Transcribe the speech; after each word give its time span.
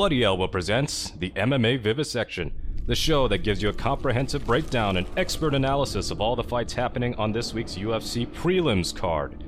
Bloody 0.00 0.24
Elbow 0.24 0.46
presents 0.46 1.10
the 1.10 1.28
MMA 1.32 1.78
Vivisection, 1.78 2.52
the 2.86 2.94
show 2.94 3.28
that 3.28 3.44
gives 3.44 3.60
you 3.60 3.68
a 3.68 3.74
comprehensive 3.74 4.46
breakdown 4.46 4.96
and 4.96 5.06
expert 5.18 5.54
analysis 5.54 6.10
of 6.10 6.22
all 6.22 6.34
the 6.34 6.42
fights 6.42 6.72
happening 6.72 7.14
on 7.16 7.32
this 7.32 7.52
week's 7.52 7.74
UFC 7.74 8.26
prelims 8.26 8.96
card. 8.96 9.44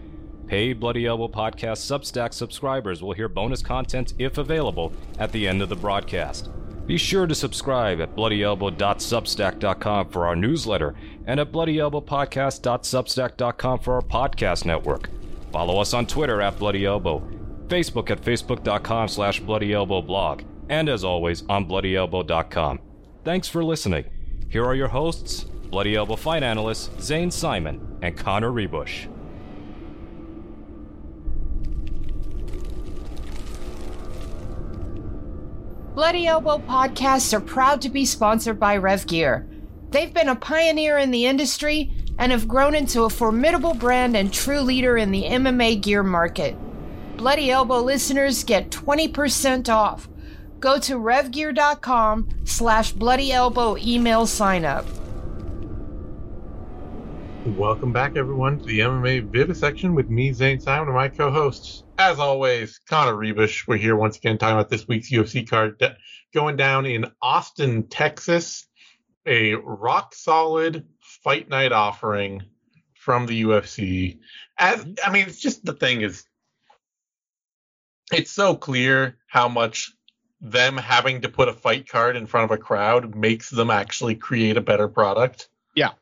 Paid 0.46 0.78
Bloody 0.78 1.06
Elbow 1.06 1.28
Podcast 1.28 1.78
Substack 1.78 2.34
subscribers 2.34 3.02
will 3.02 3.14
hear 3.14 3.30
bonus 3.30 3.62
content, 3.62 4.12
if 4.18 4.36
available, 4.36 4.92
at 5.18 5.32
the 5.32 5.48
end 5.48 5.62
of 5.62 5.70
the 5.70 5.74
broadcast. 5.74 6.50
Be 6.86 6.98
sure 6.98 7.26
to 7.26 7.34
subscribe 7.34 8.02
at 8.02 8.14
bloodyelbow.substack.com 8.14 10.10
for 10.10 10.26
our 10.26 10.36
newsletter 10.36 10.94
and 11.26 11.40
at 11.40 11.50
bloodyelbowpodcast.substack.com 11.50 13.78
for 13.78 13.94
our 13.94 14.02
podcast 14.02 14.66
network. 14.66 15.08
Follow 15.50 15.80
us 15.80 15.94
on 15.94 16.06
Twitter 16.06 16.42
at 16.42 16.58
Bloody 16.58 16.84
Elbow, 16.84 17.26
Facebook 17.72 18.10
at 18.10 18.20
facebook.com 18.20 19.08
slash 19.08 19.40
bloodyelbowblog, 19.40 20.44
and 20.68 20.90
as 20.90 21.04
always 21.04 21.42
on 21.48 21.66
bloodyelbow.com. 21.66 22.78
Thanks 23.24 23.48
for 23.48 23.64
listening. 23.64 24.04
Here 24.50 24.62
are 24.62 24.74
your 24.74 24.88
hosts, 24.88 25.44
Bloody 25.70 25.96
Elbow 25.96 26.16
fight 26.16 26.42
analysts 26.42 26.90
Zane 27.02 27.30
Simon 27.30 27.96
and 28.02 28.14
Connor 28.14 28.50
Ruebusch. 28.50 29.08
Bloody 35.94 36.26
Elbow 36.26 36.58
podcasts 36.58 37.32
are 37.32 37.40
proud 37.40 37.80
to 37.80 37.88
be 37.88 38.04
sponsored 38.04 38.60
by 38.60 38.76
Rev 38.76 39.06
Gear. 39.06 39.48
They've 39.88 40.12
been 40.12 40.28
a 40.28 40.36
pioneer 40.36 40.98
in 40.98 41.10
the 41.10 41.24
industry 41.24 41.90
and 42.18 42.32
have 42.32 42.46
grown 42.46 42.74
into 42.74 43.04
a 43.04 43.10
formidable 43.10 43.72
brand 43.72 44.14
and 44.14 44.30
true 44.30 44.60
leader 44.60 44.98
in 44.98 45.10
the 45.10 45.24
MMA 45.24 45.80
gear 45.80 46.02
market. 46.02 46.54
Bloody 47.16 47.50
Elbow 47.50 47.80
listeners 47.80 48.42
get 48.42 48.70
20% 48.70 49.68
off. 49.68 50.08
Go 50.60 50.78
to 50.78 50.94
revgear.com 50.94 52.28
slash 52.44 52.92
bloody 52.92 53.32
elbow 53.32 53.76
email 53.76 54.26
sign 54.26 54.64
up. 54.64 54.86
Welcome 57.44 57.92
back, 57.92 58.16
everyone, 58.16 58.60
to 58.60 58.64
the 58.64 58.78
MMA 58.78 59.24
Vivisection 59.24 59.96
with 59.96 60.08
me, 60.08 60.32
Zane 60.32 60.60
Simon, 60.60 60.86
and 60.86 60.96
my 60.96 61.08
co-hosts. 61.08 61.82
As 61.98 62.20
always, 62.20 62.78
Connor 62.88 63.14
Ruebusch. 63.14 63.66
We're 63.66 63.76
here 63.76 63.96
once 63.96 64.16
again 64.16 64.38
talking 64.38 64.54
about 64.54 64.70
this 64.70 64.86
week's 64.86 65.10
UFC 65.10 65.48
card 65.48 65.78
de- 65.78 65.96
going 66.32 66.56
down 66.56 66.86
in 66.86 67.10
Austin, 67.20 67.88
Texas. 67.88 68.68
A 69.26 69.54
rock 69.54 70.14
solid 70.14 70.86
fight 71.00 71.48
night 71.48 71.72
offering 71.72 72.42
from 72.94 73.26
the 73.26 73.42
UFC. 73.42 74.20
As 74.58 74.78
mm-hmm. 74.84 74.92
I 75.04 75.12
mean, 75.12 75.26
it's 75.26 75.40
just 75.40 75.64
the 75.64 75.72
thing 75.72 76.02
is, 76.02 76.24
it's 78.12 78.30
so 78.30 78.54
clear 78.54 79.16
how 79.26 79.48
much 79.48 79.92
them 80.40 80.76
having 80.76 81.20
to 81.22 81.28
put 81.28 81.48
a 81.48 81.52
fight 81.52 81.88
card 81.88 82.16
in 82.16 82.26
front 82.26 82.50
of 82.50 82.50
a 82.50 82.60
crowd 82.60 83.14
makes 83.14 83.48
them 83.48 83.70
actually 83.70 84.16
create 84.16 84.56
a 84.56 84.60
better 84.60 84.88
product. 84.88 85.48
Yeah. 85.74 85.92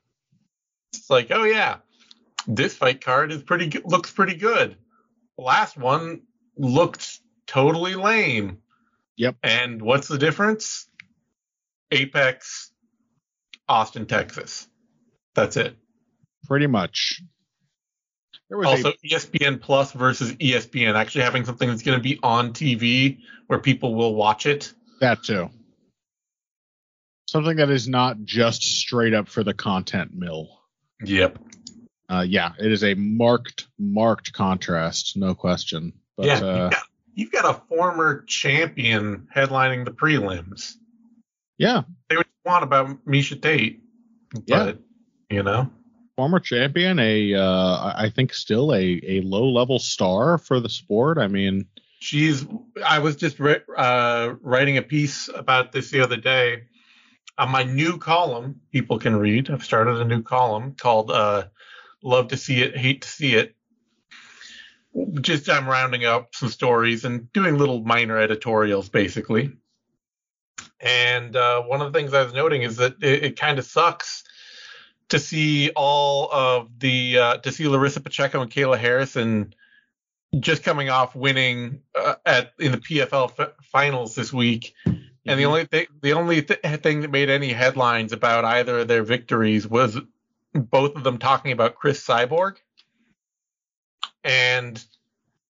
It's 0.95 1.11
like, 1.11 1.29
oh 1.31 1.45
yeah, 1.45 1.77
this 2.47 2.75
fight 2.75 3.05
card 3.05 3.33
is 3.33 3.43
pretty 3.43 3.69
good, 3.69 3.85
looks 3.85 4.11
pretty 4.11 4.35
good. 4.35 4.77
The 5.37 5.45
last 5.45 5.77
one 5.77 6.23
looked 6.57 7.21
totally 7.47 7.95
lame. 7.95 8.59
Yep. 9.17 9.37
And 9.43 9.83
what's 9.83 10.09
the 10.09 10.19
difference? 10.19 10.89
Apex, 11.91 12.73
Austin, 13.69 14.07
Texas. 14.07 14.67
That's 15.35 15.57
it. 15.57 15.77
Pretty 16.47 16.67
much. 16.67 17.23
Also 18.53 18.91
a- 18.91 19.07
ESPN 19.07 19.61
Plus 19.61 19.93
versus 19.93 20.33
ESPN 20.35 20.95
actually 20.95 21.23
having 21.23 21.45
something 21.45 21.69
that's 21.69 21.83
going 21.83 21.99
to 21.99 22.03
be 22.03 22.19
on 22.23 22.53
TV 22.53 23.19
where 23.47 23.59
people 23.59 23.95
will 23.95 24.15
watch 24.15 24.47
it. 24.47 24.73
That 25.01 25.23
too. 25.23 25.51
Something 27.29 27.57
that 27.59 27.71
is 27.71 27.89
not 27.89 28.25
just 28.25 28.63
straight 28.63 29.15
up 29.15 29.29
for 29.29 29.45
the 29.45 29.55
content 29.55 30.13
mill. 30.15 30.49
Yep. 31.05 31.39
Uh, 32.09 32.25
yeah, 32.29 32.53
it 32.59 32.73
is 32.73 32.83
a 32.83 32.95
marked, 32.95 33.69
marked 33.79 34.33
contrast, 34.33 35.17
no 35.17 35.33
question. 35.35 35.93
But, 36.17 36.27
yeah, 36.27 36.41
uh, 36.41 36.63
you've, 36.63 36.71
got, 36.71 36.83
you've 37.15 37.33
got 37.33 37.45
a 37.45 37.61
former 37.69 38.25
champion 38.27 39.29
headlining 39.35 39.85
the 39.85 39.93
prelims. 39.93 40.75
Yeah. 41.57 41.83
They 42.09 42.17
would 42.17 42.27
want 42.45 42.65
about 42.65 43.07
Miesha 43.07 43.41
Tate. 43.41 43.83
But, 44.33 44.43
yeah. 44.47 44.73
you 45.29 45.45
know, 45.45 45.71
former 46.21 46.39
champion, 46.39 46.99
a 46.99 47.33
uh, 47.35 47.95
I 47.97 48.13
think 48.15 48.35
still 48.35 48.75
a 48.75 49.01
a 49.03 49.23
low 49.23 49.49
level 49.49 49.79
star 49.79 50.37
for 50.37 50.61
the 50.61 50.69
sport. 50.69 51.17
I 51.17 51.29
mean, 51.29 51.67
she's. 52.01 52.47
I 52.85 52.99
was 52.99 53.17
just 53.17 53.41
uh, 53.41 54.35
writing 54.43 54.77
a 54.77 54.83
piece 54.83 55.31
about 55.35 55.73
this 55.73 55.91
the 55.91 56.03
other 56.03 56.19
day 56.19 56.65
on 57.39 57.51
my 57.51 57.63
new 57.63 57.97
column. 57.97 58.61
People 58.71 58.99
can 58.99 59.17
read. 59.17 59.49
I've 59.49 59.65
started 59.65 59.99
a 59.99 60.05
new 60.05 60.23
column 60.23 60.75
called 60.75 61.11
uh, 61.11 61.45
"Love 62.03 62.29
to 62.29 62.37
See 62.37 62.61
It, 62.61 62.77
Hate 62.77 63.01
to 63.01 63.09
See 63.09 63.35
It." 63.35 63.57
Just 65.23 65.49
I'm 65.49 65.67
rounding 65.67 66.05
up 66.05 66.35
some 66.35 66.51
stories 66.51 67.07
and 67.07 67.33
doing 67.33 67.57
little 67.57 67.83
minor 67.83 68.19
editorials, 68.19 68.91
basically. 68.91 69.53
And 70.81 71.35
uh, 71.35 71.63
one 71.63 71.81
of 71.81 71.91
the 71.91 71.99
things 71.99 72.13
I 72.13 72.25
was 72.25 72.35
noting 72.35 72.61
is 72.61 72.77
that 72.77 73.03
it, 73.03 73.25
it 73.25 73.41
kind 73.41 73.59
of 73.59 73.65
sucks 73.65 74.25
to 75.11 75.19
see 75.19 75.71
all 75.77 76.33
of 76.33 76.79
the 76.79 77.19
uh, 77.19 77.37
to 77.39 77.53
see 77.53 77.69
Larissa 77.69 78.01
Pacheco 78.01 78.41
and 78.41 78.51
Kayla 78.51 78.79
Harrison 78.79 79.55
just 80.39 80.63
coming 80.63 80.89
off 80.89 81.15
winning 81.15 81.83
uh, 81.95 82.15
at 82.25 82.53
in 82.59 82.73
the 82.73 82.79
PFL 82.79 83.33
f- 83.39 83.53
finals 83.63 84.15
this 84.15 84.33
week, 84.33 84.75
mm-hmm. 84.87 85.03
and 85.27 85.39
the 85.39 85.45
only 85.45 85.67
thing 85.67 85.87
the 86.01 86.15
only 86.15 86.43
th- 86.43 86.61
thing 86.83 87.03
that 87.03 87.11
made 87.11 87.29
any 87.29 87.53
headlines 87.53 88.13
about 88.13 88.45
either 88.45 88.81
of 88.81 88.89
their 88.89 89.03
victories 89.03 89.67
was 89.67 89.99
both 90.55 90.97
of 90.97 91.05
them 91.05 91.19
talking 91.19 91.53
about 91.53 91.75
Cris 91.75 92.05
Cyborg, 92.05 92.57
and 94.25 94.83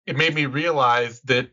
it 0.06 0.16
made 0.16 0.34
me 0.34 0.46
realize 0.46 1.20
that 1.22 1.50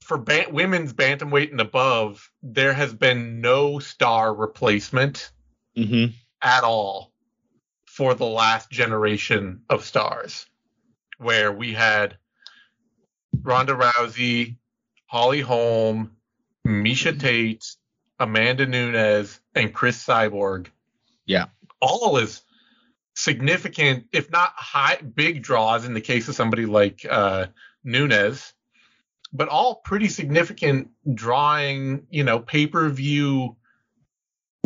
for 0.00 0.16
ba- 0.16 0.46
women's 0.50 0.92
bantamweight 0.92 1.50
and 1.50 1.60
above, 1.60 2.30
there 2.42 2.72
has 2.72 2.92
been 2.94 3.40
no 3.40 3.80
star 3.80 4.32
replacement 4.34 5.30
mm-hmm. 5.76 6.12
At 6.42 6.64
all 6.64 7.12
for 7.84 8.14
the 8.14 8.26
last 8.26 8.70
generation 8.70 9.62
of 9.68 9.84
stars, 9.84 10.46
where 11.18 11.52
we 11.52 11.72
had 11.72 12.16
Ronda 13.42 13.74
Rousey, 13.74 14.56
Holly 15.06 15.40
Holm, 15.40 16.12
Miesha 16.66 17.18
Tate, 17.18 17.66
Amanda 18.18 18.66
Nunes, 18.66 19.40
and 19.54 19.74
Cris 19.74 20.02
Cyborg. 20.04 20.68
Yeah. 21.26 21.46
All 21.80 22.16
is 22.18 22.42
significant, 23.14 24.06
if 24.12 24.30
not 24.30 24.52
high, 24.54 24.96
big 24.96 25.42
draws 25.42 25.84
in 25.84 25.94
the 25.94 26.00
case 26.00 26.28
of 26.28 26.34
somebody 26.34 26.66
like 26.66 27.06
uh, 27.08 27.46
Nunes, 27.84 28.52
but 29.32 29.48
all 29.48 29.76
pretty 29.76 30.08
significant 30.08 30.90
drawing, 31.14 32.06
you 32.10 32.24
know, 32.24 32.38
pay 32.38 32.66
per 32.66 32.88
view 32.88 33.56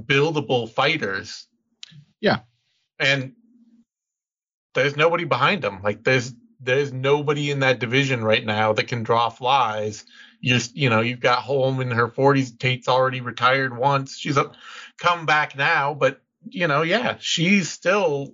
buildable 0.02 0.68
fighters. 0.68 1.46
Yeah. 2.24 2.38
And 2.98 3.34
there's 4.72 4.96
nobody 4.96 5.24
behind 5.24 5.60
them. 5.60 5.82
Like 5.82 6.02
there's 6.04 6.32
there's 6.58 6.90
nobody 6.90 7.50
in 7.50 7.60
that 7.60 7.80
division 7.80 8.24
right 8.24 8.44
now 8.44 8.72
that 8.72 8.88
can 8.88 9.02
draw 9.02 9.28
flies. 9.28 10.06
You 10.40 10.58
you 10.72 10.88
know, 10.88 11.02
you've 11.02 11.20
got 11.20 11.40
Holm 11.40 11.82
in 11.82 11.90
her 11.90 12.08
40s. 12.08 12.58
Tate's 12.58 12.88
already 12.88 13.20
retired 13.20 13.76
once. 13.76 14.16
She's 14.16 14.38
up, 14.38 14.54
come 14.96 15.26
back 15.26 15.54
now, 15.54 15.92
but 15.92 16.22
you 16.48 16.66
know, 16.66 16.80
yeah, 16.80 17.16
she's 17.20 17.70
still 17.70 18.32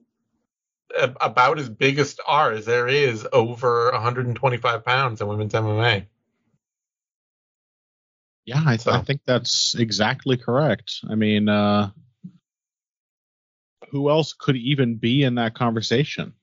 a, 0.96 1.12
about 1.20 1.58
as 1.58 1.68
big 1.68 1.98
a 1.98 2.04
star 2.04 2.52
as 2.52 2.66
there 2.66 2.86
is 2.86 3.26
over 3.32 3.90
125 3.90 4.84
pounds 4.84 5.20
in 5.20 5.26
women's 5.26 5.52
MMA. 5.52 6.06
Yeah, 8.44 8.62
I, 8.64 8.76
th- 8.76 8.82
so. 8.82 8.92
I 8.92 9.02
think 9.02 9.22
that's 9.26 9.74
exactly 9.74 10.36
correct. 10.36 11.00
I 11.10 11.16
mean, 11.16 11.48
uh, 11.48 11.90
who 13.90 14.10
else 14.10 14.32
could 14.32 14.56
even 14.56 14.96
be 14.96 15.22
in 15.22 15.36
that 15.36 15.54
conversation? 15.54 16.34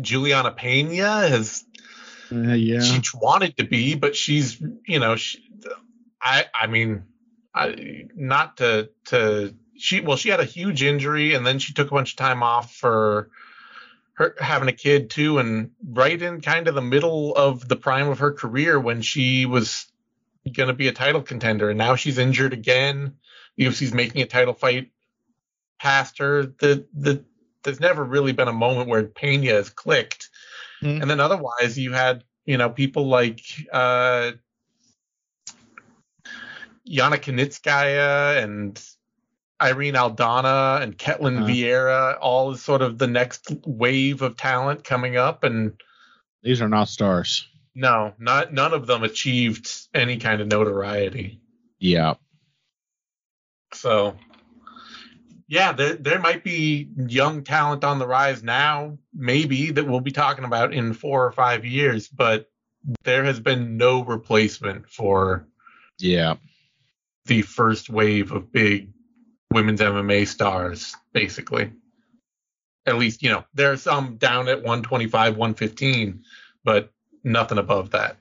Juliana 0.00 0.50
Pena 0.50 1.28
has, 1.28 1.64
uh, 2.32 2.52
yeah, 2.52 2.80
she 2.80 3.00
wanted 3.14 3.56
to 3.58 3.64
be, 3.64 3.94
but 3.94 4.16
she's, 4.16 4.60
you 4.86 4.98
know, 4.98 5.16
she, 5.16 5.38
I, 6.20 6.46
I 6.58 6.66
mean, 6.66 7.04
I, 7.54 8.06
not 8.14 8.58
to, 8.58 8.90
to, 9.06 9.54
she, 9.76 10.00
well, 10.00 10.16
she 10.16 10.30
had 10.30 10.40
a 10.40 10.44
huge 10.44 10.82
injury 10.82 11.34
and 11.34 11.46
then 11.46 11.58
she 11.58 11.72
took 11.72 11.90
a 11.90 11.94
bunch 11.94 12.12
of 12.12 12.16
time 12.16 12.42
off 12.42 12.74
for 12.74 13.30
her 14.14 14.34
having 14.38 14.68
a 14.68 14.72
kid 14.72 15.10
too. 15.10 15.38
And 15.38 15.70
right 15.86 16.20
in 16.20 16.40
kind 16.40 16.66
of 16.66 16.74
the 16.74 16.82
middle 16.82 17.34
of 17.34 17.68
the 17.68 17.76
prime 17.76 18.08
of 18.08 18.18
her 18.20 18.32
career 18.32 18.78
when 18.80 19.02
she 19.02 19.46
was 19.46 19.86
going 20.52 20.68
to 20.68 20.74
be 20.74 20.88
a 20.88 20.92
title 20.92 21.22
contender, 21.22 21.70
and 21.70 21.78
now 21.78 21.96
she's 21.96 22.18
injured 22.18 22.52
again. 22.52 23.14
UFC's 23.58 23.94
making 23.94 24.22
a 24.22 24.26
title 24.26 24.54
fight 24.54 24.90
past 25.84 26.18
her. 26.18 26.46
The 26.46 26.86
the 26.94 27.22
there's 27.62 27.80
never 27.80 28.02
really 28.04 28.32
been 28.32 28.48
a 28.48 28.52
moment 28.52 28.88
where 28.88 29.04
Pena 29.04 29.52
has 29.52 29.68
clicked. 29.70 30.28
Mm-hmm. 30.82 31.02
And 31.02 31.10
then 31.10 31.20
otherwise, 31.20 31.78
you 31.78 31.92
had 31.92 32.24
you 32.46 32.56
know 32.56 32.70
people 32.70 33.06
like 33.06 33.40
uh, 33.72 34.32
Yana 36.88 37.18
Kunitskaya 37.18 38.42
and 38.42 38.82
Irene 39.62 39.94
Aldana 39.94 40.82
and 40.82 40.96
Ketlin 40.98 41.38
Uh-huh. 41.38 41.46
Vieira, 41.46 42.18
all 42.20 42.52
is 42.52 42.62
sort 42.62 42.82
of 42.82 42.98
the 42.98 43.06
next 43.06 43.50
wave 43.66 44.20
of 44.22 44.36
talent 44.36 44.84
coming 44.84 45.16
up. 45.16 45.44
And 45.44 45.72
These 46.42 46.60
are 46.60 46.68
not 46.68 46.88
stars. 46.88 47.46
no, 47.74 48.12
not 48.18 48.52
none 48.52 48.74
of 48.74 48.86
them 48.86 49.02
achieved 49.04 49.70
any 49.94 50.16
kind 50.18 50.40
of 50.40 50.48
notoriety. 50.48 51.40
Yeah. 51.78 52.14
So, 53.72 54.16
yeah, 55.54 55.70
there 55.70 55.94
there 55.94 56.18
might 56.18 56.42
be 56.42 56.88
young 56.96 57.44
talent 57.44 57.84
on 57.84 58.00
the 58.00 58.06
rise 58.08 58.42
now, 58.42 58.98
maybe 59.14 59.70
that 59.70 59.86
we'll 59.86 60.00
be 60.00 60.10
talking 60.10 60.44
about 60.44 60.74
in 60.74 60.92
four 60.92 61.24
or 61.24 61.30
five 61.30 61.64
years, 61.64 62.08
but 62.08 62.50
there 63.04 63.22
has 63.22 63.38
been 63.38 63.76
no 63.76 64.02
replacement 64.04 64.90
for 64.90 65.46
Yeah. 66.00 66.34
the 67.26 67.42
first 67.42 67.88
wave 67.88 68.32
of 68.32 68.50
big 68.50 68.90
women's 69.52 69.80
MMA 69.80 70.26
stars, 70.26 70.96
basically. 71.12 71.70
At 72.86 72.98
least, 72.98 73.22
you 73.22 73.30
know, 73.30 73.44
there 73.54 73.70
are 73.70 73.76
some 73.76 74.16
down 74.16 74.48
at 74.48 74.58
125, 74.58 75.36
115, 75.36 76.24
but 76.64 76.92
nothing 77.22 77.58
above 77.58 77.90
that. 77.90 78.16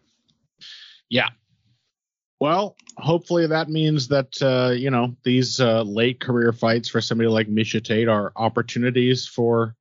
Well, 2.44 2.76
hopefully 2.98 3.48
that 3.48 3.70
means 3.70 4.10
that 4.10 4.34
uh, 4.42 4.74
you 4.74 4.90
know 4.90 5.16
these 5.24 5.62
uh, 5.62 5.84
late 5.84 6.20
career 6.20 6.52
fights 6.52 6.90
for 6.90 7.00
somebody 7.00 7.30
like 7.30 7.48
Miesha 7.48 7.82
Tate 7.82 8.10
are 8.10 8.34
opportunities 8.36 9.26
for 9.26 9.78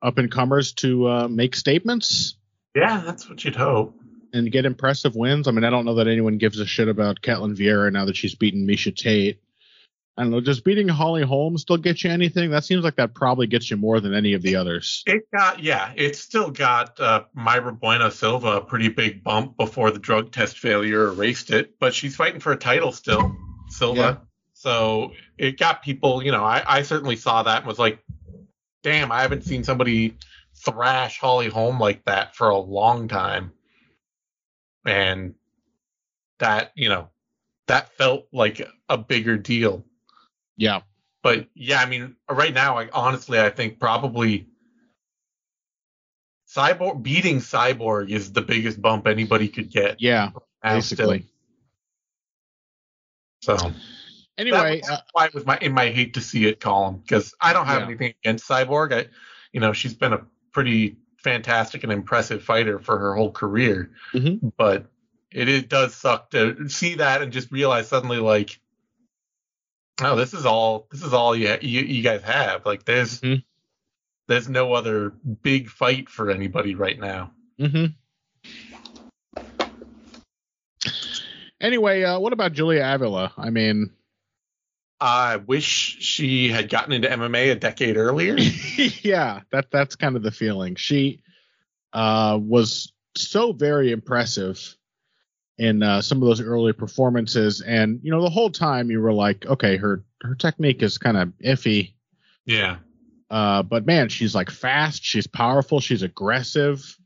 up 0.00 0.18
and 0.18 0.30
comers 0.30 0.72
to 0.74 1.08
uh, 1.08 1.26
make 1.26 1.56
statements 1.56 2.36
Yeah, 2.76 3.02
that's 3.04 3.28
what 3.28 3.44
you'd 3.44 3.56
hope. 3.56 3.98
and 4.32 4.52
get 4.52 4.66
impressive 4.66 5.16
wins. 5.16 5.48
I 5.48 5.50
mean, 5.50 5.64
I 5.64 5.70
don't 5.70 5.84
know 5.84 5.96
that 5.96 6.06
anyone 6.06 6.38
gives 6.38 6.60
a 6.60 6.64
shit 6.64 6.86
about 6.86 7.22
Ketlin 7.22 7.56
Vieira 7.56 7.92
now 7.92 8.04
that 8.04 8.14
she's 8.14 8.36
beaten 8.36 8.64
Miesha 8.64 8.94
Tate. 8.94 9.40
I 10.16 10.22
don't 10.22 10.30
know, 10.30 10.40
does 10.40 10.60
beating 10.60 10.88
Holly 10.88 11.22
Holm 11.22 11.56
still 11.56 11.78
get 11.78 12.04
you 12.04 12.10
anything? 12.10 12.50
That 12.50 12.64
seems 12.64 12.84
like 12.84 12.96
that 12.96 13.14
probably 13.14 13.46
gets 13.46 13.70
you 13.70 13.78
more 13.78 13.98
than 13.98 14.12
any 14.12 14.34
of 14.34 14.42
the 14.42 14.56
others. 14.56 15.02
It 15.06 15.22
got, 15.32 15.62
yeah, 15.62 15.92
it 15.96 16.16
still 16.16 16.50
got 16.50 17.00
uh, 17.00 17.24
Mayra 17.34 17.78
Bueno 17.78 18.10
Silva 18.10 18.58
a 18.58 18.60
pretty 18.60 18.88
big 18.88 19.24
bump 19.24 19.56
before 19.56 19.90
the 19.90 19.98
drug 19.98 20.30
test 20.30 20.58
failure 20.58 21.08
erased 21.08 21.50
it, 21.50 21.78
but 21.78 21.94
she's 21.94 22.14
fighting 22.14 22.40
for 22.40 22.52
a 22.52 22.56
title 22.56 22.92
still, 22.92 23.34
Silva. 23.68 24.00
Yeah. 24.00 24.16
So 24.52 25.12
it 25.38 25.58
got 25.58 25.82
people, 25.82 26.22
you 26.22 26.30
know, 26.30 26.44
I, 26.44 26.62
I 26.66 26.82
certainly 26.82 27.16
saw 27.16 27.42
that 27.44 27.58
and 27.58 27.66
was 27.66 27.78
like, 27.78 27.98
damn, 28.82 29.10
I 29.10 29.22
haven't 29.22 29.44
seen 29.44 29.64
somebody 29.64 30.18
thrash 30.54 31.18
Holly 31.18 31.48
Holm 31.48 31.80
like 31.80 32.04
that 32.04 32.36
for 32.36 32.50
a 32.50 32.58
long 32.58 33.08
time. 33.08 33.52
And 34.84 35.36
that, 36.38 36.72
you 36.74 36.90
know, 36.90 37.08
that 37.66 37.96
felt 37.96 38.26
like 38.30 38.68
a 38.90 38.98
bigger 38.98 39.38
deal 39.38 39.86
Yeah. 40.56 40.80
but 41.22 41.46
yeah, 41.54 41.80
I 41.80 41.86
mean, 41.86 42.16
right 42.30 42.52
now, 42.52 42.78
I 42.78 42.88
honestly, 42.92 43.38
I 43.40 43.50
think 43.50 43.78
probably 43.80 44.48
Cyborg 46.48 47.02
beating 47.02 47.38
Cyborg 47.38 48.10
is 48.10 48.32
the 48.32 48.42
biggest 48.42 48.80
bump 48.82 49.06
anybody 49.06 49.48
could 49.48 49.70
get. 49.70 50.00
Yeah. 50.00 50.30
Basically. 50.62 51.26
So 53.42 53.72
Anyway, 54.38 54.80
that, 54.86 54.90
uh, 54.92 55.00
why 55.12 55.26
it 55.26 55.34
was 55.34 55.44
my 55.44 55.58
in 55.58 55.72
my 55.72 55.90
hate 55.90 56.14
to 56.14 56.20
see 56.20 56.46
it 56.46 56.60
column 56.60 56.98
because 56.98 57.34
I 57.40 57.52
don't 57.52 57.66
have 57.66 57.80
Yeah. 57.82 57.86
anything 57.86 58.14
against 58.24 58.48
Cyborg. 58.48 58.92
I, 58.92 59.08
you 59.52 59.60
know, 59.60 59.72
she's 59.72 59.94
been 59.94 60.12
a 60.12 60.24
pretty 60.52 60.96
fantastic 61.18 61.82
and 61.84 61.92
impressive 61.92 62.42
fighter 62.42 62.78
for 62.78 62.98
her 62.98 63.14
whole 63.14 63.30
career, 63.30 63.90
Mhm. 64.14 64.52
but 64.56 64.90
it, 65.30 65.48
it 65.48 65.68
does 65.68 65.94
suck 65.94 66.30
to 66.30 66.68
see 66.68 66.94
that 66.96 67.22
and 67.22 67.32
just 67.32 67.50
realize 67.52 67.88
suddenly 67.88 68.18
like. 68.18 68.58
Oh, 70.00 70.16
this 70.16 70.34
is 70.34 70.46
all. 70.46 70.86
This 70.90 71.02
is 71.02 71.12
all 71.12 71.36
you 71.36 71.56
you, 71.60 71.82
you 71.82 72.02
guys 72.02 72.22
have. 72.22 72.64
Like, 72.66 72.84
there's 72.84 73.20
Mhm. 73.20 73.44
there's 74.28 74.48
no 74.48 74.72
other 74.72 75.10
big 75.10 75.68
fight 75.68 76.08
for 76.08 76.30
anybody 76.30 76.74
right 76.74 76.98
now. 76.98 77.32
hmm 77.58 77.86
Anyway, 81.60 82.02
uh, 82.02 82.18
what 82.18 82.32
about 82.32 82.52
Julia 82.52 82.82
Avila? 82.84 83.32
I 83.36 83.50
mean, 83.50 83.92
I 85.00 85.36
wish 85.36 85.64
she 86.00 86.48
had 86.48 86.68
gotten 86.68 86.92
into 86.92 87.08
MMA 87.08 87.52
a 87.52 87.54
decade 87.54 87.96
earlier. 87.96 88.36
yeah, 89.02 89.40
that 89.52 89.70
that's 89.70 89.94
kind 89.94 90.16
of 90.16 90.22
the 90.24 90.32
feeling. 90.32 90.74
She 90.74 91.22
uh, 91.92 92.38
was 92.40 92.92
so 93.16 93.52
very 93.52 93.92
impressive 93.92 94.76
in 95.58 95.82
uh, 95.82 96.02
some 96.02 96.22
of 96.22 96.28
those 96.28 96.40
early 96.40 96.72
performances, 96.72 97.60
and 97.60 98.00
you 98.02 98.10
know, 98.10 98.22
the 98.22 98.30
whole 98.30 98.50
time 98.50 98.90
you 98.90 99.00
were 99.00 99.12
like, 99.12 99.46
okay, 99.46 99.76
her 99.76 100.04
her 100.22 100.34
technique 100.34 100.82
is 100.82 100.98
kind 100.98 101.16
of 101.16 101.32
iffy, 101.44 101.94
yeah. 102.46 102.76
uh, 103.30 103.62
but 103.62 103.86
man, 103.86 104.08
she's 104.08 104.34
like 104.34 104.50
fast, 104.50 105.04
she's 105.04 105.26
powerful, 105.26 105.80
she's 105.80 106.02
aggressive. 106.02 106.96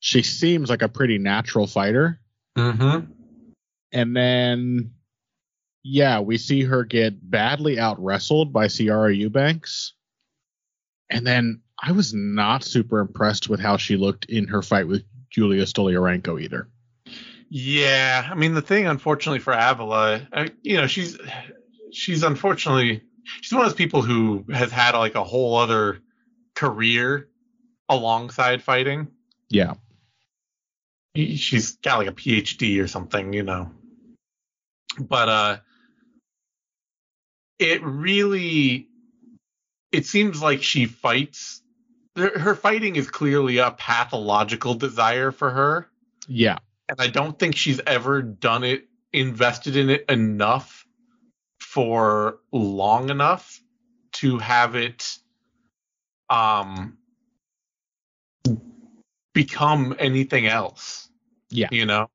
She 0.00 0.22
seems 0.22 0.70
like 0.70 0.82
a 0.82 0.88
pretty 0.88 1.18
natural 1.18 1.66
fighter. 1.66 2.20
Mm-hmm. 2.56 3.12
and 3.92 4.16
then 4.16 4.90
yeah, 5.82 6.20
we 6.20 6.36
see 6.36 6.62
her 6.64 6.84
get 6.84 7.30
badly 7.30 7.78
out 7.78 8.02
wrestled 8.02 8.52
by 8.52 8.66
Sijara 8.66 9.16
Eubanks. 9.16 9.94
And 11.08 11.26
then 11.26 11.62
I 11.82 11.92
was 11.92 12.12
not 12.12 12.62
super 12.64 13.00
impressed 13.00 13.48
with 13.48 13.60
how 13.60 13.76
she 13.76 13.96
looked 13.96 14.26
in 14.26 14.48
her 14.48 14.62
fight 14.62 14.86
with 14.86 15.04
Julia 15.30 15.64
Stolyarenko 15.64 16.40
either. 16.40 16.68
Yeah, 17.50 18.28
I 18.30 18.34
mean 18.36 18.54
the 18.54 18.62
thing, 18.62 18.86
unfortunately 18.86 19.40
for 19.40 19.52
Avila, 19.52 20.26
I, 20.32 20.50
you 20.62 20.76
know, 20.76 20.86
she's 20.86 21.18
she's 21.92 22.22
unfortunately 22.22 23.02
she's 23.40 23.52
one 23.52 23.62
of 23.62 23.68
those 23.68 23.76
people 23.76 24.02
who 24.02 24.44
has 24.52 24.70
had 24.70 24.94
like 24.94 25.16
a 25.16 25.24
whole 25.24 25.56
other 25.56 26.00
career 26.54 27.28
alongside 27.88 28.62
fighting. 28.62 29.08
Yeah. 29.48 29.74
She's 31.16 31.72
got 31.78 31.98
like 31.98 32.06
a 32.06 32.12
PhD 32.12 32.80
or 32.80 32.86
something, 32.86 33.32
you 33.32 33.42
know. 33.42 33.72
But 34.98 35.28
uh, 35.28 35.56
it 37.58 37.82
really, 37.82 38.88
it 39.90 40.06
seems 40.06 40.40
like 40.40 40.62
she 40.62 40.86
fights. 40.86 41.62
Her 42.14 42.38
her 42.38 42.54
fighting 42.54 42.94
is 42.94 43.10
clearly 43.10 43.58
a 43.58 43.72
pathological 43.72 44.74
desire 44.74 45.32
for 45.32 45.50
her 45.50 45.88
Yeah. 46.28 46.58
And 46.90 47.00
I 47.00 47.08
don't 47.08 47.38
think 47.38 47.56
she's 47.56 47.80
ever 47.86 48.22
done 48.22 48.64
it, 48.64 48.88
invested 49.12 49.76
in 49.76 49.90
it 49.90 50.04
enough 50.08 50.86
for 51.60 52.38
long 52.52 53.10
enough 53.10 53.60
to 54.12 54.38
have 54.38 54.74
it 54.74 55.16
um 56.28 56.96
become 59.32 59.94
anything 59.98 60.46
else. 60.46 61.08
Yeah. 61.50 61.68
You 61.70 61.86
know? 61.86 62.10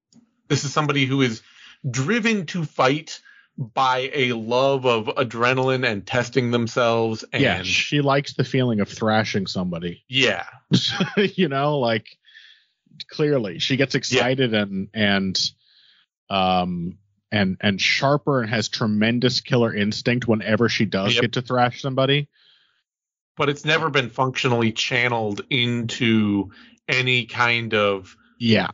This 0.47 0.63
is 0.63 0.73
somebody 0.73 1.05
who 1.05 1.21
is 1.21 1.41
driven 1.89 2.45
to 2.47 2.63
fight 2.63 3.19
by 3.57 4.11
a 4.13 4.33
love 4.33 4.85
of 4.85 5.05
adrenaline 5.05 5.89
and 5.89 6.05
testing 6.05 6.51
themselves 6.51 7.23
and 7.31 7.41
yeah. 7.41 7.63
She 7.63 8.01
likes 8.01 8.33
the 8.33 8.43
feeling 8.43 8.81
of 8.81 8.89
thrashing 8.89 9.47
somebody. 9.47 10.03
yeah. 10.09 10.45
you 11.17 11.47
know, 11.47 11.79
like 11.79 12.17
clearly 13.09 13.59
she 13.59 13.77
gets 13.77 13.95
excited 13.95 14.53
and 14.53 14.89
and 14.93 15.39
um 16.29 16.97
and 17.31 17.57
and 17.61 17.79
sharper 17.81 18.41
and 18.41 18.49
has 18.49 18.69
tremendous 18.69 19.41
killer 19.41 19.73
instinct 19.73 20.27
whenever 20.27 20.69
she 20.69 20.85
does 20.85 21.13
Yep. 21.15 21.21
get 21.21 21.31
to 21.33 21.41
thrash 21.41 21.81
somebody. 21.81 22.27
but 23.37 23.49
it's 23.49 23.65
never 23.65 23.89
been 23.89 24.09
functionally 24.09 24.71
channeled 24.71 25.41
into 25.49 26.51
any 26.87 27.25
kind 27.25 27.73
of 27.73 28.15
Yeah. 28.39 28.69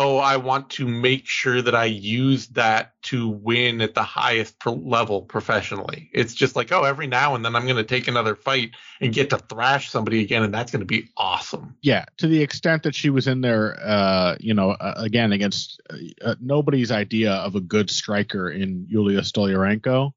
Oh 0.00 0.16
i 0.16 0.36
want 0.36 0.70
to 0.70 0.86
make 0.86 1.26
sure 1.26 1.60
that 1.60 1.74
i 1.74 1.84
use 1.84 2.46
that 2.48 2.92
to 3.02 3.28
win 3.28 3.80
at 3.80 3.94
the 3.94 4.02
highest 4.02 4.58
pro- 4.60 4.72
level 4.74 5.22
professionally 5.22 6.08
it's 6.12 6.32
just 6.34 6.54
like 6.56 6.70
oh 6.72 6.84
every 6.84 7.06
now 7.08 7.34
and 7.34 7.44
then 7.44 7.56
i'm 7.56 7.64
going 7.64 7.76
to 7.76 7.82
take 7.84 8.06
another 8.08 8.36
fight 8.36 8.70
and 9.00 9.12
get 9.12 9.30
to 9.30 9.38
thrash 9.38 9.90
somebody 9.90 10.22
again 10.22 10.42
and 10.44 10.54
that's 10.54 10.70
going 10.70 10.80
to 10.80 10.86
be 10.86 11.08
awesome 11.16 11.76
Yeah, 11.82 12.04
to 12.18 12.28
the 12.28 12.40
extent 12.42 12.84
that 12.84 12.94
she 12.94 13.10
was 13.10 13.26
in 13.26 13.40
there, 13.40 13.76
uh, 13.82 14.36
you 14.40 14.54
know, 14.54 14.70
uh, 14.70 14.94
again 14.96 15.32
against 15.32 15.80
uh, 15.90 15.96
uh, 16.30 16.34
nobody's 16.40 16.90
idea 16.90 17.32
of 17.32 17.54
a 17.56 17.60
good 17.60 17.90
striker 17.90 18.48
in 18.50 18.86
Yulia 18.88 19.20
Stolyarenko, 19.20 20.12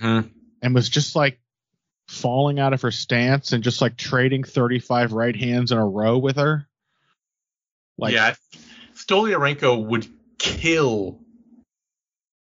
Mhm. 0.00 0.30
and 0.62 0.74
was 0.74 0.88
just 0.88 1.14
like 1.16 1.40
falling 2.08 2.58
out 2.58 2.72
of 2.72 2.82
her 2.82 2.90
stance 2.90 3.52
and 3.52 3.62
just 3.62 3.80
like 3.82 3.96
trading 3.96 4.44
35 4.44 5.12
right 5.12 5.36
hands 5.36 5.72
in 5.72 5.78
a 5.78 5.86
row 5.86 6.18
with 6.18 6.36
her. 6.36 6.66
Like, 7.98 8.14
yeah 8.14 8.34
stolyarenko 9.08 9.84
would 9.86 10.06
kill 10.38 11.18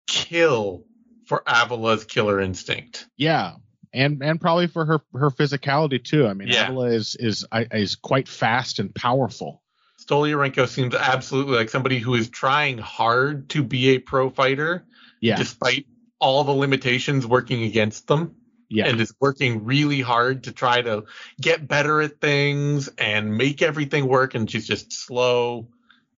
kill 0.06 0.85
for 1.26 1.42
avila's 1.49 2.04
killer 2.04 2.40
instinct 2.40 3.06
yeah, 3.16 3.54
and 3.92 4.23
and 4.23 4.40
probably 4.40 4.66
for 4.66 4.85
her 4.85 5.00
her 5.14 5.30
physicality 5.30 6.02
too. 6.02 6.26
I 6.26 6.35
mean, 6.35 6.49
Yeah. 6.49 6.66
Avila 6.66 6.88
is 6.90 7.16
is 7.18 7.46
is 7.73 7.96
quite 7.96 8.28
fast 8.28 8.78
and 8.78 8.94
powerful. 8.94 9.62
Stolyarenko 10.04 10.68
seems 10.68 10.94
absolutely 10.94 11.56
like 11.56 11.70
somebody 11.70 11.99
who 11.99 12.14
is 12.14 12.28
trying 12.28 12.78
hard 12.78 13.49
to 13.50 13.62
be 13.64 13.90
a 13.90 13.99
pro 13.99 14.28
fighter, 14.30 14.85
Yeah. 15.20 15.37
despite 15.37 15.87
all 16.20 16.44
the 16.44 16.52
limitations 16.52 17.26
working 17.26 17.62
against 17.62 18.06
them. 18.06 18.37
Yeah. 18.68 18.88
And 18.88 19.00
is 19.00 19.14
working 19.20 19.64
really 19.64 20.00
hard 20.00 20.44
to 20.44 20.52
try 20.52 20.82
to 20.82 21.04
get 21.40 21.66
better 21.66 22.02
at 22.02 22.20
things 22.20 22.88
and 22.99 23.37
make 23.37 23.62
everything 23.62 24.06
work. 24.08 24.35
And 24.35 24.50
she's 24.50 24.66
just 24.66 24.92
slow 24.92 25.68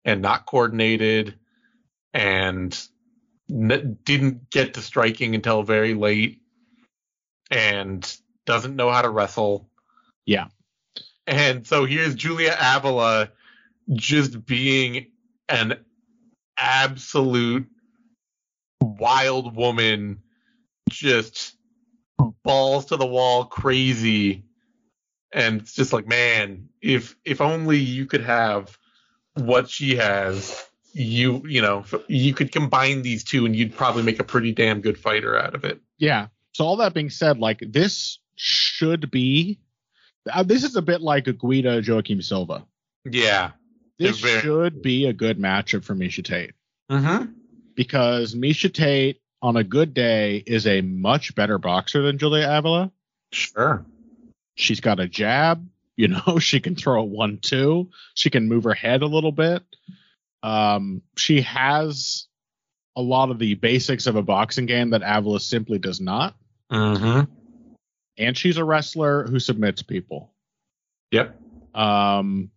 and 0.05 0.21
not 0.21 0.45
coordinated 0.45 1.35
and 2.13 2.87
n- 3.49 3.97
didn't 4.03 4.49
get 4.49 4.73
to 4.75 4.81
striking 4.81 5.35
until 5.35 5.63
very 5.63 5.93
late 5.93 6.41
and 7.51 8.17
doesn't 8.45 8.75
know 8.75 8.91
how 8.91 9.01
to 9.01 9.09
wrestle. 9.09 9.69
Yeah. 10.25 10.47
And 11.25 11.67
so 11.67 11.85
here's 11.85 12.15
Julia 12.15 12.57
Avila 12.59 13.29
just 13.93 14.45
being 14.45 15.07
an 15.49 15.79
absolute 16.57 17.67
wild 18.81 19.55
woman, 19.55 20.21
just 20.89 21.55
balls 22.43 22.85
to 22.85 22.97
the 22.97 23.05
wall, 23.05 23.45
crazy. 23.45 24.45
And 25.33 25.61
it's 25.61 25.73
just 25.73 25.93
like, 25.93 26.07
man, 26.07 26.69
if 26.81 27.15
if 27.25 27.41
only 27.41 27.77
you 27.77 28.05
could 28.05 28.23
have 28.23 28.77
what 29.39 29.69
she 29.69 29.95
has, 29.95 30.63
you 30.93 31.43
you 31.47 31.61
know, 31.61 31.85
you 32.07 32.33
could 32.33 32.51
combine 32.51 33.01
these 33.01 33.23
two, 33.23 33.45
and 33.45 33.55
you'd 33.55 33.75
probably 33.75 34.03
make 34.03 34.19
a 34.19 34.23
pretty 34.23 34.51
damn 34.51 34.81
good 34.81 34.97
fighter 34.97 35.37
out 35.37 35.55
of 35.55 35.63
it. 35.63 35.79
Yeah. 35.97 36.27
So 36.53 36.65
all 36.65 36.77
that 36.77 36.93
being 36.93 37.09
said, 37.09 37.37
like 37.37 37.59
this 37.65 38.19
should 38.35 39.11
be, 39.11 39.59
uh, 40.31 40.43
this 40.43 40.63
is 40.63 40.75
a 40.75 40.81
bit 40.81 41.01
like 41.01 41.27
a 41.27 41.33
Guida 41.33 41.81
Joaquim 41.87 42.21
Silva. 42.21 42.65
Yeah. 43.05 43.51
This 43.99 44.19
very- 44.19 44.41
should 44.41 44.81
be 44.81 45.05
a 45.05 45.13
good 45.13 45.39
matchup 45.39 45.83
for 45.83 45.95
Miesha 45.95 46.23
Tate 46.23 46.53
Mm-hmm. 46.91 47.31
because 47.75 48.33
Miesha 48.35 48.73
Tate 48.73 49.21
on 49.41 49.55
a 49.57 49.63
good 49.63 49.93
day 49.93 50.37
is 50.47 50.65
a 50.67 50.81
much 50.81 51.35
better 51.35 51.57
boxer 51.57 52.01
than 52.01 52.17
Julia 52.17 52.47
Avila. 52.49 52.91
Sure. 53.31 53.85
She's 54.55 54.79
got 54.79 54.99
a 54.99 55.07
jab, 55.07 55.67
you 55.97 56.07
know, 56.07 56.37
she 56.39 56.61
can 56.61 56.75
throw 56.75 57.01
a 57.01 57.05
one 57.05 57.39
two, 57.39 57.89
she 58.13 58.29
can 58.29 58.47
move 58.47 58.63
her 58.63 58.73
head 58.73 59.01
a 59.01 59.07
little 59.07 59.33
bit. 59.33 59.63
Um, 60.43 61.01
she 61.17 61.41
has 61.41 62.27
a 62.95 63.01
lot 63.01 63.29
of 63.29 63.39
the 63.39 63.55
basics 63.55 64.07
of 64.07 64.15
a 64.15 64.23
boxing 64.23 64.65
game 64.65 64.91
that 64.91 65.01
Avila 65.03 65.39
simply 65.39 65.77
does 65.77 65.99
not. 65.99 66.35
Mm-hmm. 66.71 67.31
And 68.17 68.37
she's 68.37 68.57
a 68.57 68.63
wrestler 68.63 69.27
who 69.27 69.39
submits 69.39 69.83
people. 69.83 70.33
Yep. 71.11 71.39
Um, 71.75 72.49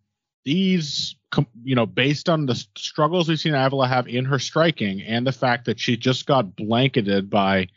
these, 0.44 1.16
you 1.62 1.74
know, 1.74 1.84
based 1.84 2.30
on 2.30 2.46
the 2.46 2.54
struggles 2.76 3.28
we've 3.28 3.38
seen 3.38 3.54
Avila 3.54 3.86
have 3.86 4.08
in 4.08 4.24
her 4.24 4.38
striking 4.38 5.02
and 5.02 5.26
the 5.26 5.32
fact 5.32 5.66
that 5.66 5.78
she 5.78 5.98
just 5.98 6.26
got 6.26 6.56
blanketed 6.56 7.28
by, 7.28 7.68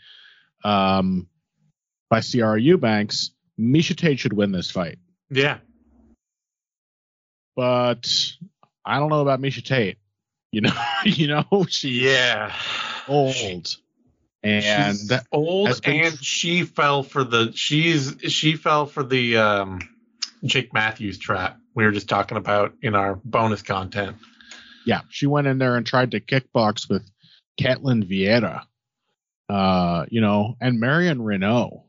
um, 0.64 1.28
by 2.10 2.20
Sijara 2.20 2.62
Eubanks, 2.62 3.32
Miesha 3.60 3.96
Tate 3.96 4.20
should 4.20 4.34
win 4.34 4.54
this 4.54 4.72
fight. 4.72 5.00
Yeah. 5.30 5.58
But 7.56 8.10
I 8.86 9.00
don't 9.00 9.10
know 9.10 9.22
about 9.22 9.40
Miesha 9.40 9.64
Tate. 9.64 9.98
You 10.52 10.62
know, 10.62 10.74
you 11.06 11.28
know, 11.28 11.66
she's 11.68 12.02
Yeah. 12.02 12.54
old, 13.08 13.76
and 14.44 14.64
She's 14.64 15.08
that, 15.08 15.26
old 15.32 15.82
and 15.84 16.14
she 16.24 16.64
fell 16.64 17.04
for 17.04 17.24
the 17.24 17.52
she's 17.56 18.16
she 18.32 18.56
fell 18.56 18.86
for 18.86 19.04
the 19.04 19.38
um 19.38 19.80
Jake 20.44 20.74
Matthews 20.74 21.18
trap 21.18 21.58
we 21.76 21.86
were 21.86 21.92
just 21.92 22.08
talking 22.10 22.38
about 22.38 22.74
in 22.82 22.94
our 22.96 23.16
bonus 23.24 23.62
content. 23.64 24.18
yeah, 24.86 25.02
she 25.10 25.26
went 25.26 25.48
in 25.48 25.58
there 25.58 25.76
and 25.76 25.86
tried 25.86 26.12
to 26.12 26.20
kickbox 26.20 26.88
with 26.90 27.04
Ketlin 27.60 28.04
Vieira, 28.08 28.64
uh, 29.50 30.06
you 30.10 30.22
know, 30.22 30.56
and 30.62 30.80
Marion 30.80 31.20
Reneau, 31.20 31.84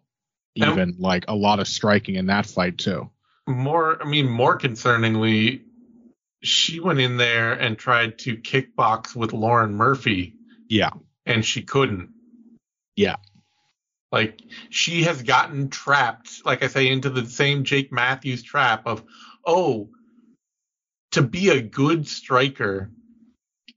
even 0.54 0.96
like 0.98 1.24
a 1.28 1.34
lot 1.34 1.58
of 1.60 1.68
striking 1.68 2.14
in 2.14 2.26
that 2.26 2.46
fight 2.46 2.78
too. 2.78 3.10
More 3.46 4.02
I 4.02 4.06
mean 4.06 4.28
more 4.28 4.58
concerningly 4.58 5.62
she 6.42 6.80
went 6.80 7.00
in 7.00 7.16
there 7.16 7.52
and 7.52 7.78
tried 7.78 8.18
to 8.20 8.36
kickbox 8.36 9.16
with 9.16 9.32
Lauren 9.32 9.74
Murphy 9.74 10.34
Yeah, 10.68 10.90
and 11.26 11.44
she 11.44 11.62
couldn't. 11.62 12.10
Yeah. 12.96 13.16
Like 14.12 14.40
she 14.70 15.02
has 15.04 15.22
gotten 15.22 15.70
trapped, 15.70 16.44
like 16.44 16.62
I 16.62 16.68
say, 16.68 16.88
into 16.88 17.10
the 17.10 17.26
same 17.26 17.64
Jake 17.64 17.90
Matthews 17.92 18.42
trap 18.42 18.86
of, 18.86 19.02
oh, 19.44 19.90
to 21.12 21.22
be 21.22 21.48
a 21.48 21.60
good 21.60 22.06
striker, 22.06 22.90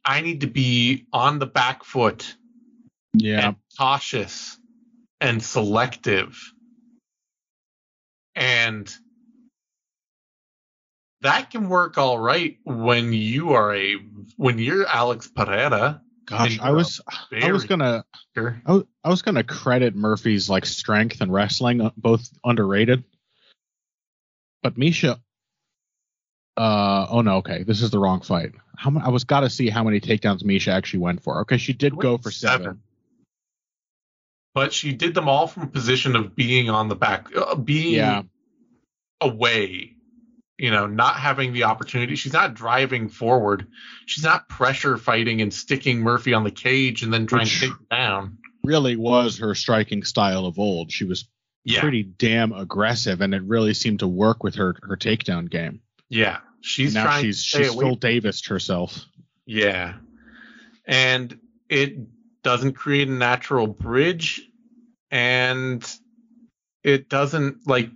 I 0.05 0.21
need 0.21 0.41
to 0.41 0.47
be 0.47 1.05
on 1.11 1.39
the 1.39 1.47
back 1.47 1.83
foot 1.83 2.35
yeah, 3.13 3.47
and 3.47 3.55
cautious 3.77 4.57
and 5.19 5.41
selective. 5.41 6.37
And 8.35 8.93
that 11.21 11.51
can 11.51 11.69
work 11.69 11.97
all 11.97 12.19
right 12.19 12.57
when 12.63 13.13
you 13.13 13.53
are 13.53 13.75
a 13.75 13.95
when 14.35 14.59
you're 14.59 14.85
Alex 14.85 15.27
Pereira. 15.27 16.01
gosh, 16.25 16.59
I 16.59 16.71
was 16.71 17.01
I 17.31 17.51
was 17.51 17.65
gonna. 17.65 18.05
I 18.35 18.71
was, 18.71 18.83
I 19.03 19.09
was 19.09 19.21
gonna 19.23 19.43
credit 19.43 19.95
Murphy's 19.95 20.49
like 20.49 20.65
strength 20.65 21.21
and 21.21 21.33
wrestling 21.33 21.81
uh, 21.81 21.91
both 21.97 22.29
underrated, 22.43 23.03
but 24.61 24.75
Miesha. 24.75 25.19
Uh 26.55 27.05
oh 27.11 27.21
no 27.21 27.37
okay 27.37 27.61
this 27.61 27.83
is 27.83 27.91
the 27.91 27.99
wrong 27.99 28.21
fight. 28.21 28.53
How 28.75 28.91
I 28.99 29.09
was 29.09 29.23
got 29.23 29.41
to 29.41 29.49
see 29.49 29.69
how 29.69 29.83
many 29.83 29.99
takedowns 29.99 30.43
Miesha 30.43 30.71
actually 30.71 30.99
went 30.99 31.23
for. 31.23 31.41
Okay, 31.41 31.57
she 31.57 31.73
did 31.73 31.95
go 31.95 32.17
for 32.17 32.31
seven. 32.31 32.81
But 34.55 34.73
she 34.73 34.93
did 34.93 35.13
them 35.13 35.29
all 35.29 35.45
from 35.45 35.63
a 35.63 35.67
position 35.67 36.15
of 36.15 36.35
being 36.35 36.67
on 36.67 36.87
the 36.89 36.95
back, 36.95 37.27
uh, 37.35 37.53
being 37.53 37.93
Yeah. 37.93 38.23
away. 39.21 39.96
You 40.57 40.71
know, 40.71 40.87
not 40.87 41.17
having 41.17 41.53
the 41.53 41.63
opportunity. 41.65 42.15
She's 42.15 42.33
not 42.33 42.55
driving 42.55 43.09
forward. 43.09 43.67
She's 44.07 44.23
not 44.23 44.49
pressure 44.49 44.97
fighting 44.97 45.41
and 45.41 45.53
sticking 45.53 45.99
Murphy 45.99 46.33
on 46.33 46.43
the 46.43 46.51
cage 46.51 47.03
and 47.03 47.13
then 47.13 47.27
trying 47.27 47.41
Which- 47.43 47.59
to 47.59 47.67
take 47.67 47.69
him 47.69 47.87
down. 47.91 48.37
Really 48.63 48.95
was 48.95 49.37
her 49.37 49.53
striking 49.55 50.03
style 50.03 50.45
of 50.45 50.57
old. 50.59 50.91
She 50.91 51.05
was 51.05 51.29
Yeah, 51.63 51.79
pretty 51.81 52.03
damn 52.03 52.51
aggressive, 52.53 53.21
and 53.21 53.33
it 53.35 53.43
really 53.43 53.73
seemed 53.73 53.99
to 53.99 54.07
work 54.07 54.43
with 54.43 54.55
her 54.55 54.75
her 54.83 54.97
takedown 54.97 55.49
game. 55.49 55.81
yeah. 56.09 56.39
She's 56.61 56.95
now 56.95 57.03
trying 57.03 57.23
she's 57.23 57.43
she's 57.43 57.73
Phil 57.73 57.95
Davis 57.95 58.45
herself. 58.47 59.05
Yeah. 59.45 59.93
And 60.85 61.39
it 61.69 61.97
doesn't 62.43 62.73
create 62.73 63.07
a 63.07 63.11
natural 63.11 63.67
bridge 63.67 64.41
and 65.11 65.85
it 66.83 67.09
doesn't 67.09 67.67
like 67.67 67.91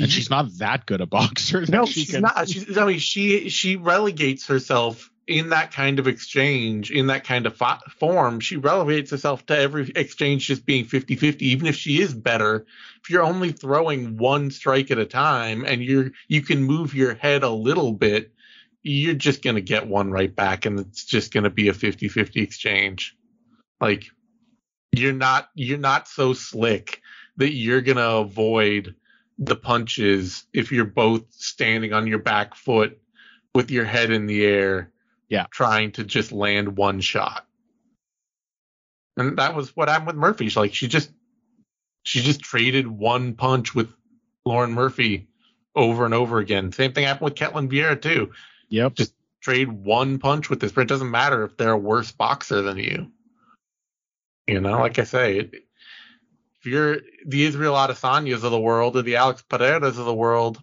And 0.00 0.10
she's 0.10 0.30
not 0.30 0.46
that 0.58 0.86
good 0.86 1.00
a 1.00 1.06
boxer. 1.06 1.64
no, 1.68 1.86
she 1.86 2.04
she's 2.04 2.10
can- 2.12 2.22
not. 2.22 2.48
She's, 2.48 2.76
I 2.76 2.84
mean, 2.86 2.98
she 2.98 3.48
she 3.48 3.76
relegates 3.76 4.46
herself 4.46 5.10
in 5.26 5.48
that 5.48 5.72
kind 5.72 5.98
of 5.98 6.06
exchange, 6.06 6.92
in 6.92 7.08
that 7.08 7.24
kind 7.24 7.46
of 7.46 7.56
fo- 7.56 7.80
form. 7.98 8.38
She 8.38 8.56
relegates 8.56 9.10
herself 9.10 9.44
to 9.46 9.58
every 9.58 9.90
exchange 9.96 10.46
just 10.46 10.64
being 10.64 10.84
50-50, 10.84 11.42
even 11.42 11.66
if 11.66 11.74
she 11.74 12.00
is 12.00 12.14
better. 12.14 12.64
If 13.02 13.10
you're 13.10 13.24
only 13.24 13.50
throwing 13.50 14.16
one 14.18 14.52
strike 14.52 14.92
at 14.92 14.98
a 14.98 15.04
time 15.04 15.64
and 15.64 15.82
you're 15.82 16.12
you 16.28 16.42
can 16.42 16.62
move 16.62 16.94
your 16.94 17.14
head 17.14 17.42
a 17.42 17.50
little 17.50 17.92
bit, 17.92 18.32
you're 18.82 19.14
just 19.14 19.42
gonna 19.42 19.60
get 19.60 19.88
one 19.88 20.10
right 20.12 20.34
back, 20.34 20.64
and 20.64 20.78
it's 20.78 21.04
just 21.04 21.32
gonna 21.34 21.50
be 21.50 21.68
a 21.68 21.72
50-50 21.72 22.36
exchange. 22.42 23.16
Like 23.80 24.04
you're 24.92 25.12
not 25.12 25.48
you're 25.54 25.76
not 25.78 26.06
so 26.06 26.34
slick 26.34 27.02
that 27.36 27.52
you're 27.52 27.82
gonna 27.82 28.00
avoid 28.20 28.94
the 29.38 29.56
punches 29.56 30.46
if 30.52 30.72
you're 30.72 30.84
both 30.84 31.22
standing 31.30 31.92
on 31.92 32.06
your 32.06 32.18
back 32.18 32.54
foot 32.54 32.98
with 33.54 33.70
your 33.70 33.84
head 33.84 34.10
in 34.10 34.26
the 34.26 34.44
air 34.44 34.90
Yeah. 35.28 35.46
trying 35.50 35.92
to 35.92 36.04
just 36.04 36.32
land 36.32 36.76
one 36.76 37.00
shot. 37.00 37.46
And 39.16 39.38
that 39.38 39.54
was 39.54 39.74
what 39.76 39.88
happened 39.88 40.08
with 40.08 40.16
murphy. 40.16 40.44
She's 40.46 40.56
like 40.56 40.74
she 40.74 40.88
just 40.88 41.10
she 42.02 42.20
just 42.20 42.40
traded 42.40 42.86
one 42.86 43.34
punch 43.34 43.74
with 43.74 43.92
lauren 44.44 44.72
murphy 44.72 45.26
over 45.74 46.04
and 46.04 46.14
over 46.14 46.38
again. 46.38 46.72
Same 46.72 46.92
thing 46.92 47.04
happened 47.04 47.24
with 47.30 47.34
Ketlin 47.34 47.68
Vieira 47.70 48.00
too. 48.00 48.32
Yep. 48.68 48.94
Just- 48.94 49.12
trade 49.42 49.70
one 49.70 50.18
punch 50.18 50.50
with 50.50 50.58
this 50.58 50.72
but 50.72 50.80
it 50.80 50.88
doesn't 50.88 51.10
matter 51.10 51.44
if 51.44 51.56
they're 51.56 51.72
a 51.72 51.78
worse 51.78 52.10
boxer 52.10 52.62
than 52.62 52.78
you. 52.78 53.12
You 54.48 54.60
know 54.60 54.80
like 54.80 54.98
i 54.98 55.04
say 55.04 55.38
it, 55.38 55.65
if 56.66 56.72
you're 56.72 56.98
the 57.24 57.44
Israel 57.44 57.74
Adesanyas 57.74 58.42
of 58.42 58.50
the 58.50 58.58
world 58.58 58.96
or 58.96 59.02
the 59.02 59.16
Alex 59.16 59.44
Pereiras 59.48 59.98
of 59.98 60.04
the 60.04 60.14
world, 60.14 60.60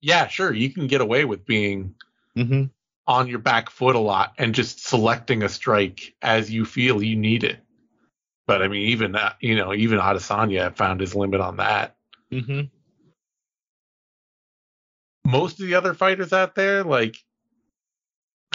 yeah, 0.00 0.26
sure, 0.26 0.52
you 0.52 0.70
can 0.70 0.88
get 0.88 1.00
away 1.00 1.24
with 1.24 1.46
being 1.46 1.94
hmm 2.34 2.64
on 3.04 3.26
your 3.26 3.40
back 3.40 3.68
foot 3.68 3.96
a 3.96 4.00
lot 4.00 4.32
and 4.38 4.54
just 4.54 4.86
selecting 4.86 5.42
a 5.42 5.48
strike 5.48 6.14
as 6.22 6.50
you 6.50 6.64
feel 6.64 7.02
you 7.02 7.16
need 7.16 7.42
it. 7.42 7.58
But 8.46 8.62
I 8.62 8.68
mean, 8.68 8.90
even 8.90 9.12
that, 9.12 9.36
you 9.40 9.56
know, 9.56 9.74
even 9.74 9.98
Adesanya 9.98 10.74
found 10.76 11.00
his 11.00 11.14
limit 11.14 11.40
on 11.40 11.56
that. 11.56 11.96
hmm 12.30 12.62
Most 15.24 15.60
of 15.60 15.66
the 15.66 15.74
other 15.74 15.94
fighters 15.94 16.32
out 16.32 16.54
there, 16.54 16.82
like 16.84 17.16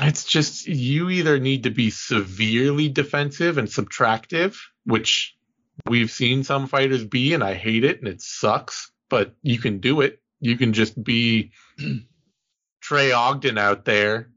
It's 0.01 0.25
just 0.25 0.67
you 0.67 1.09
either 1.09 1.39
need 1.39 1.63
to 1.63 1.71
be 1.71 1.89
severely 1.89 2.89
defensive 2.89 3.57
and 3.57 3.67
subtractive, 3.67 4.57
which 4.85 5.36
we've 5.85 6.11
seen 6.11 6.43
some 6.43 6.67
fighters 6.67 7.05
be, 7.05 7.33
and 7.33 7.43
I 7.43 7.53
hate 7.53 7.83
it 7.83 7.99
and 7.99 8.07
it 8.07 8.21
sucks, 8.21 8.91
but 9.09 9.35
you 9.43 9.59
can 9.59 9.79
do 9.79 10.01
it. 10.01 10.19
You 10.39 10.57
can 10.57 10.73
just 10.73 11.01
be 11.03 11.51
Trey 12.81 13.11
Ogden 13.11 13.57
out 13.57 13.85
there 13.85 14.29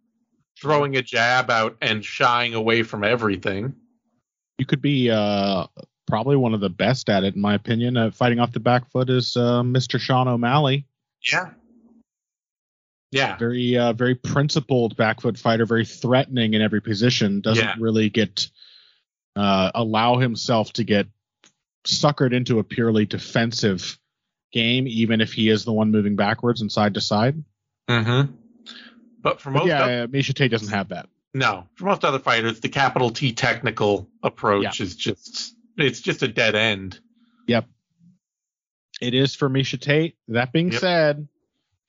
throwing 0.61 0.97
a 0.97 1.03
jab 1.03 1.51
out 1.51 1.77
and 1.81 2.05
shying 2.05 2.55
away 2.55 2.83
from 2.83 3.05
everything. 3.05 3.75
You 4.59 4.67
could 4.67 4.83
be 4.83 5.11
uh, 5.11 5.67
probably 6.07 6.37
one 6.37 6.53
of 6.53 6.61
the 6.61 6.69
best 6.69 7.09
at 7.09 7.25
it, 7.25 7.35
in 7.35 7.41
my 7.41 7.55
opinion. 7.55 7.97
Uh, 7.97 8.11
fighting 8.11 8.41
off 8.41 8.53
the 8.53 8.61
back 8.61 8.91
foot 8.91 9.09
is 9.09 9.37
uh, 9.37 9.63
Mr. 9.63 9.99
Sean 9.99 10.29
O'Malley. 10.29 10.87
Yeah. 11.31 11.51
Yeah. 13.11 13.37
Very, 13.39 13.77
uh, 13.77 13.93
very 13.95 14.15
principled 14.15 14.97
back 14.97 15.21
foot 15.21 15.39
fighter, 15.39 15.67
very 15.67 15.85
threatening 15.85 16.55
in 16.55 16.63
every 16.63 16.81
position. 16.81 17.41
Doesn't 17.41 17.65
Yeah. 17.65 17.75
really 17.79 18.09
get 18.11 18.49
uh, 19.37 19.71
allow 19.75 20.19
himself 20.19 20.73
to 20.75 20.85
get 20.85 21.07
suckered 21.85 22.33
into 22.35 22.59
a 22.59 22.65
purely 22.65 23.07
defensive 23.07 23.99
game, 24.53 24.87
even 24.87 25.21
if 25.21 25.33
he 25.33 25.49
is 25.49 25.65
the 25.65 25.73
one 25.73 25.91
moving 25.91 26.17
backwards 26.17 26.61
and 26.61 26.71
side 26.71 26.95
to 26.95 27.01
side. 27.01 27.43
Mm-hmm. 27.89 28.33
But 29.23 29.41
for 29.41 29.51
But 29.51 29.59
most 29.61 29.69
yeah, 29.69 29.83
oth- 29.85 29.89
uh, 29.89 30.07
Miesha 30.09 30.35
Tate 30.35 30.51
doesn't 30.51 30.73
have 30.73 30.89
that. 30.89 31.09
no, 31.35 31.67
for 31.77 31.85
most 31.87 32.05
other 32.05 32.19
fighters, 32.19 32.61
the 32.61 32.69
capital 32.69 33.11
T 33.11 33.33
technical 33.33 34.09
approach 34.23 34.81
is 34.81 34.97
just 34.97 35.55
it's 35.77 36.01
just 36.01 36.23
a 36.23 36.29
dead 36.29 36.55
end. 36.55 36.99
Yep. 37.47 37.67
It 39.01 39.15
is 39.15 39.35
for 39.35 39.49
Miesha 39.49 39.81
Tate. 39.81 40.17
That 40.29 40.53
being 40.53 40.71
Yep. 40.73 40.81
said, 40.81 41.29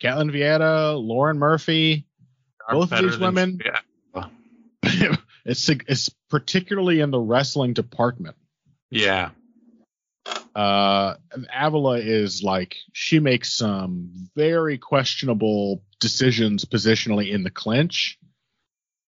Ketlin 0.01 0.31
Vieira, 0.31 0.95
Lauren 1.01 1.37
Murphy, 1.37 2.07
Are 2.67 2.75
Both 2.75 2.91
of 2.93 3.01
these 3.03 3.11
than- 3.13 3.21
women- 3.21 3.59
Yeah. 3.65 3.79
it's, 5.45 5.67
it's 5.69 6.09
particularly 6.29 6.99
in 7.01 7.11
the 7.11 7.19
wrestling 7.19 7.73
department. 7.73 8.35
Yeah. 8.89 9.31
Uh, 10.55 11.15
Avila 11.53 11.97
is 11.99 12.43
like 12.43 12.75
she 12.91 13.19
makes 13.19 13.53
some 13.53 14.29
very 14.35 14.77
questionable 14.77 15.83
decisions 15.99 16.65
positionally 16.65 17.31
in 17.31 17.43
the 17.43 17.49
clinch. 17.49 18.17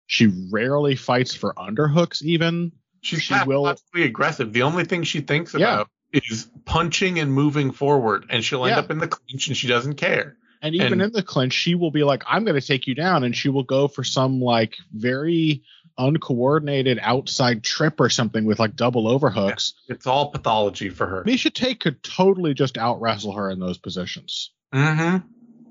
She 0.07 0.31
rarely 0.51 0.95
fights 0.95 1.33
for 1.35 1.53
underhooks, 1.53 2.21
even. 2.21 2.71
She's 3.01 3.21
She 3.23 3.33
will- 3.45 3.75
aggressive. 3.95 4.53
The 4.53 4.62
only 4.62 4.85
thing 4.85 5.03
she 5.03 5.19
thinks 5.21 5.53
Yeah. 5.53 5.73
about 5.73 5.89
is 6.13 6.47
punching 6.65 7.19
and 7.19 7.33
moving 7.33 7.71
forward, 7.71 8.25
and 8.29 8.43
she'll 8.43 8.65
end 8.65 8.71
Yeah. 8.75 8.79
up 8.79 8.91
in 8.91 9.00
the 9.00 9.07
clinch, 9.07 9.47
and 9.47 9.57
she 9.57 9.67
doesn't 9.67 9.95
care. 9.95 10.38
And 10.62 10.75
even 10.75 10.93
And- 10.93 11.01
in 11.01 11.12
the 11.12 11.23
clinch, 11.23 11.51
she 11.53 11.75
will 11.75 11.91
be 11.91 12.03
like, 12.05 12.23
I'm 12.25 12.45
going 12.45 12.59
to 12.59 12.65
take 12.65 12.88
you 12.88 12.95
down. 12.95 13.25
And 13.25 13.35
she 13.35 13.50
will 13.50 13.63
go 13.63 13.89
for 13.89 14.05
some 14.05 14.39
like 14.39 14.75
very 14.93 15.63
uncoordinated 15.97 17.00
outside 17.01 17.63
trip 17.63 18.00
or 18.00 18.09
something 18.09 18.45
with 18.45 18.59
like 18.59 18.75
double 18.75 19.07
overhooks. 19.07 19.73
It's 19.88 20.07
all 20.07 20.31
pathology 20.31 20.89
for 20.89 21.07
her. 21.07 21.23
Miesha 21.23 21.53
Tate 21.53 21.79
could 21.79 22.01
totally 22.03 22.53
just 22.53 22.77
out 22.77 23.01
wrestle 23.01 23.33
her 23.33 23.50
in 23.50 23.59
those 23.59 23.77
positions. 23.77 24.51
Mm-hmm. 24.73 25.27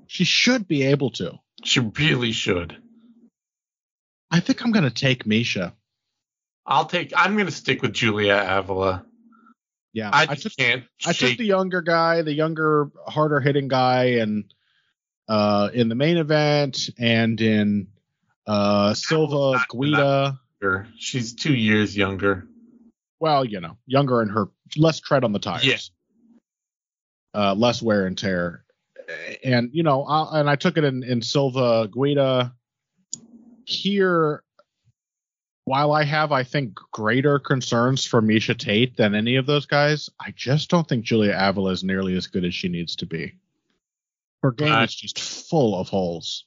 She 0.07 0.23
should 0.23 0.67
be 0.67 0.83
able 0.83 1.11
to. 1.11 1.39
She 1.63 1.79
really 1.79 2.31
should. 2.31 2.77
I 4.31 4.39
think 4.39 4.63
I'm 4.63 4.71
going 4.71 4.85
to 4.85 4.91
take 4.91 5.25
Miesha. 5.25 5.73
I'll 6.65 6.85
take. 6.85 7.13
I'm 7.15 7.33
going 7.33 7.45
to 7.45 7.51
stick 7.51 7.81
with 7.81 7.93
Julia 7.93 8.43
Avila. 8.47 9.05
Yeah. 9.91 10.09
I 10.11 10.23
I 10.23 10.25
just 10.35 10.43
took 10.43 10.53
can't. 10.57 10.83
I 11.05 11.13
took 11.13 11.37
the 11.37 11.45
younger 11.45 11.81
guy, 11.81 12.21
the 12.21 12.33
younger, 12.33 12.89
harder 13.05 13.39
hitting 13.39 13.67
guy, 13.67 14.15
and 14.21 14.51
uh, 15.27 15.69
in 15.73 15.89
the 15.89 15.95
main 15.95 16.17
event 16.17 16.89
and 16.97 17.39
in 17.39 17.87
uh, 18.47 18.93
Silva 18.93 19.63
Guida. 19.69 20.39
She's 20.97 21.33
two 21.33 21.53
years 21.53 21.95
younger. 21.95 22.47
Well, 23.19 23.45
you 23.45 23.59
know, 23.59 23.77
younger 23.85 24.21
and 24.21 24.31
her 24.31 24.47
less 24.77 24.99
tread 24.99 25.23
on 25.23 25.31
the 25.31 25.39
tires. 25.39 25.65
Yeah. 25.65 25.77
Uh, 27.33 27.55
less 27.55 27.81
wear 27.81 28.05
and 28.05 28.17
tear. 28.17 28.63
And 29.43 29.69
you 29.73 29.83
know, 29.83 30.03
I, 30.03 30.39
and 30.39 30.49
I 30.49 30.55
took 30.55 30.77
it 30.77 30.83
in 30.83 31.03
in 31.03 31.21
Silva 31.21 31.87
Guida. 31.87 32.53
Here, 33.65 34.43
while 35.65 35.93
I 35.93 36.03
have, 36.03 36.31
I 36.33 36.43
think, 36.43 36.75
greater 36.91 37.39
concerns 37.39 38.05
for 38.05 38.21
Miesha 38.21 38.57
Tate 38.57 38.97
than 38.97 39.15
any 39.15 39.37
of 39.37 39.45
those 39.45 39.65
guys, 39.65 40.09
I 40.19 40.33
just 40.35 40.69
don't 40.69 40.87
think 40.87 41.05
Julia 41.05 41.35
Avila 41.37 41.71
is 41.71 41.83
nearly 41.83 42.15
as 42.17 42.27
good 42.27 42.43
as 42.43 42.53
she 42.53 42.67
needs 42.67 42.95
to 42.97 43.05
be. 43.05 43.33
Her 44.41 44.51
game 44.51 44.73
I- 44.73 44.83
is 44.83 44.95
just 44.95 45.19
full 45.19 45.79
of 45.79 45.87
holes. 45.87 46.45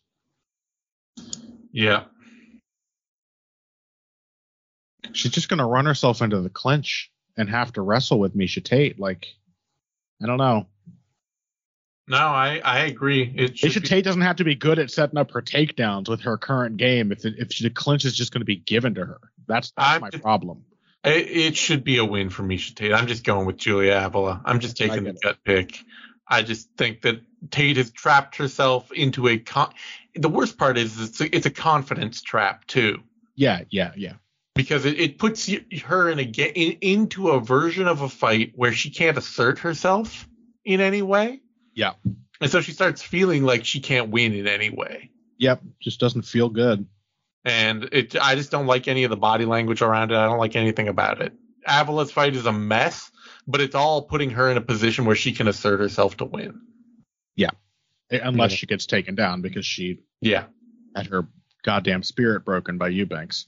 Yeah. 1.77 2.05
She's 5.13 5.31
just 5.31 5.51
going 5.51 5.59
to 5.59 5.67
run 5.67 5.85
herself 5.85 6.23
into 6.23 6.41
the 6.41 6.49
clinch 6.49 7.11
and 7.37 7.51
have 7.51 7.75
to 7.75 7.83
wrestle 7.83 8.19
with 8.19 8.35
Miesha 8.35 8.65
Tate. 8.65 8.99
Like, 8.99 9.27
I 10.23 10.27
don't 10.27 10.39
know. 10.39 10.69
No, 12.09 12.17
I 12.17 12.63
I 12.65 12.79
agree. 12.85 13.31
It 13.37 13.59
should 13.59 13.73
Miesha 13.73 13.83
be- 13.83 13.89
Tate 13.89 14.05
doesn't 14.05 14.23
have 14.23 14.37
to 14.37 14.45
be 14.45 14.55
good 14.55 14.79
at 14.79 14.91
setting 14.91 15.19
up 15.19 15.33
her 15.33 15.43
takedowns 15.43 16.09
with 16.09 16.23
her 16.23 16.39
current 16.39 16.79
game. 16.79 17.13
If 17.13 17.27
it, 17.27 17.35
if 17.37 17.51
the 17.59 17.69
clinch 17.69 18.07
is 18.07 18.17
just 18.17 18.33
going 18.33 18.41
to 18.41 18.47
be 18.47 18.57
given 18.57 18.95
to 18.95 19.05
her, 19.05 19.21
that's, 19.47 19.73
that's 19.77 20.01
my 20.01 20.09
problem. 20.09 20.65
It, 21.05 21.29
it 21.29 21.57
should 21.59 21.85
be 21.85 21.99
a 21.99 22.07
win 22.07 22.31
for 22.31 22.43
Miesha 22.43 22.75
Tate. 22.75 22.95
I'm 22.95 23.07
just 23.07 23.23
going 23.23 23.47
with 23.47 23.59
Julia 23.59 24.01
Avila. 24.03 24.41
I'm 24.47 24.61
just 24.61 24.79
taking 24.79 25.05
the 25.05 25.13
gut 25.13 25.37
pick. 25.45 25.79
I 26.29 26.43
just 26.43 26.69
think 26.77 27.03
that 27.03 27.21
Tate 27.51 27.77
has 27.77 27.91
trapped 27.91 28.37
herself 28.37 28.91
into 28.93 29.29
a 29.29 29.39
con. 29.39 29.73
The 30.15 30.29
worst 30.29 30.59
part 30.59 30.79
is 30.79 31.01
it's 31.01 31.21
a, 31.21 31.35
it's 31.37 31.47
a 31.47 31.51
confidence 31.51 32.23
trap 32.23 32.67
too, 32.67 33.03
Yeah, 33.35 33.63
yeah, 33.71 33.93
yeah. 33.97 34.15
because 34.55 34.85
it, 34.85 34.99
it 34.99 35.19
puts 35.19 35.49
you, 35.49 35.65
her 35.85 36.09
in 36.09 36.19
a 36.19 36.25
ga- 36.25 36.53
in, 36.55 36.79
into 36.81 37.29
a 37.31 37.41
version 37.41 37.87
of 37.87 38.01
a 38.01 38.09
fight 38.09 38.53
where 38.57 38.73
she 38.73 38.91
can't 38.91 39.17
assert 39.19 39.59
herself 39.61 40.27
in 40.65 40.81
any 40.81 41.03
way. 41.03 41.41
Yeah. 41.75 41.93
and 42.41 42.51
so 42.51 42.61
she 42.61 42.73
starts 42.73 43.03
feeling 43.03 43.45
like 43.45 43.65
she 43.65 43.81
can't 43.81 44.09
win 44.11 44.33
in 44.33 44.47
any 44.49 44.71
way. 44.71 45.11
Yep, 45.39 45.63
just 45.83 46.01
doesn't 46.01 46.23
feel 46.23 46.49
good. 46.49 46.87
and 47.45 47.85
it 47.93 48.17
I 48.21 48.35
just 48.35 48.51
don't 48.51 48.67
like 48.67 48.89
any 48.89 49.05
of 49.05 49.11
the 49.11 49.17
body 49.17 49.45
language 49.45 49.83
around 49.83 50.11
it. 50.11 50.17
I 50.17 50.25
don't 50.27 50.39
like 50.39 50.57
anything 50.57 50.89
about 50.89 51.21
it. 51.21 51.35
Avila's 51.69 52.11
fight 52.11 52.35
is 52.35 52.47
a 52.47 52.53
mess, 52.53 53.11
but 53.47 53.61
it's 53.61 53.75
all 53.75 54.03
putting 54.03 54.31
her 54.31 54.51
in 54.51 54.57
a 54.57 54.61
position 54.61 55.05
where 55.05 55.17
she 55.17 55.33
can 55.33 55.49
assert 55.49 55.81
herself 55.81 56.17
to 56.19 56.25
win. 56.25 56.61
Yeah. 57.37 57.51
Unless 58.11 58.53
Yeah. 58.53 58.57
she 58.57 58.67
gets 58.67 58.87
taken 58.87 59.15
down 59.15 59.43
because 59.43 59.67
she 59.67 60.01
Yeah. 60.21 60.45
had 60.95 61.07
her 61.09 61.29
goddamn 61.65 62.03
spirit 62.03 62.45
broken 62.45 62.79
by 62.79 62.89
Eubanks. 62.89 63.47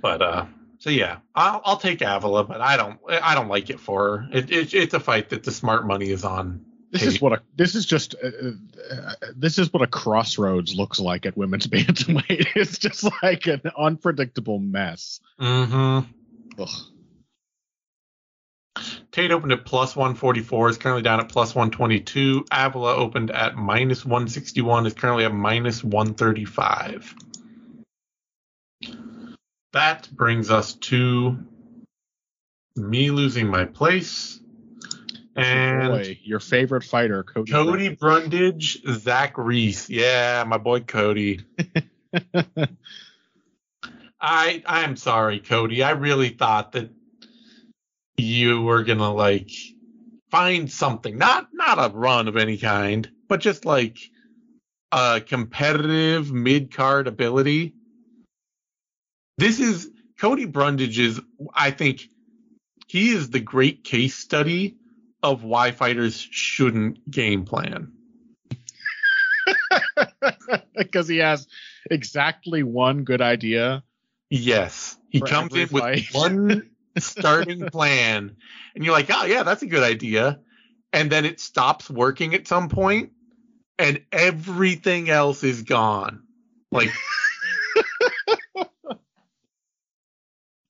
But 0.00 0.22
uh 0.22 0.46
so 0.78 0.90
yeah, 0.90 1.18
I'll 1.34 1.62
I'll 1.64 1.76
take 1.78 2.02
Avila, 2.02 2.44
but 2.44 2.60
I 2.60 2.76
don't 2.76 3.00
I 3.08 3.34
don't 3.34 3.48
like 3.48 3.70
it 3.70 3.80
for 3.80 4.18
her. 4.18 4.28
It, 4.32 4.50
it 4.50 4.74
it's 4.74 4.94
a 4.94 5.00
fight 5.00 5.30
that 5.30 5.42
the 5.42 5.50
smart 5.50 5.86
money 5.86 6.10
is 6.10 6.24
on. 6.24 6.64
This 6.90 7.02
is 7.02 7.20
what 7.20 7.32
a 7.32 7.42
this 7.56 7.74
is 7.74 7.86
just 7.86 8.14
uh, 8.22 8.28
uh, 8.92 9.12
this 9.34 9.58
is 9.58 9.72
what 9.72 9.82
a 9.82 9.86
crossroads 9.86 10.74
looks 10.76 11.00
like 11.00 11.26
at 11.26 11.36
women's 11.36 11.66
bantamweight. 11.68 12.48
It's 12.54 12.78
just 12.78 13.04
like 13.22 13.46
an 13.46 13.62
unpredictable 13.76 14.58
mess. 14.58 15.20
Mm-hmm. 15.40 16.08
Ugh. 16.62 16.68
Tate 19.14 19.30
opened 19.30 19.52
at 19.52 19.64
plus 19.64 19.94
144, 19.94 20.70
is 20.70 20.76
currently 20.76 21.02
down 21.02 21.20
at 21.20 21.28
plus 21.28 21.54
122. 21.54 22.46
Avila 22.50 22.96
opened 22.96 23.30
at 23.30 23.54
minus 23.54 24.04
161, 24.04 24.86
is 24.86 24.94
currently 24.94 25.24
at 25.24 25.32
minus 25.32 25.84
135. 25.84 27.14
That 29.72 30.08
brings 30.10 30.50
us 30.50 30.74
to 30.74 31.38
me 32.74 33.12
losing 33.12 33.46
my 33.46 33.66
place. 33.66 34.40
And 35.36 35.90
Boy, 35.90 36.18
your 36.24 36.40
favorite 36.40 36.82
fighter, 36.82 37.22
Cody. 37.22 37.52
Cody 37.52 37.88
Brundage, 37.90 38.82
Zach 38.84 39.38
Reese. 39.38 39.88
Yeah, 39.88 40.42
my 40.44 40.58
boy 40.58 40.80
Cody. 40.80 41.40
I 44.20 44.62
I'm 44.66 44.96
sorry, 44.96 45.38
Cody. 45.38 45.84
I 45.84 45.92
really 45.92 46.30
thought 46.30 46.72
that 46.72 46.90
you 48.16 48.62
were 48.62 48.84
gonna 48.84 49.12
like 49.12 49.50
find 50.30 50.70
something, 50.70 51.18
not 51.18 51.48
not 51.52 51.78
a 51.78 51.94
run 51.94 52.28
of 52.28 52.36
any 52.36 52.58
kind, 52.58 53.10
but 53.28 53.40
just 53.40 53.64
like 53.64 53.98
a 54.92 55.20
competitive 55.20 56.32
mid 56.32 56.74
card 56.74 57.06
ability. 57.06 57.74
This 59.38 59.58
is 59.60 59.90
Cody 60.18 60.44
Brundage 60.44 60.98
is 60.98 61.20
I 61.52 61.70
think 61.70 62.08
he 62.86 63.10
is 63.10 63.30
the 63.30 63.40
great 63.40 63.84
case 63.84 64.14
study 64.14 64.76
of 65.22 65.42
why 65.42 65.72
fighters 65.72 66.20
shouldn't 66.20 67.10
game 67.10 67.44
plan. 67.44 67.92
because 70.76 71.08
he 71.08 71.18
has 71.18 71.48
exactly 71.90 72.62
one 72.62 73.04
good 73.04 73.20
idea. 73.20 73.82
Yes. 74.30 74.96
He 75.10 75.20
comes 75.20 75.54
in 75.54 75.68
with 75.70 75.82
fight. 75.82 76.06
one 76.12 76.70
starting 76.98 77.66
plan 77.66 78.36
and 78.74 78.84
you're 78.84 78.94
like, 78.94 79.10
"Oh 79.10 79.24
yeah, 79.24 79.42
that's 79.42 79.62
a 79.62 79.66
good 79.66 79.82
idea." 79.82 80.40
And 80.92 81.10
then 81.10 81.24
it 81.24 81.40
stops 81.40 81.90
working 81.90 82.34
at 82.34 82.46
some 82.46 82.68
point 82.68 83.12
and 83.78 84.02
everything 84.12 85.10
else 85.10 85.42
is 85.42 85.62
gone. 85.62 86.22
Like 86.70 86.90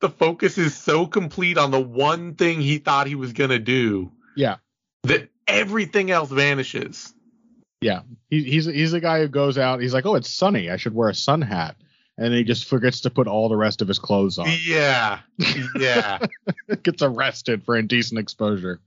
the 0.01 0.09
focus 0.09 0.59
is 0.59 0.77
so 0.77 1.07
complete 1.07 1.59
on 1.59 1.71
the 1.71 1.81
one 1.81 2.35
thing 2.35 2.61
he 2.61 2.79
thought 2.79 3.07
he 3.07 3.15
was 3.15 3.33
gonna 3.33 3.59
do. 3.59 4.13
Yeah. 4.37 4.57
That 5.05 5.29
everything 5.47 6.11
else 6.11 6.31
vanishes. 6.31 7.13
Yeah, 7.81 8.01
he, 8.31 8.43
he's 8.45 8.65
he's 8.65 8.95
a 8.95 9.01
guy 9.01 9.21
who 9.21 9.29
goes 9.29 9.59
out. 9.59 9.83
He's 9.83 9.93
like, 9.93 10.07
oh, 10.07 10.15
it's 10.15 10.31
sunny. 10.31 10.71
I 10.71 10.79
should 10.79 10.95
wear 10.95 11.11
a 11.11 11.15
sun 11.15 11.43
hat, 11.43 11.77
and 12.19 12.33
he 12.35 12.45
just 12.45 12.67
forgets 12.67 13.01
to 13.03 13.11
put 13.11 13.27
all 13.27 13.49
the 13.49 13.57
rest 13.57 13.83
of 13.83 13.89
his 13.89 13.99
clothes 13.99 14.39
on. 14.39 14.47
Yeah. 14.65 15.21
Yeah. 15.79 16.19
Gets 16.83 17.03
arrested 17.03 17.65
for 17.65 17.77
indecent 17.77 18.19
exposure. 18.21 18.81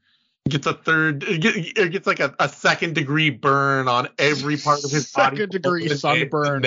gets 0.49 0.65
a 0.65 0.73
third 0.73 1.23
it 1.27 1.91
gets 1.91 2.07
like 2.07 2.21
a, 2.21 2.33
a 2.39 2.47
second 2.47 2.95
degree 2.95 3.29
burn 3.29 3.87
on 3.89 4.07
every 4.17 4.55
part 4.57 4.83
of 4.83 4.91
his 4.91 5.11
body. 5.11 5.35
Second 5.37 5.51
degree 5.51 5.87
sunburn. 5.89 6.65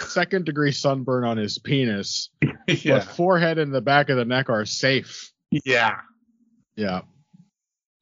Second 0.00 0.44
degree 0.46 0.72
sunburn 0.72 1.24
on 1.24 1.36
his 1.36 1.58
penis, 1.58 2.30
Yeah. 2.68 2.98
but 2.98 3.04
forehead 3.04 3.58
and 3.58 3.74
the 3.74 3.80
back 3.80 4.08
of 4.08 4.16
the 4.16 4.24
neck 4.24 4.48
are 4.50 4.64
safe. 4.64 5.30
Yeah. 5.50 5.96
Yeah, 6.76 7.02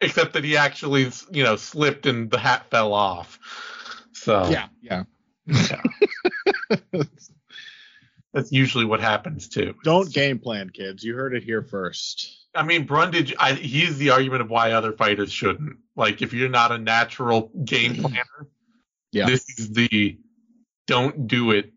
Except 0.00 0.34
that 0.34 0.44
he 0.44 0.56
actually, 0.56 1.10
you 1.32 1.42
know, 1.42 1.56
slipped 1.56 2.06
and 2.06 2.30
the 2.30 2.38
hat 2.38 2.70
fell 2.70 2.92
off. 2.92 3.38
So 4.12 4.48
yeah, 4.48 4.68
yeah. 4.80 5.02
that's 8.32 8.52
usually 8.52 8.84
what 8.84 9.00
happens 9.00 9.48
too. 9.48 9.74
Don't 9.82 10.12
game 10.12 10.38
plan, 10.38 10.70
kids. 10.70 11.02
You 11.02 11.14
heard 11.14 11.34
it 11.34 11.42
here 11.42 11.62
first. 11.62 12.46
I 12.54 12.62
mean, 12.64 12.84
Brundage, 12.84 13.34
I, 13.38 13.52
he's 13.52 13.98
the 13.98 14.10
argument 14.10 14.42
of 14.42 14.50
why 14.50 14.72
other 14.72 14.92
fighters 14.92 15.32
shouldn't. 15.32 15.78
Like, 15.96 16.22
if 16.22 16.32
you're 16.32 16.48
not 16.48 16.72
a 16.72 16.78
natural 16.78 17.50
game 17.64 17.92
mm-hmm. 17.92 18.02
planner, 18.02 18.48
Yeah. 19.12 19.26
this 19.26 19.48
is 19.58 19.70
the 19.72 20.18
don't 20.86 21.26
do 21.28 21.52
it 21.52 21.72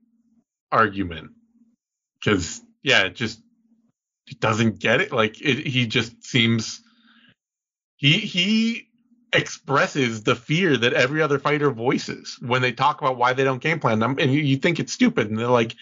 argument. 0.71 1.31
Because, 2.19 2.61
yeah, 2.81 3.03
it 3.03 3.15
just 3.15 3.39
he 4.25 4.35
doesn't 4.35 4.79
get 4.79 5.01
it. 5.01 5.11
Like, 5.11 5.41
it, 5.41 5.67
he 5.67 5.85
just 5.85 6.23
seems 6.23 6.81
he 7.97 8.13
he 8.13 8.89
expresses 9.31 10.23
the 10.23 10.35
fear 10.35 10.77
that 10.77 10.93
every 10.93 11.21
other 11.21 11.39
fighter 11.39 11.71
voices 11.71 12.37
when 12.41 12.61
they 12.61 12.71
talk 12.71 13.01
about 13.01 13.17
why 13.17 13.33
they 13.33 13.43
don't 13.43 13.61
game 13.61 13.79
plan 13.79 13.99
them, 13.99 14.17
and 14.19 14.31
you, 14.31 14.39
you 14.39 14.57
think 14.57 14.79
it's 14.79 14.93
stupid, 14.93 15.29
and 15.29 15.37
they're 15.37 15.47
like. 15.47 15.75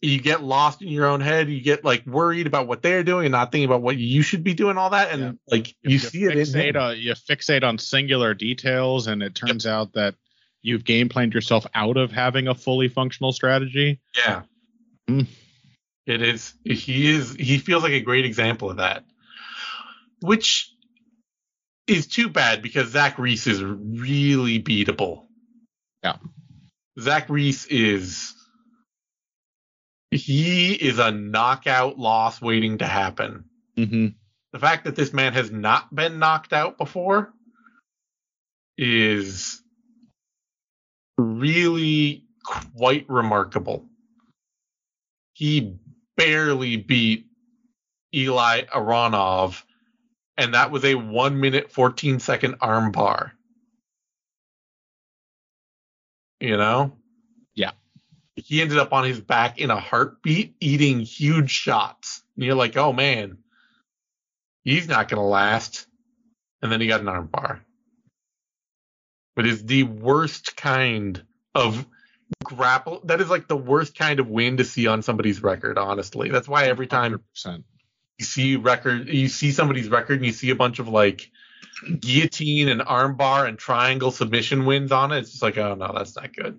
You 0.00 0.20
get 0.20 0.42
lost 0.42 0.80
in 0.80 0.88
your 0.88 1.06
own 1.06 1.20
head. 1.20 1.48
You 1.48 1.60
get 1.60 1.84
like 1.84 2.06
worried 2.06 2.46
about 2.46 2.68
what 2.68 2.82
they're 2.82 3.02
doing 3.02 3.26
and 3.26 3.32
not 3.32 3.50
thinking 3.50 3.68
about 3.68 3.82
what 3.82 3.96
you 3.96 4.22
should 4.22 4.44
be 4.44 4.54
doing. 4.54 4.78
All 4.78 4.90
that, 4.90 5.10
and 5.12 5.22
Yeah. 5.22 5.32
like 5.48 5.74
you, 5.82 5.98
see 5.98 6.24
it 6.24 6.32
in 6.36 6.38
fixate 6.46 6.76
him. 6.76 6.82
on, 6.82 6.98
you 6.98 7.12
fixate 7.14 7.64
on 7.64 7.78
singular 7.78 8.32
details, 8.32 9.08
and 9.08 9.22
it 9.22 9.34
turns 9.34 9.66
out 9.66 9.94
that 9.94 10.14
you've 10.62 10.84
game 10.84 11.08
planned 11.08 11.34
yourself 11.34 11.66
out 11.74 11.96
of 11.96 12.12
having 12.12 12.46
a 12.46 12.54
fully 12.54 12.88
functional 12.88 13.32
strategy. 13.32 14.00
Yeah. 14.16 14.42
Mm. 15.08 15.26
It 16.06 16.22
is 16.22 16.54
he 16.64 17.10
is 17.10 17.34
he 17.34 17.58
feels 17.58 17.82
like 17.82 17.92
a 17.92 18.00
great 18.00 18.24
example 18.24 18.70
of 18.70 18.76
that. 18.76 19.04
Which 20.20 20.72
is 21.88 22.06
too 22.06 22.28
bad 22.28 22.62
because 22.62 22.90
Zach 22.90 23.18
Reese 23.18 23.46
is 23.46 23.62
really 23.62 24.62
beatable. 24.62 25.26
Yeah. 26.04 26.16
Zach 27.00 27.28
Reese 27.28 27.64
is 27.66 28.34
he 30.10 30.72
is 30.72 30.98
a 30.98 31.10
knockout 31.10 31.98
loss 31.98 32.40
waiting 32.40 32.78
to 32.78 32.86
happen. 32.86 33.44
Mm-hmm. 33.76 34.08
The 34.52 34.58
fact 34.58 34.84
that 34.84 34.96
this 34.96 35.12
man 35.12 35.34
has 35.34 35.50
not 35.50 35.94
been 35.94 36.18
knocked 36.18 36.52
out 36.52 36.78
before 36.78 37.32
is 38.78 39.62
really 41.18 42.24
quite 42.44 43.06
remarkable. 43.08 43.84
He 45.34 45.76
barely 46.16 46.76
beat 46.76 47.26
Eli 48.14 48.62
Aronov, 48.62 49.62
and 50.36 50.54
that 50.54 50.70
was 50.70 50.84
a 50.84 50.94
1 50.94 51.38
minute 51.38 51.70
14 51.70 52.18
second 52.20 52.56
arm 52.60 52.90
bar. 52.90 53.34
You 56.40 56.56
know? 56.56 56.97
He 58.44 58.62
ended 58.62 58.78
up 58.78 58.92
on 58.92 59.04
his 59.04 59.20
back 59.20 59.58
in 59.58 59.70
a 59.70 59.80
heartbeat 59.80 60.54
eating 60.60 61.00
huge 61.00 61.50
shots. 61.50 62.22
And 62.36 62.44
you're 62.44 62.54
like, 62.54 62.76
oh 62.76 62.92
man, 62.92 63.38
he's 64.64 64.88
not 64.88 65.08
going 65.08 65.20
to 65.20 65.26
last. 65.26 65.86
And 66.62 66.70
then 66.70 66.80
he 66.80 66.86
got 66.86 67.00
an 67.00 67.08
arm 67.08 67.26
bar. 67.26 67.62
But 69.34 69.46
it's 69.46 69.62
the 69.62 69.84
worst 69.84 70.56
kind 70.56 71.22
of 71.54 71.86
grapple. 72.44 73.00
That 73.04 73.20
is 73.20 73.30
like 73.30 73.48
the 73.48 73.56
worst 73.56 73.96
kind 73.96 74.20
of 74.20 74.28
win 74.28 74.56
to 74.56 74.64
see 74.64 74.86
on 74.86 75.02
somebody's 75.02 75.42
record, 75.42 75.78
honestly. 75.78 76.30
That's 76.30 76.48
why 76.48 76.64
every 76.66 76.86
time 76.86 77.20
100%. 77.36 77.64
you 78.18 78.24
see 78.24 78.56
record, 78.56 79.08
you 79.08 79.28
see 79.28 79.52
somebody's 79.52 79.88
record 79.88 80.18
and 80.18 80.26
you 80.26 80.32
see 80.32 80.50
a 80.50 80.56
bunch 80.56 80.78
of 80.78 80.88
like 80.88 81.30
guillotine 82.00 82.68
and 82.68 82.80
armbar 82.80 83.48
and 83.48 83.58
triangle 83.58 84.10
submission 84.10 84.64
wins 84.64 84.92
on 84.92 85.12
it. 85.12 85.18
It's 85.18 85.30
just 85.30 85.42
like, 85.42 85.58
oh 85.58 85.74
no, 85.74 85.92
that's 85.94 86.16
not 86.16 86.34
good. 86.34 86.58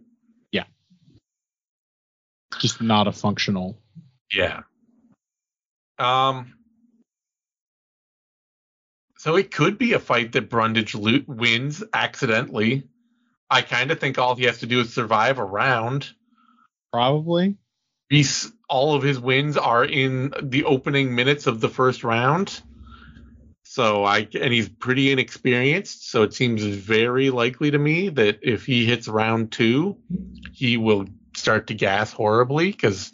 Just 2.58 2.82
not 2.82 3.08
a 3.08 3.12
functional. 3.12 3.78
Yeah. 4.34 4.62
Um. 5.98 6.54
So 9.18 9.36
it 9.36 9.52
could 9.52 9.78
be 9.78 9.94
a 9.94 10.00
fight 10.00 10.32
that 10.32 10.50
Brundage 10.50 10.96
lo- 10.96 11.24
wins 11.28 11.84
accidentally. 11.94 12.88
I 13.50 13.62
kind 13.62 13.92
of 13.92 14.00
think 14.00 14.18
all 14.18 14.36
he 14.36 14.46
has 14.46 14.60
to 14.60 14.66
do 14.66 14.80
is 14.80 14.94
survive 14.94 15.40
a 15.40 15.44
round. 15.44 16.10
Probably. 16.94 17.58
He's, 18.10 18.52
all 18.70 18.96
of 18.96 19.04
his 19.04 19.20
wins 19.20 19.58
are 19.58 19.84
in 19.84 20.34
the 20.42 20.64
opening 20.64 21.14
minutes 21.14 21.48
of 21.48 21.60
the 21.60 21.70
first 21.70 22.04
round. 22.04 22.62
So 23.64 24.04
I 24.04 24.28
and 24.34 24.52
he's 24.52 24.68
pretty 24.68 25.12
inexperienced, 25.12 26.10
so 26.10 26.24
it 26.24 26.34
seems 26.34 26.64
very 26.64 27.30
likely 27.30 27.70
to 27.70 27.78
me 27.78 28.10
that 28.10 28.40
if 28.42 28.66
he 28.66 28.86
hits 28.86 29.08
round 29.08 29.52
two, 29.52 29.98
he 30.54 30.78
will 30.78 31.06
start 31.40 31.68
to 31.68 31.74
gas 31.74 32.12
horribly 32.12 32.72
because 32.72 33.12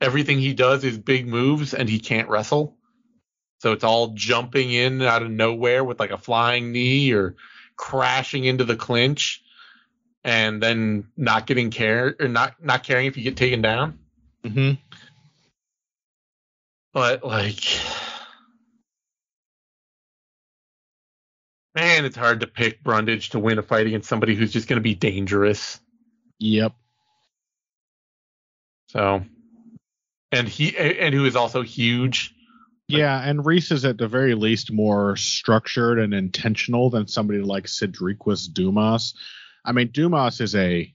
everything 0.00 0.38
he 0.38 0.54
does 0.54 0.84
is 0.84 0.98
big 0.98 1.26
moves 1.26 1.74
and 1.74 1.88
he 1.88 1.98
can't 1.98 2.28
wrestle. 2.28 2.76
So 3.60 3.72
it's 3.72 3.84
all 3.84 4.08
jumping 4.08 4.70
in 4.72 5.00
out 5.02 5.22
of 5.22 5.30
nowhere 5.30 5.82
with 5.82 5.98
like 5.98 6.10
a 6.10 6.18
flying 6.18 6.72
knee 6.72 7.12
or 7.12 7.36
crashing 7.76 8.44
into 8.44 8.64
the 8.64 8.76
clinch 8.76 9.42
and 10.22 10.62
then 10.62 11.08
not 11.16 11.46
getting 11.46 11.70
care 11.70 12.14
or 12.20 12.28
not 12.28 12.62
not 12.62 12.84
caring 12.84 13.06
if 13.06 13.16
you 13.16 13.24
get 13.24 13.36
taken 13.36 13.62
down. 13.62 13.98
Mm-hmm. 14.44 14.72
But 16.92 17.24
like 17.24 17.64
man, 21.74 22.04
it's 22.04 22.16
hard 22.16 22.40
to 22.40 22.46
pick 22.46 22.82
Brundage 22.82 23.30
to 23.30 23.38
win 23.38 23.58
a 23.58 23.62
fight 23.62 23.86
against 23.86 24.08
somebody 24.08 24.34
who's 24.34 24.52
just 24.52 24.68
going 24.68 24.78
to 24.78 24.82
be 24.82 24.94
dangerous. 24.94 25.80
Yep. 26.38 26.74
So 28.94 29.24
and 30.32 30.48
he 30.48 30.76
and 30.76 31.14
who 31.14 31.24
is 31.24 31.36
also 31.36 31.62
huge. 31.62 32.34
Yeah, 32.86 33.18
and 33.18 33.44
Reese 33.44 33.70
is 33.70 33.84
at 33.86 33.96
the 33.96 34.08
very 34.08 34.34
least 34.34 34.70
more 34.70 35.16
structured 35.16 35.98
and 35.98 36.12
intentional 36.12 36.90
than 36.90 37.06
somebody 37.06 37.40
like 37.40 37.66
Cedriquez 37.66 38.46
Dumas. 38.48 39.14
I 39.64 39.72
mean, 39.72 39.88
Dumas 39.90 40.40
is 40.40 40.54
a. 40.54 40.92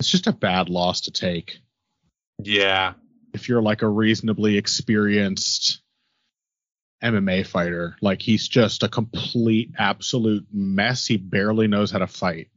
It's 0.00 0.10
just 0.10 0.26
a 0.26 0.32
bad 0.32 0.68
loss 0.68 1.02
to 1.02 1.10
take 1.12 1.60
Yeah. 2.38 2.94
if 3.32 3.48
you're 3.48 3.62
like 3.62 3.80
a 3.80 3.88
reasonably 3.88 4.58
experienced 4.58 5.80
MMA 7.02 7.46
fighter. 7.46 7.96
Like 8.02 8.20
he's 8.20 8.46
just 8.46 8.82
a 8.82 8.88
complete, 8.88 9.70
absolute 9.78 10.46
mess. 10.52 11.06
He 11.06 11.16
barely 11.16 11.68
knows 11.68 11.90
how 11.90 11.98
to 12.00 12.06
fight. 12.06 12.48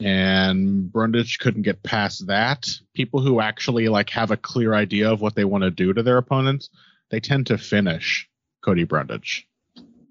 And 0.00 0.90
Brundage 0.90 1.38
couldn't 1.38 1.62
get 1.62 1.82
past 1.82 2.26
that. 2.28 2.68
People 2.94 3.20
who 3.20 3.40
actually 3.40 3.88
like 3.88 4.10
have 4.10 4.30
a 4.30 4.36
clear 4.36 4.74
idea 4.74 5.12
of 5.12 5.20
what 5.20 5.34
they 5.34 5.44
want 5.44 5.62
to 5.62 5.70
do 5.70 5.92
to 5.92 6.02
their 6.02 6.16
opponents, 6.16 6.70
they 7.10 7.20
tend 7.20 7.48
to 7.48 7.58
finish 7.58 8.28
Cody 8.64 8.84
Brundage. 8.84 9.46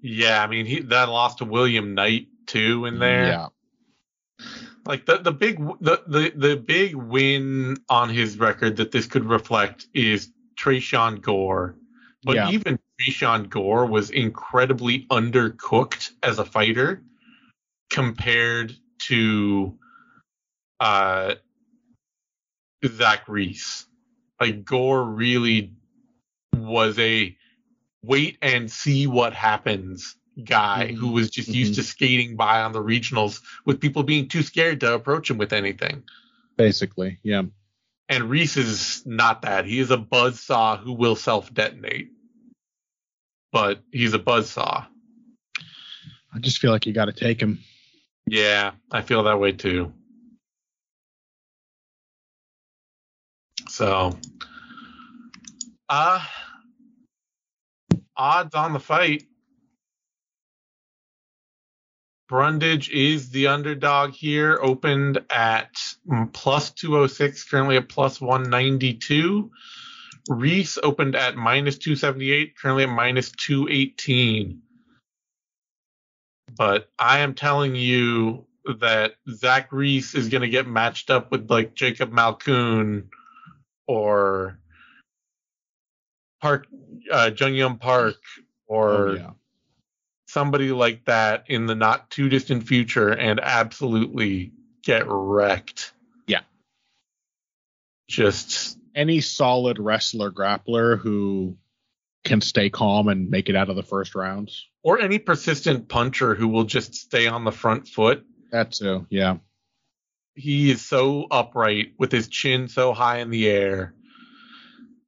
Yeah, 0.02 0.42
I 0.42 0.46
mean 0.46 0.66
he 0.66 0.80
that 0.80 1.08
lost 1.08 1.38
to 1.38 1.44
William 1.44 1.94
Knight 1.94 2.28
too 2.46 2.86
in 2.86 2.98
there. 2.98 3.26
Yeah. 3.26 3.48
Like 4.86 5.06
the 5.06 5.18
the 5.18 5.32
big 5.32 5.58
the 5.80 6.02
the 6.06 6.32
the 6.34 6.56
big 6.56 6.94
win 6.94 7.76
on 7.88 8.08
his 8.08 8.38
record 8.38 8.76
that 8.76 8.92
this 8.92 9.06
could 9.06 9.24
reflect 9.24 9.86
is 9.92 10.30
Tresean 10.56 11.20
Gore. 11.20 11.76
But 12.22 12.36
Yeah. 12.36 12.50
even 12.50 12.78
Tresean 13.00 13.48
Gore 13.48 13.86
was 13.86 14.10
incredibly 14.10 15.06
undercooked 15.06 16.12
as 16.22 16.38
a 16.38 16.44
fighter 16.44 17.02
compared 17.90 18.76
to 19.08 19.78
uh 20.78 21.34
Zach 22.86 23.28
Reese. 23.28 23.86
Like 24.40 24.64
Gore 24.64 25.04
really 25.04 25.74
was 26.56 26.98
a 26.98 27.36
wait 28.02 28.38
and 28.40 28.70
see 28.70 29.06
what 29.06 29.34
happens 29.34 30.16
guy 30.44 30.88
Mhm. 30.92 30.96
who 30.96 31.08
was 31.08 31.28
just 31.28 31.48
used 31.48 31.74
to 31.74 31.82
skating 31.82 32.36
by 32.36 32.62
on 32.62 32.72
the 32.72 32.82
regionals 32.82 33.42
with 33.66 33.80
people 33.80 34.02
being 34.02 34.28
too 34.28 34.42
scared 34.42 34.80
to 34.80 34.94
approach 34.94 35.28
him 35.28 35.36
with 35.36 35.52
anything. 35.52 36.02
Basically, 36.56 37.18
yeah. 37.22 37.42
And 38.08 38.30
Reese 38.30 38.56
is 38.56 39.04
not 39.06 39.42
that. 39.42 39.66
He 39.66 39.78
is 39.78 39.90
a 39.90 39.98
buzzsaw 39.98 40.78
who 40.78 40.92
will 40.92 41.16
self 41.16 41.52
detonate. 41.52 42.10
But 43.52 43.82
he's 43.92 44.14
a 44.14 44.18
buzzsaw. 44.18 44.86
I 46.32 46.38
just 46.38 46.58
feel 46.58 46.70
like 46.70 46.86
you 46.86 46.92
got 46.92 47.06
to 47.06 47.12
take 47.12 47.40
him. 47.40 47.60
Yeah, 48.30 48.74
I 48.92 49.02
feel 49.02 49.24
that 49.24 49.40
way 49.40 49.50
too. 49.50 49.92
So, 53.66 54.16
uh, 55.88 56.24
odds 58.16 58.54
on 58.54 58.72
the 58.72 58.78
fight. 58.78 59.24
Brundage 62.28 62.88
is 62.90 63.30
the 63.30 63.48
underdog 63.48 64.12
here, 64.12 64.60
opened 64.62 65.18
at 65.28 65.74
plus 66.32 66.70
206, 66.70 67.42
currently 67.50 67.78
at 67.78 67.88
plus 67.88 68.20
192. 68.20 69.50
Reese 70.28 70.78
opened 70.80 71.16
at 71.16 71.34
minus 71.34 71.78
278, 71.78 72.56
currently 72.56 72.84
at 72.84 72.90
minus 72.90 73.32
218. 73.32 74.62
But 76.56 76.88
I 76.98 77.20
am 77.20 77.34
telling 77.34 77.74
you 77.76 78.46
that 78.80 79.14
Zach 79.28 79.72
Reese 79.72 80.14
is 80.14 80.28
going 80.28 80.42
to 80.42 80.48
get 80.48 80.66
matched 80.66 81.10
up 81.10 81.30
with 81.30 81.50
like 81.50 81.74
Jacob 81.74 82.12
Malkoun 82.12 83.06
or 83.86 84.58
Park, 86.40 86.66
uh, 87.10 87.30
Jun 87.30 87.54
Yong 87.54 87.78
Park 87.78 88.16
or 88.66 88.90
Oh, 88.90 89.12
yeah. 89.14 89.30
somebody 90.26 90.72
like 90.72 91.04
that 91.06 91.44
in 91.48 91.66
the 91.66 91.74
not 91.74 92.10
too 92.10 92.28
distant 92.28 92.66
future 92.66 93.10
and 93.10 93.40
absolutely 93.40 94.52
get 94.82 95.04
wrecked. 95.06 95.92
Yeah. 96.26 96.40
Just 98.08 98.78
Any 98.94 99.20
solid 99.20 99.78
wrestler 99.78 100.30
grappler 100.30 100.98
who 100.98 101.56
can 102.24 102.40
stay 102.40 102.70
calm 102.70 103.08
and 103.08 103.30
make 103.30 103.48
it 103.48 103.56
out 103.56 103.70
of 103.70 103.76
the 103.76 103.82
first 103.82 104.14
rounds. 104.14 104.66
or 104.82 104.98
any 104.98 105.18
persistent 105.18 105.88
puncher 105.88 106.34
who 106.34 106.48
will 106.48 106.64
just 106.64 106.94
stay 106.94 107.26
on 107.26 107.44
the 107.44 107.52
front 107.52 107.86
foot. 107.86 108.24
That 108.50 108.72
too, 108.72 109.06
yeah. 109.10 109.36
He 110.34 110.70
is 110.70 110.84
so 110.84 111.26
upright 111.30 111.92
with 111.98 112.10
his 112.10 112.28
chin 112.28 112.68
so 112.68 112.94
high 112.94 113.18
in 113.18 113.30
the 113.30 113.48
air 113.48 113.94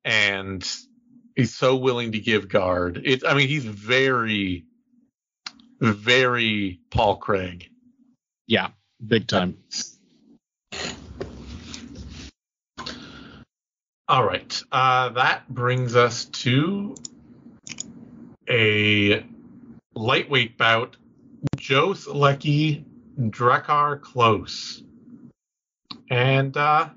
and 0.05 0.66
he's 1.37 1.55
so 1.55 1.77
willing 1.77 2.12
to 2.12 2.18
give 2.18 2.48
guard. 2.48 3.01
It's 3.05 3.25
I 3.25 3.35
mean 3.35 3.48
he's 3.48 3.64
very 3.64 4.66
very 5.81 6.81
Paul 6.90 7.16
Craig. 7.16 7.68
Yeah, 8.46 8.68
big 9.05 9.27
time. 9.27 9.59
All 14.12 14.27
right. 14.27 14.62
Uh, 14.70 15.09
that 15.09 15.48
brings 15.48 15.96
us 15.96 16.27
to 16.27 16.94
a 18.46 19.25
lightweight 19.94 20.59
bout. 20.59 20.98
Joe 21.57 21.94
Solecki, 21.94 22.85
Drakkar 23.18 24.01
Klose. 24.01 24.83
And 26.11 26.55
uh, 26.55 26.90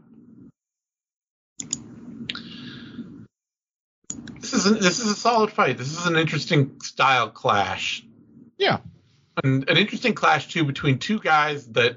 this 4.41 4.51
is 4.51 4.65
an, 4.65 4.73
this 4.73 4.99
is 4.99 5.09
a 5.09 5.15
solid 5.15 5.53
fight. 5.53 5.77
This 5.77 5.97
is 5.97 6.05
an 6.07 6.17
interesting 6.17 6.81
style 6.81 7.29
clash. 7.29 8.05
Yeah. 8.57 8.79
And 9.41 9.69
an 9.69 9.77
interesting 9.77 10.15
clash 10.15 10.49
too 10.49 10.65
between 10.65 10.99
two 10.99 11.21
guys 11.21 11.65
that 11.67 11.95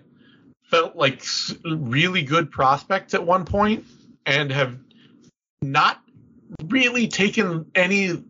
felt 0.70 0.94
like 0.94 1.24
really 1.64 2.22
good 2.22 2.52
prospects 2.52 3.14
at 3.14 3.26
one 3.26 3.46
point 3.46 3.84
and 4.24 4.52
have 4.52 4.78
not 5.62 6.00
really 6.66 7.08
taken 7.08 7.66
any 7.74 8.22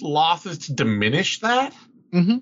losses 0.00 0.58
to 0.58 0.72
diminish 0.74 1.40
that, 1.40 1.74
Mm-hmm. 2.12 2.38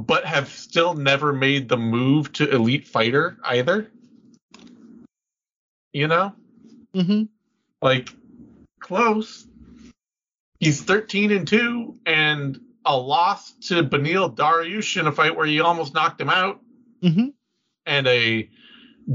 but 0.00 0.24
have 0.24 0.48
still 0.48 0.94
never 0.94 1.32
made 1.32 1.68
the 1.68 1.76
move 1.76 2.32
to 2.34 2.48
elite 2.48 2.86
fighter 2.86 3.36
either. 3.44 3.90
You 5.92 6.06
know? 6.08 6.32
Mm-hmm. 6.94 7.24
Like 7.82 8.10
Klose. 8.80 9.46
He's 10.60 10.82
13 10.82 11.32
and 11.32 11.48
2 11.48 11.98
and 12.06 12.60
a 12.84 12.96
loss 12.96 13.50
to 13.68 13.82
Beneil 13.82 14.34
Dariush 14.34 14.98
in 15.00 15.06
a 15.06 15.12
fight 15.12 15.36
where 15.36 15.46
he 15.46 15.60
almost 15.60 15.92
knocked 15.94 16.20
him 16.20 16.30
out 16.30 16.60
Mm-hmm. 17.02 17.28
and 17.86 18.06
a 18.06 18.48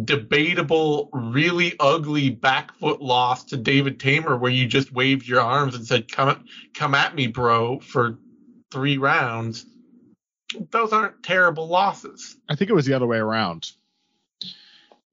debatable, 0.03 1.09
really 1.13 1.73
ugly 1.79 2.29
back 2.29 2.73
foot 2.75 3.01
loss 3.01 3.43
to 3.45 3.57
David 3.57 3.99
Teymur, 3.99 4.39
where 4.39 4.51
you 4.51 4.65
just 4.67 4.91
waved 4.91 5.27
your 5.27 5.41
arms 5.41 5.75
and 5.75 5.85
said, 5.85 6.11
"Come, 6.11 6.45
come 6.73 6.95
at 6.95 7.15
me, 7.15 7.27
bro," 7.27 7.79
for 7.79 8.17
three 8.71 8.97
rounds. 8.97 9.65
Those 10.71 10.91
aren't 10.93 11.23
terrible 11.23 11.67
losses. 11.67 12.37
I 12.49 12.55
think 12.55 12.69
it 12.69 12.73
was 12.73 12.85
the 12.85 12.93
other 12.93 13.07
way 13.07 13.17
around. 13.17 13.71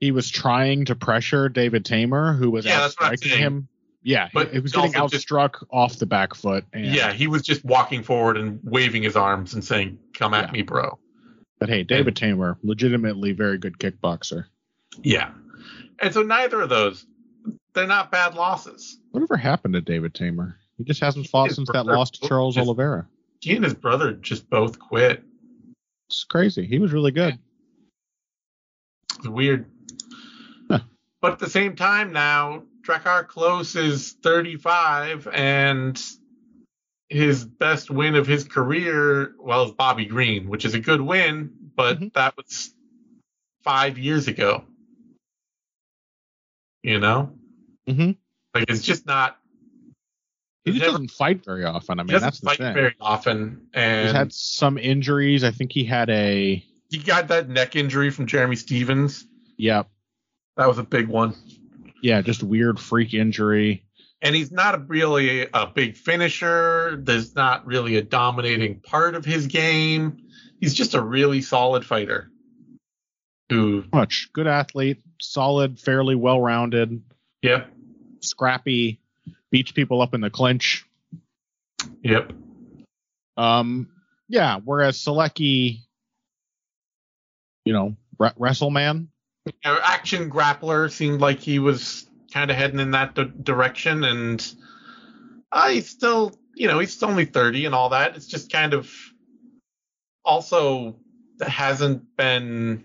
He 0.01 0.11
was 0.12 0.31
trying 0.31 0.85
to 0.87 0.95
pressure 0.95 1.49
David 1.49 1.85
Teymur, 1.85 2.37
who 2.38 2.51
was 2.51 2.64
Yeah, 2.64 2.81
that's 2.81 2.95
what 2.99 3.07
I'm 3.07 3.12
outstriking 3.14 3.38
him. 3.38 3.69
Yeah, 4.05 4.29
But 4.33 4.53
he 4.53 4.61
was 4.61 4.73
getting 4.73 4.93
just- 4.93 5.29
outstruck 5.29 5.64
off 5.71 5.99
the 5.99 6.07
back 6.07 6.35
foot. 6.35 6.64
And, 6.73 6.87
Yeah, 6.87 7.12
he 7.12 7.27
was 7.27 7.43
just 7.43 7.64
walking 7.64 8.05
forward 8.05 8.37
and 8.37 8.61
waving 8.62 9.03
his 9.03 9.17
arms 9.17 9.55
and 9.55 9.64
saying, 9.64 9.99
"Come 10.14 10.35
at 10.35 10.47
Yeah. 10.47 10.53
me, 10.53 10.62
bro." 10.62 10.99
But 11.59 11.69
hey, 11.69 11.83
David 11.83 12.14
Teymur, 12.14 12.57
legitimately 12.62 13.33
very 13.33 13.59
good 13.59 13.79
kickboxer. 13.79 14.45
Yeah, 15.03 15.33
and 16.01 16.12
so 16.12 16.22
neither 16.22 16.61
of 16.62 16.68
those, 16.68 17.07
they're 17.74 17.87
not 17.87 18.11
bad 18.11 18.35
losses. 18.35 18.98
Whatever 19.12 19.37
happened 19.37 19.74
to 19.74 19.81
David 19.81 20.14
Teymur? 20.14 20.55
He 20.77 20.85
just 20.85 21.01
hasn't 21.01 21.27
fought 21.29 21.48
His 21.48 21.57
since 21.57 21.70
that 21.72 21.87
loss 21.87 22.11
to 22.12 22.29
Charles 22.29 22.55
just- 22.55 22.64
Oliveira. 22.64 23.07
He 23.40 23.55
and 23.55 23.64
his 23.64 23.74
brother 23.74 24.14
just 24.14 24.51
both 24.51 24.79
quit. 24.81 25.22
It's 26.09 26.24
crazy. 26.24 26.66
He 26.66 26.79
was 26.81 26.92
really 26.92 27.12
good. 27.12 27.38
It's 29.18 29.29
weird. 29.29 29.66
Huh. 30.68 30.81
But 31.20 31.33
at 31.35 31.38
the 31.38 31.48
same 31.51 31.77
time 31.77 32.12
now, 32.12 32.64
Drakkar 32.83 33.29
Klose 33.29 33.77
is 33.77 34.12
35 34.24 35.29
and 35.29 36.03
his 37.09 37.44
best 37.44 37.90
win 37.90 38.16
of 38.16 38.27
his 38.27 38.44
career, 38.44 39.35
well, 39.38 39.64
is 39.66 39.72
Bobby 39.72 40.05
Green, 40.07 40.48
which 40.48 40.64
is 40.64 40.74
a 40.74 40.81
good 40.81 41.01
win, 41.01 41.53
but 41.77 42.01
Mhm. 42.01 42.12
that 42.14 42.37
was 42.37 42.74
five 43.62 43.98
years 43.98 44.27
ago. 44.29 44.64
You 46.88 46.98
know? 47.01 47.33
Mm-hmm. 47.88 48.12
Like, 48.55 48.70
it's 48.70 48.83
just 48.83 49.05
not. 49.07 49.37
He 50.64 50.72
just 50.72 50.81
never- 50.81 50.92
doesn't 50.92 51.11
fight 51.11 51.44
very 51.44 51.64
often. 51.64 52.01
I 52.01 52.03
mean, 52.03 52.18
that's 52.18 52.40
the 52.40 52.46
fight 52.46 52.59
thing. 52.59 52.74
very 52.74 52.94
often. 53.01 53.68
and 53.74 54.07
He's 54.07 54.12
had 54.16 54.33
some 54.33 54.79
injuries. 54.79 55.44
I 55.44 55.51
think 55.51 55.72
he 55.72 55.85
had 55.85 56.09
a 56.11 56.64
he 56.90 56.98
got 56.98 57.29
that 57.29 57.48
neck 57.48 57.77
injury 57.77 58.11
from 58.11 58.27
Jeremy 58.27 58.57
Stephens. 58.57 59.27
Yep. 59.59 59.88
That 60.57 60.66
was 60.68 60.79
a 60.79 60.83
big 60.83 61.09
one. 61.09 61.35
yeah, 62.03 62.22
just 62.22 62.42
weird 62.42 62.81
freak 62.81 63.12
injury. 63.14 63.85
and 64.22 64.35
he's 64.35 64.51
not 64.51 64.74
a 64.74 64.79
really 64.79 65.46
a 65.53 65.66
big 65.66 65.96
finisher. 65.96 66.98
There's 67.03 67.35
not 67.35 67.66
really 67.66 67.96
a 67.96 68.03
dominating 68.03 68.81
part 68.81 69.14
of 69.14 69.24
his 69.27 69.46
game. 69.46 70.22
He's 70.61 70.74
just 70.74 70.94
a 70.94 71.03
really 71.03 71.42
solid 71.42 71.85
fighter. 71.85 72.31
Who, 73.51 73.85
Much 73.92 74.29
good 74.33 74.46
athlete, 74.46 75.01
solid, 75.20 75.78
fairly 75.78 76.14
well 76.14 76.40
rounded, 76.40 77.02
yep, 77.42 77.70
scrappy, 78.20 79.00
beats 79.50 79.72
people 79.72 80.00
up 80.02 80.14
in 80.14 80.20
the 80.20 80.31
clinch. 80.31 80.87
yep, 82.02 82.33
Um, 83.37 83.88
yeah. 84.28 84.59
Whereas 84.64 84.98
Solecki, 84.98 85.81
you 87.64 87.72
know, 87.72 87.96
re- 88.18 88.33
wrestle 88.37 88.70
man. 88.70 89.09
Our 89.64 89.81
action 89.81 90.31
grappler 90.31 90.90
seemed 90.90 91.20
like 91.20 91.40
he 91.40 91.59
was 91.59 92.07
kind 92.33 92.50
of 92.50 92.57
heading 92.57 92.81
in 92.81 92.90
that 92.90 93.14
di- 93.14 93.33
direction, 93.42 94.04
and 94.04 94.54
uh, 95.50 95.81
still, 95.81 96.38
you 96.54 96.68
know, 96.68 96.78
he's 96.78 97.02
only 97.02 97.24
30 97.24 97.64
and 97.64 97.74
all 97.74 97.88
that. 97.90 98.16
It's 98.16 98.26
just 98.26 98.52
kind 98.52 98.74
of 98.74 98.90
also 100.24 100.96
hasn't 101.40 102.16
been 102.16 102.85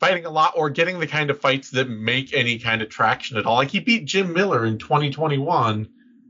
fighting 0.00 0.26
a 0.26 0.30
lot 0.30 0.52
or 0.56 0.70
getting 0.70 0.98
the 1.00 1.06
kind 1.06 1.30
of 1.30 1.40
fights 1.40 1.70
that 1.70 1.88
make 1.88 2.32
any 2.34 2.58
kind 2.58 2.82
of 2.82 2.88
traction 2.88 3.36
at 3.36 3.46
all. 3.46 3.56
Like 3.56 3.70
he 3.70 3.80
beat 3.80 4.04
Jim 4.04 4.32
Miller 4.32 4.64
in 4.66 4.78
2021, 4.78 5.88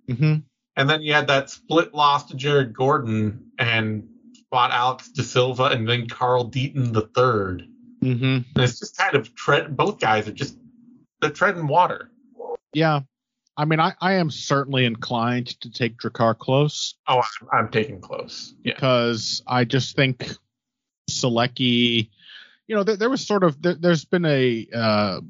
Mm-hmm. 0.09 0.35
and 0.77 0.91
then 0.91 1.01
you 1.01 1.15
had 1.15 1.29
that 1.29 1.49
split 1.49 1.95
loss 1.95 2.27
to 2.27 2.37
Jared 2.37 2.75
Gordon 2.75 3.47
and 3.59 4.07
fought 4.51 4.71
Alex 4.71 5.09
De 5.09 5.23
Silva 5.23 5.65
and 5.65 5.89
then 5.89 6.07
Carl 6.09 6.51
Deaton 6.51 6.93
the 6.93 7.01
third. 7.15 7.67
Mm-hmm. 8.03 8.25
And 8.25 8.47
it's 8.57 8.79
just 8.81 8.97
kind 8.99 9.15
of 9.17 9.35
tread. 9.35 9.75
Both 9.77 9.99
guys 9.99 10.29
are 10.29 10.33
just 10.33 10.59
they're 11.23 11.31
treading 11.31 11.67
water. 11.69 12.11
Yeah. 12.75 13.01
I 13.57 13.65
mean, 13.65 13.81
I, 13.81 13.95
I 14.01 14.15
am 14.15 14.31
certainly 14.31 14.85
inclined 14.85 15.59
to 15.61 15.71
take 15.71 15.97
Drakkar 15.97 16.35
Klose. 16.37 16.95
Oh, 17.09 17.23
I'm, 17.41 17.49
I'm 17.65 17.71
taking 17.71 18.01
Klose. 18.03 18.53
Yeah. 18.63 18.75
Because 18.75 19.43
I 19.47 19.65
just 19.65 19.97
think 19.97 20.37
Solecki, 21.11 22.11
you 22.67 22.75
know, 22.75 22.85
there, 22.85 22.97
there 22.97 23.11
was 23.11 23.27
sort 23.27 23.45
of 23.45 23.61
there, 23.61 23.77
has 23.83 24.05
been 24.05 24.25
a 24.25 24.67
uh, 24.75 25.21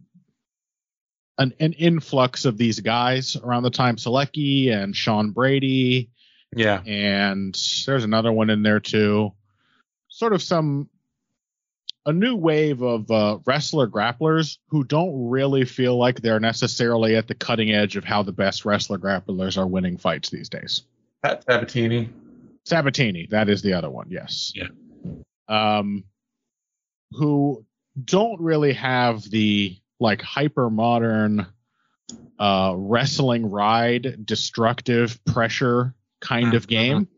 an 1.38 1.52
an 1.60 1.72
influx 1.72 2.44
of 2.44 2.56
these 2.56 2.80
guys 2.80 3.36
around 3.36 3.62
the 3.62 3.70
time 3.70 3.96
Solecki 3.96 4.70
and 4.70 4.96
Sean 4.96 5.30
Brady. 5.30 6.10
Yeah. 6.54 6.80
And 6.86 7.58
there's 7.86 8.04
another 8.04 8.32
one 8.32 8.50
in 8.50 8.62
there 8.62 8.80
too. 8.80 9.32
Sort 10.08 10.32
of 10.32 10.42
some 10.42 10.88
a 12.06 12.12
new 12.12 12.36
wave 12.36 12.82
of 12.82 13.10
uh, 13.10 13.38
wrestler 13.46 13.88
grapplers 13.88 14.58
who 14.68 14.84
don't 14.84 15.28
really 15.30 15.64
feel 15.64 15.96
like 15.96 16.20
they're 16.20 16.38
necessarily 16.38 17.16
at 17.16 17.26
the 17.26 17.34
cutting 17.34 17.72
edge 17.72 17.96
of 17.96 18.04
how 18.04 18.22
the 18.22 18.32
best 18.32 18.64
wrestler 18.64 18.98
grapplers 18.98 19.56
are 19.56 19.66
winning 19.66 19.96
fights 19.96 20.28
these 20.28 20.48
days. 20.48 20.82
Pat 21.22 21.42
Sabatini. 21.44 22.10
Sabatini, 22.64 23.26
that 23.30 23.48
is 23.48 23.62
the 23.62 23.72
other 23.72 23.90
one. 23.90 24.06
Yes. 24.10 24.52
Yeah. 24.54 24.68
Um, 25.48 26.04
who 27.16 27.64
don't 28.02 28.40
really 28.40 28.72
have 28.72 29.22
the 29.30 29.76
like 30.00 30.20
hyper 30.20 30.68
modern 30.70 31.46
uh 32.38 32.74
wrestling 32.76 33.48
ride 33.48 34.26
destructive 34.26 35.24
pressure 35.24 35.94
kind 36.20 36.48
mm-hmm. 36.48 36.56
of 36.56 36.66
game. 36.66 37.08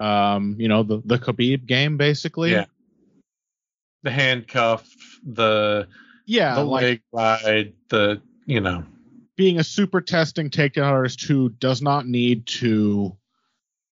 Um 0.00 0.56
you 0.58 0.68
know 0.68 0.82
the 0.82 1.02
the 1.04 1.18
khabib 1.18 1.66
game 1.66 1.96
basically. 1.96 2.52
Yeah. 2.52 2.66
The 4.02 4.10
handcuff 4.10 4.86
the 5.24 5.88
yeah 6.26 6.54
the 6.56 6.64
like, 6.64 6.82
leg 6.82 7.02
ride 7.12 7.72
the 7.88 8.20
you 8.46 8.60
know. 8.60 8.84
Being 9.36 9.58
a 9.58 9.64
super 9.64 10.00
testing 10.00 10.50
takedown 10.50 10.90
artist 10.90 11.22
who 11.24 11.48
does 11.48 11.80
not 11.80 12.06
need 12.06 12.46
to 12.46 13.16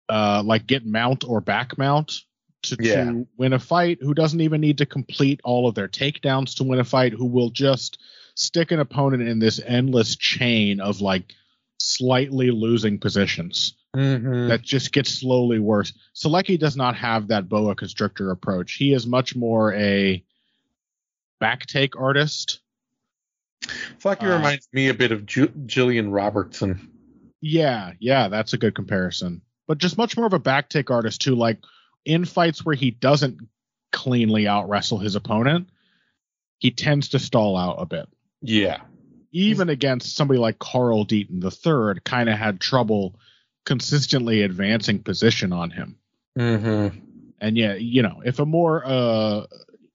uh 0.08 0.42
like 0.44 0.66
get 0.66 0.86
mount 0.86 1.24
or 1.24 1.40
back 1.40 1.76
mount 1.76 2.22
to, 2.62 2.76
yeah. 2.80 3.04
to 3.04 3.26
win 3.36 3.52
a 3.52 3.58
fight, 3.58 3.98
who 4.00 4.14
doesn't 4.14 4.40
even 4.40 4.60
need 4.60 4.78
to 4.78 4.86
complete 4.86 5.40
all 5.44 5.68
of 5.68 5.74
their 5.74 5.88
takedowns 5.88 6.56
to 6.56 6.64
win 6.64 6.80
a 6.80 6.84
fight, 6.84 7.12
who 7.12 7.26
will 7.26 7.50
just 7.50 7.98
stick 8.34 8.70
an 8.70 8.80
opponent 8.80 9.22
in 9.22 9.38
this 9.38 9.60
endless 9.64 10.16
chain 10.16 10.80
of 10.80 11.00
like 11.00 11.34
slightly 11.78 12.50
losing 12.50 12.98
positions 12.98 13.74
mm-hmm. 13.94 14.48
that 14.48 14.62
just 14.62 14.92
gets 14.92 15.10
slowly 15.10 15.58
worse. 15.58 15.92
Solecki 16.14 16.58
does 16.58 16.76
not 16.76 16.96
have 16.96 17.28
that 17.28 17.48
boa 17.48 17.74
constrictor 17.74 18.30
approach. 18.30 18.74
He 18.74 18.92
is 18.92 19.06
much 19.06 19.36
more 19.36 19.74
a 19.74 20.24
back 21.40 21.66
take 21.66 21.96
artist. 21.96 22.60
Solecki 23.98 24.24
uh, 24.24 24.36
reminds 24.36 24.68
me 24.72 24.88
a 24.88 24.94
bit 24.94 25.12
of 25.12 25.26
Ju- 25.26 25.52
Gillian 25.66 26.10
Robertson. 26.10 26.90
Yeah, 27.40 27.92
yeah, 27.98 28.28
that's 28.28 28.52
a 28.52 28.58
good 28.58 28.74
comparison. 28.74 29.42
But 29.66 29.78
just 29.78 29.98
much 29.98 30.16
more 30.16 30.26
of 30.26 30.32
a 30.32 30.38
back 30.38 30.68
take 30.68 30.90
artist 30.90 31.20
too. 31.20 31.34
Like 31.34 31.58
in 32.04 32.24
fights 32.24 32.64
where 32.64 32.74
he 32.74 32.90
doesn't 32.90 33.38
cleanly 33.92 34.46
out 34.46 34.68
wrestle 34.68 34.98
his 34.98 35.14
opponent, 35.14 35.68
he 36.58 36.70
tends 36.70 37.10
to 37.10 37.18
stall 37.18 37.56
out 37.56 37.76
a 37.78 37.86
bit. 37.86 38.08
Yeah. 38.40 38.78
Even 39.32 39.68
against 39.68 40.16
somebody 40.16 40.38
like 40.38 40.58
Carl 40.58 41.06
Deaton 41.06 41.40
the 41.40 41.50
third, 41.50 42.04
kind 42.04 42.28
of 42.28 42.38
had 42.38 42.60
trouble 42.60 43.14
consistently 43.64 44.42
advancing 44.42 45.02
position 45.02 45.52
on 45.52 45.70
him. 45.70 45.96
Mm-hmm. 46.38 46.98
And 47.40 47.56
yeah, 47.56 47.74
you 47.74 48.02
know, 48.02 48.22
if 48.24 48.38
a 48.38 48.46
more 48.46 48.82
uh 48.84 49.46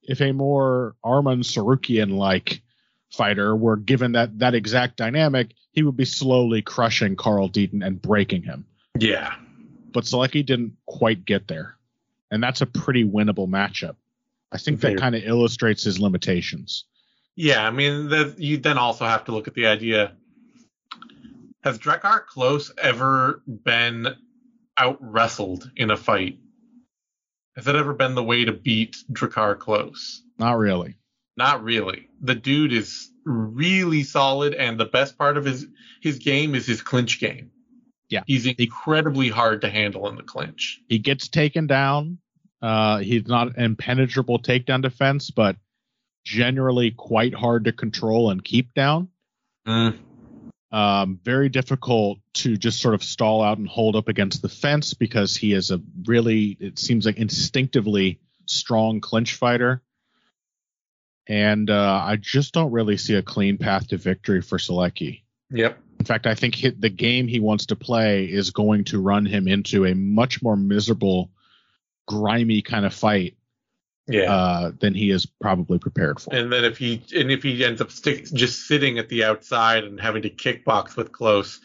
if 0.03 0.21
a 0.21 0.31
more 0.31 0.95
Arman 1.03 1.39
Tsarukyan 1.39 2.11
like 2.17 2.61
fighter 3.11 3.55
were 3.55 3.77
given 3.77 4.13
that 4.13 4.39
that 4.39 4.55
exact 4.55 4.97
dynamic, 4.97 5.51
he 5.71 5.83
would 5.83 5.97
be 5.97 6.05
slowly 6.05 6.61
crushing 6.61 7.15
Carl 7.15 7.49
Deaton 7.49 7.85
and 7.85 8.01
breaking 8.01 8.43
him. 8.43 8.65
Yeah. 8.97 9.35
But 9.91 10.03
Solecki 10.03 10.45
didn't 10.45 10.73
quite 10.85 11.25
get 11.25 11.47
there 11.47 11.76
and 12.31 12.43
that's 12.43 12.61
a 12.61 12.65
pretty 12.65 13.03
winnable 13.03 13.47
matchup. 13.47 13.95
I 14.51 14.57
think 14.57 14.79
that 14.81 14.97
kind 14.97 15.15
of 15.15 15.23
illustrates 15.23 15.83
his 15.83 15.99
limitations. 15.99 16.85
Yeah, 17.35 17.67
I 17.67 17.71
mean, 17.71 18.09
the, 18.09 18.33
you 18.37 18.57
then 18.57 18.77
also 18.77 19.05
have 19.05 19.25
to 19.25 19.31
look 19.31 19.47
at 19.47 19.53
the 19.53 19.67
idea: 19.67 20.13
Has 21.63 21.77
Drakkar 21.77 22.23
Klose 22.25 22.71
ever 22.77 23.41
been 23.45 24.07
out 24.77 24.97
wrestled 25.01 25.69
in 25.75 25.91
a 25.91 25.97
fight? 25.97 26.39
Has 27.55 27.65
that 27.65 27.75
ever 27.75 27.93
been 27.93 28.15
the 28.15 28.23
way 28.23 28.45
to 28.45 28.53
beat 28.53 28.97
Drakkar 29.11 29.57
Klose? 29.57 30.21
Not 30.37 30.57
really. 30.57 30.95
Not 31.35 31.63
really. 31.63 32.09
The 32.21 32.35
dude 32.35 32.73
is 32.73 33.11
really 33.25 34.03
solid, 34.03 34.53
and 34.53 34.79
the 34.79 34.85
best 34.85 35.17
part 35.17 35.37
of 35.37 35.45
his 35.45 35.67
his 36.01 36.19
game 36.19 36.55
is 36.55 36.65
his 36.65 36.81
clinch 36.81 37.19
game. 37.19 37.51
Yeah. 38.09 38.21
He's 38.25 38.45
incredibly 38.45 39.29
hard 39.29 39.61
to 39.61 39.69
handle 39.69 40.07
in 40.07 40.15
the 40.15 40.23
clinch. 40.23 40.79
He 40.87 40.99
gets 40.99 41.27
taken 41.27 41.67
down. 41.67 42.19
Uh, 42.61 42.99
he's 42.99 43.27
not 43.27 43.57
an 43.57 43.63
impenetrable 43.63 44.39
takedown 44.39 44.81
defense, 44.81 45.29
but 45.29 45.57
generally 46.23 46.91
quite 46.91 47.33
hard 47.33 47.65
to 47.65 47.71
control 47.71 48.31
and 48.31 48.43
keep 48.43 48.73
down. 48.73 49.09
Mm. 49.67 49.97
Um, 50.71 51.19
very 51.23 51.49
difficult 51.49 52.19
to 52.33 52.57
just 52.57 52.81
sort 52.81 52.93
of 52.93 53.03
stall 53.03 53.41
out 53.41 53.57
and 53.57 53.67
hold 53.67 53.95
up 53.95 54.09
against 54.09 54.41
the 54.41 54.49
fence 54.49 54.93
because 54.93 55.35
he 55.35 55.53
is 55.53 55.71
a 55.71 55.81
really, 56.05 56.57
it 56.59 56.79
seems 56.79 57.05
like 57.05 57.17
instinctively 57.17 58.19
strong 58.45 58.99
clinch 58.99 59.35
fighter. 59.35 59.81
And 61.27 61.69
uh, 61.69 62.01
I 62.05 62.15
just 62.15 62.53
don't 62.53 62.71
really 62.71 62.97
see 62.97 63.15
a 63.15 63.21
clean 63.21 63.57
path 63.57 63.89
to 63.89 63.97
victory 63.97 64.41
for 64.41 64.57
Solecki. 64.57 65.23
Yep. 65.51 65.77
In 65.99 66.05
fact, 66.05 66.27
I 66.27 66.35
think 66.35 66.55
he, 66.55 66.69
the 66.69 66.89
game 66.89 67.27
he 67.27 67.39
wants 67.39 67.67
to 67.67 67.75
play 67.75 68.25
is 68.25 68.51
going 68.51 68.85
to 68.85 69.01
run 69.01 69.25
him 69.25 69.47
into 69.47 69.85
a 69.85 69.95
much 69.95 70.41
more 70.41 70.55
miserable, 70.55 71.31
grimy 72.07 72.61
kind 72.61 72.85
of 72.85 72.93
fight. 72.93 73.35
Yeah. 74.09 74.31
Uh, 74.31 74.71
than 74.79 74.93
he 74.93 75.11
is 75.11 75.25
probably 75.25 75.79
prepared 75.79 76.21
for. 76.21 76.33
And 76.33 76.49
then 76.49 76.63
if 76.63 76.77
he 76.77 77.03
and 77.13 77.29
if 77.29 77.43
he 77.43 77.65
ends 77.65 77.81
up 77.81 77.91
stick, 77.91 78.23
just 78.23 78.65
sitting 78.65 78.99
at 78.99 79.09
the 79.09 79.25
outside 79.25 79.83
and 79.83 79.99
having 79.99 80.21
to 80.21 80.29
kickbox 80.29 80.95
with 80.95 81.11
Klose, 81.11 81.59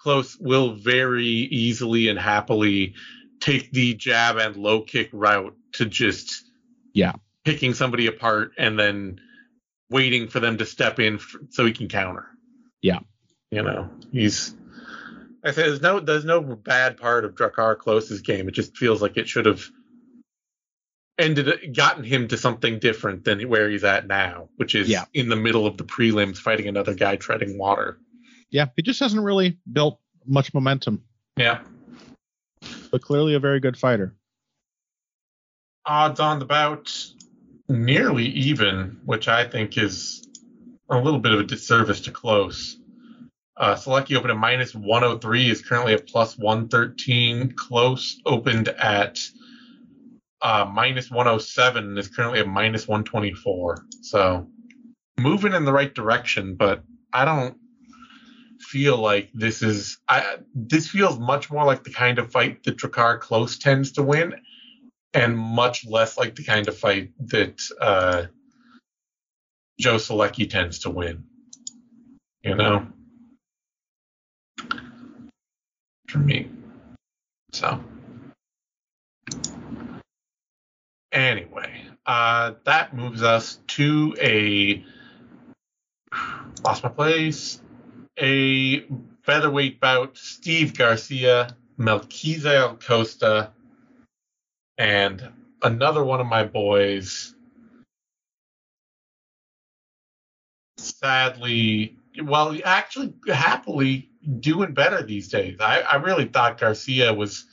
Klose 0.00 0.40
will 0.40 0.74
very 0.74 1.26
easily 1.26 2.06
and 2.06 2.16
happily 2.16 2.94
take 3.40 3.72
the 3.72 3.94
jab 3.94 4.36
and 4.36 4.54
low 4.54 4.80
kick 4.82 5.10
route 5.12 5.56
to 5.72 5.86
just 5.86 6.44
yeah 6.92 7.14
picking 7.44 7.74
somebody 7.74 8.06
apart 8.06 8.52
and 8.58 8.78
then 8.78 9.20
waiting 9.90 10.28
for 10.28 10.38
them 10.38 10.58
to 10.58 10.66
step 10.66 11.00
in 11.00 11.14
f- 11.14 11.36
so 11.50 11.64
he 11.64 11.72
can 11.72 11.88
counter. 11.88 12.26
Yeah. 12.82 13.00
You 13.50 13.62
know, 13.62 13.90
he's. 14.12 14.54
I 15.44 15.52
said 15.52 15.66
there's 15.66 15.82
no 15.82 16.00
there's 16.00 16.24
no 16.24 16.40
bad 16.40 16.96
part 16.96 17.24
of 17.24 17.34
Drakkar 17.34 17.76
Klose's 17.76 18.20
game. 18.20 18.48
It 18.48 18.52
just 18.52 18.76
feels 18.76 19.00
like 19.00 19.16
it 19.16 19.28
should 19.28 19.46
have 19.46 19.62
ended 21.18 21.74
gotten 21.74 22.04
him 22.04 22.28
to 22.28 22.36
something 22.36 22.78
different 22.78 23.24
than 23.24 23.40
where 23.48 23.68
he's 23.68 23.84
at 23.84 24.06
now, 24.06 24.48
which 24.56 24.74
is 24.74 24.88
yeah. 24.88 25.04
in 25.14 25.28
the 25.28 25.36
middle 25.36 25.66
of 25.66 25.76
the 25.76 25.84
prelims 25.84 26.36
fighting 26.38 26.68
another 26.68 26.94
guy 26.94 27.16
treading 27.16 27.58
water. 27.58 27.98
Yeah, 28.50 28.66
he 28.76 28.82
just 28.82 29.00
hasn't 29.00 29.22
really 29.22 29.58
built 29.70 30.00
much 30.26 30.54
momentum. 30.54 31.02
Yeah. 31.36 31.60
But 32.90 33.02
clearly 33.02 33.34
a 33.34 33.40
very 33.40 33.60
good 33.60 33.76
fighter. 33.76 34.14
Odds 35.84 36.20
on 36.20 36.38
the 36.38 36.44
bout 36.44 36.92
nearly 37.68 38.26
even, 38.26 39.00
which 39.04 39.28
I 39.28 39.44
think 39.44 39.76
is 39.76 40.26
a 40.90 40.98
little 40.98 41.20
bit 41.20 41.32
of 41.32 41.40
a 41.40 41.44
disservice 41.44 42.00
to 42.02 42.12
Klose. 42.12 42.76
Uh, 43.58 43.74
Solecki 43.74 44.16
opened 44.16 44.30
at 44.30 44.36
minus 44.36 44.72
103, 44.72 45.50
is 45.50 45.62
currently 45.62 45.92
at 45.92 46.06
plus 46.06 46.38
113. 46.38 47.52
Klose 47.52 48.14
opened 48.24 48.68
at 48.68 49.18
uh, 50.40 50.64
minus 50.72 51.10
107 51.10 51.98
is 51.98 52.06
currently 52.08 52.38
at 52.38 52.46
minus 52.46 52.86
124. 52.86 53.84
So 54.02 54.46
moving 55.18 55.54
in 55.54 55.64
the 55.64 55.72
right 55.72 55.92
direction, 55.92 56.54
but 56.54 56.84
I 57.12 57.24
don't 57.24 57.56
feel 58.60 58.96
like 58.96 59.30
this 59.34 59.62
is. 59.62 59.98
I 60.08 60.36
this 60.54 60.86
feels 60.86 61.18
much 61.18 61.50
more 61.50 61.64
like 61.64 61.82
the 61.82 61.92
kind 61.92 62.20
of 62.20 62.30
fight 62.30 62.62
that 62.62 62.76
Drakkar 62.76 63.20
Klose 63.20 63.58
tends 63.58 63.92
to 63.92 64.04
win, 64.04 64.34
and 65.12 65.36
much 65.36 65.84
less 65.84 66.16
like 66.16 66.36
the 66.36 66.44
kind 66.44 66.68
of 66.68 66.78
fight 66.78 67.10
that 67.26 67.60
uh, 67.80 68.26
Joe 69.80 69.96
Solecki 69.96 70.48
tends 70.48 70.80
to 70.80 70.90
win. 70.90 71.24
You 72.44 72.54
know 72.54 72.86
for 76.08 76.18
me. 76.18 76.50
So, 77.52 77.82
anyway, 81.12 81.84
uh, 82.06 82.54
that 82.64 82.94
moves 82.94 83.22
us 83.22 83.60
to 83.68 84.14
a 84.20 84.84
lost 86.64 86.82
my 86.82 86.90
place. 86.90 87.60
A 88.18 88.84
featherweight 89.22 89.80
bout: 89.80 90.16
Steve 90.16 90.76
Garcia, 90.76 91.56
Melquizael 91.78 92.84
Costa, 92.84 93.52
and 94.76 95.30
another 95.62 96.04
one 96.04 96.20
of 96.20 96.26
my 96.26 96.44
boys. 96.44 97.34
Sadly, 100.78 101.96
well, 102.22 102.56
actually, 102.64 103.14
happily 103.28 104.10
doing 104.40 104.74
better 104.74 105.02
these 105.02 105.28
days. 105.28 105.58
I, 105.60 105.80
I 105.80 105.96
really 105.96 106.26
thought 106.26 106.58
Garcia 106.60 107.14
was, 107.14 107.46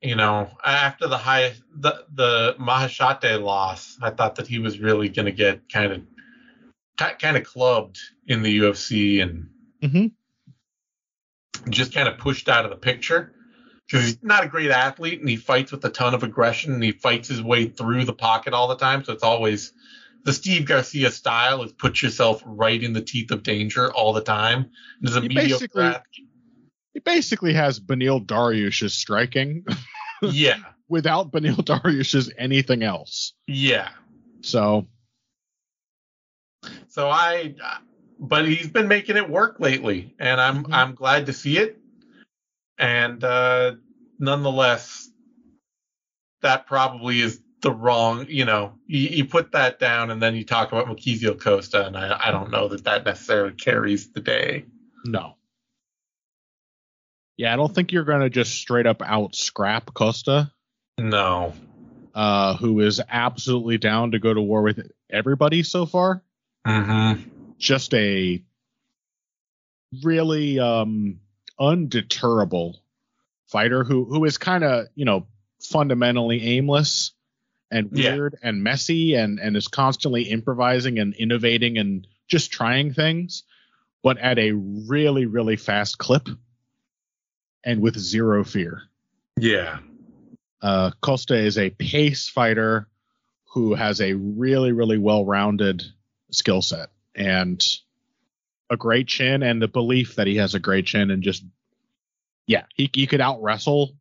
you 0.00 0.16
know, 0.16 0.50
after 0.64 1.08
the 1.08 1.18
high 1.18 1.54
the 1.74 2.04
the 2.14 2.56
Maheshate 2.58 3.42
loss, 3.42 3.98
I 4.02 4.10
thought 4.10 4.36
that 4.36 4.46
he 4.46 4.58
was 4.58 4.78
really 4.80 5.08
going 5.08 5.26
to 5.26 5.32
get 5.32 5.70
kind 5.72 5.92
of 5.92 6.02
kind 7.18 7.36
of 7.36 7.44
clubbed 7.44 7.98
in 8.26 8.42
the 8.42 8.58
UFC 8.60 9.22
and 9.22 9.48
Mm-hmm. 9.82 10.06
just 11.70 11.94
kind 11.94 12.08
of 12.08 12.18
pushed 12.18 12.48
out 12.48 12.64
of 12.64 12.70
the 12.70 12.76
picture 12.76 13.32
because 13.86 14.04
he's 14.06 14.22
not 14.22 14.44
a 14.44 14.48
great 14.48 14.70
athlete 14.70 15.20
and 15.20 15.28
he 15.28 15.36
fights 15.36 15.70
with 15.72 15.84
a 15.84 15.90
ton 15.90 16.14
of 16.14 16.22
aggression 16.24 16.74
and 16.74 16.82
he 16.82 16.92
fights 16.92 17.28
his 17.28 17.42
way 17.42 17.66
through 17.66 18.04
the 18.04 18.12
pocket 18.12 18.54
all 18.54 18.68
the 18.68 18.76
time. 18.76 19.04
So 19.04 19.12
it's 19.12 19.22
always 19.22 19.72
the 20.24 20.32
Steve 20.32 20.66
Garcia 20.66 21.10
style 21.10 21.62
is 21.62 21.72
put 21.72 22.02
yourself 22.02 22.42
right 22.44 22.82
in 22.82 22.92
the 22.92 23.00
teeth 23.00 23.30
of 23.30 23.42
danger 23.42 23.92
all 23.92 24.12
the 24.12 24.20
time. 24.22 24.70
There's 25.00 25.16
a 25.16 25.20
He 25.22 25.28
mediocre 25.28 25.68
basically- 25.68 26.26
He 26.94 27.00
basically 27.00 27.52
has 27.54 27.78
Beneil 27.80 28.24
Dariush's 28.26 28.94
striking 28.94 29.64
yeah, 30.22 30.56
without 30.88 31.30
Beneil 31.30 31.56
Dariush's 31.56 32.32
anything 32.36 32.82
else. 32.82 33.32
yeah. 33.46 33.90
So 34.40 34.86
So 36.88 37.08
I, 37.08 37.54
but 38.18 38.46
he's 38.48 38.68
been 38.68 38.88
making 38.88 39.16
it 39.16 39.28
work 39.30 39.60
lately, 39.60 40.14
and 40.18 40.40
I'm 40.40 40.64
Mhm. 40.64 40.72
I'm 40.74 40.94
glad 40.94 41.26
to 41.26 41.32
see 41.32 41.58
it. 41.58 41.78
And 42.78 43.22
uh, 43.24 43.74
nonetheless, 44.18 45.08
that 46.42 46.66
probably 46.66 47.20
is 47.20 47.40
the 47.62 47.72
wrong. 47.72 48.26
You 48.28 48.44
know, 48.44 48.74
you, 48.86 49.00
you 49.08 49.24
put 49.24 49.52
that 49.52 49.78
down, 49.78 50.10
and 50.10 50.20
then 50.22 50.34
you 50.36 50.44
talk 50.44 50.70
about 50.72 50.86
Melquizael 50.86 51.40
Costa, 51.40 51.86
and 51.86 51.96
I 51.96 52.28
I 52.28 52.30
don't 52.30 52.50
know 52.50 52.68
that 52.68 52.84
that 52.84 53.04
necessarily 53.04 53.54
carries 53.54 54.12
the 54.12 54.20
day. 54.20 54.64
no. 55.04 55.34
Yeah, 57.36 57.52
I 57.52 57.56
don't 57.56 57.72
think 57.72 57.92
you're 57.92 58.02
going 58.04 58.22
to 58.22 58.30
just 58.30 58.52
straight 58.56 58.86
up 58.86 59.00
out 59.00 59.36
scrap 59.36 59.94
Costa, 59.94 60.50
No. 60.98 61.54
uh, 62.12 62.56
who 62.56 62.80
is 62.80 63.00
absolutely 63.08 63.78
down 63.78 64.10
to 64.10 64.18
go 64.18 64.34
to 64.34 64.40
war 64.40 64.62
with 64.62 64.90
everybody 65.08 65.62
so 65.62 65.86
far. 65.86 66.24
Mm-hmm. 66.66 67.22
Just 67.58 67.94
a 67.94 68.42
really 70.02 70.58
um, 70.58 71.20
undeterrable 71.60 72.74
fighter 73.46 73.84
who 73.84 74.04
who 74.04 74.24
is 74.24 74.36
kind 74.36 74.64
of 74.64 74.86
you 74.96 75.04
know 75.04 75.26
fundamentally 75.62 76.42
aimless 76.56 77.12
and 77.70 77.90
Yeah. 77.92 78.14
weird 78.14 78.38
and 78.42 78.62
messy 78.62 79.14
and 79.14 79.38
and 79.38 79.56
is 79.56 79.68
constantly 79.68 80.22
improvising 80.22 80.98
and 80.98 81.14
innovating 81.14 81.78
and 81.78 82.06
just 82.26 82.50
trying 82.50 82.92
things, 82.92 83.42
but 84.02 84.18
at 84.18 84.38
a 84.38 84.52
really 84.52 85.26
really 85.26 85.56
fast 85.56 85.98
clip 85.98 86.28
and 87.64 87.80
with 87.80 87.98
zero 87.98 88.44
fear. 88.44 88.82
Yeah. 89.38 89.80
Uh, 90.60 90.90
Costa 91.00 91.36
is 91.36 91.58
a 91.58 91.70
pace 91.70 92.28
fighter 92.28 92.88
who 93.44 93.74
has 93.74 94.00
a 94.00 94.14
really, 94.14 94.72
really 94.72 94.98
well 94.98 95.24
rounded 95.24 95.84
skill 96.30 96.62
set 96.62 96.90
and 97.14 97.64
a 98.70 98.76
great 98.76 99.06
chin 99.08 99.42
and 99.42 99.62
the 99.62 99.68
belief 99.68 100.16
that 100.16 100.26
he 100.26 100.36
has 100.36 100.54
a 100.54 100.58
great 100.60 100.86
chin 100.86 101.10
and 101.10 101.22
just, 101.22 101.44
yeah, 102.46 102.64
he, 102.74 102.90
he 102.92 103.06
could 103.06 103.20
out 103.20 103.42
wrestle 103.42 103.92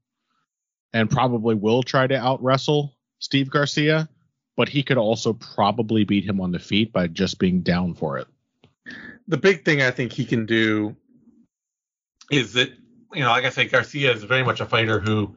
and 0.93 1.09
probably 1.09 1.55
will 1.55 1.84
try 1.84 2.05
to 2.07 2.15
out 2.15 2.43
wrestle 2.43 2.93
Steve 3.20 3.49
Garcia, 3.49 4.07
but 4.55 4.70
he 4.70 4.84
could 4.84 4.97
also 4.97 5.34
probably 5.34 6.03
beat 6.03 6.26
him 6.26 6.39
on 6.41 6.51
the 6.51 6.59
feet 6.59 6.91
by 6.93 7.07
just 7.07 7.39
being 7.39 7.61
down 7.61 7.93
for 7.93 8.18
it. 8.18 8.28
the 9.28 9.38
big 9.38 9.65
thing 9.65 9.82
I 9.82 9.91
think 9.91 10.13
he 10.13 10.26
can 10.26 10.45
do 10.45 10.95
is 12.32 12.53
that, 12.53 12.70
you 13.13 13.22
know, 13.22 13.30
like 13.30 13.45
I 13.45 13.49
say, 13.49 13.65
Garcia 13.68 14.13
is 14.13 14.24
very 14.24 14.43
much 14.43 14.59
a 14.61 14.65
fighter 14.65 14.99
who, 14.99 15.36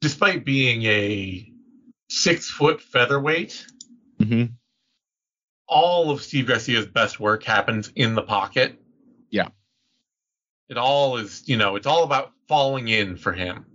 despite 0.00 0.44
being 0.44 0.82
a 0.84 1.50
six 2.10 2.50
foot 2.50 2.80
featherweight, 2.80 3.66
Mm-hmm. 4.20 4.52
all 5.66 6.10
of 6.12 6.22
Steve 6.22 6.46
Garcia's 6.46 6.86
best 6.86 7.18
work 7.18 7.42
happens 7.42 7.90
in 7.96 8.14
the 8.14 8.22
pocket. 8.22 8.80
Yeah. 9.30 9.48
It 10.68 10.76
all 10.78 11.16
is, 11.16 11.42
you 11.46 11.56
know, 11.56 11.74
it's 11.74 11.88
all 11.88 12.04
about 12.04 12.32
falling 12.46 12.86
in 12.86 13.16
for 13.16 13.32
him. 13.32 13.66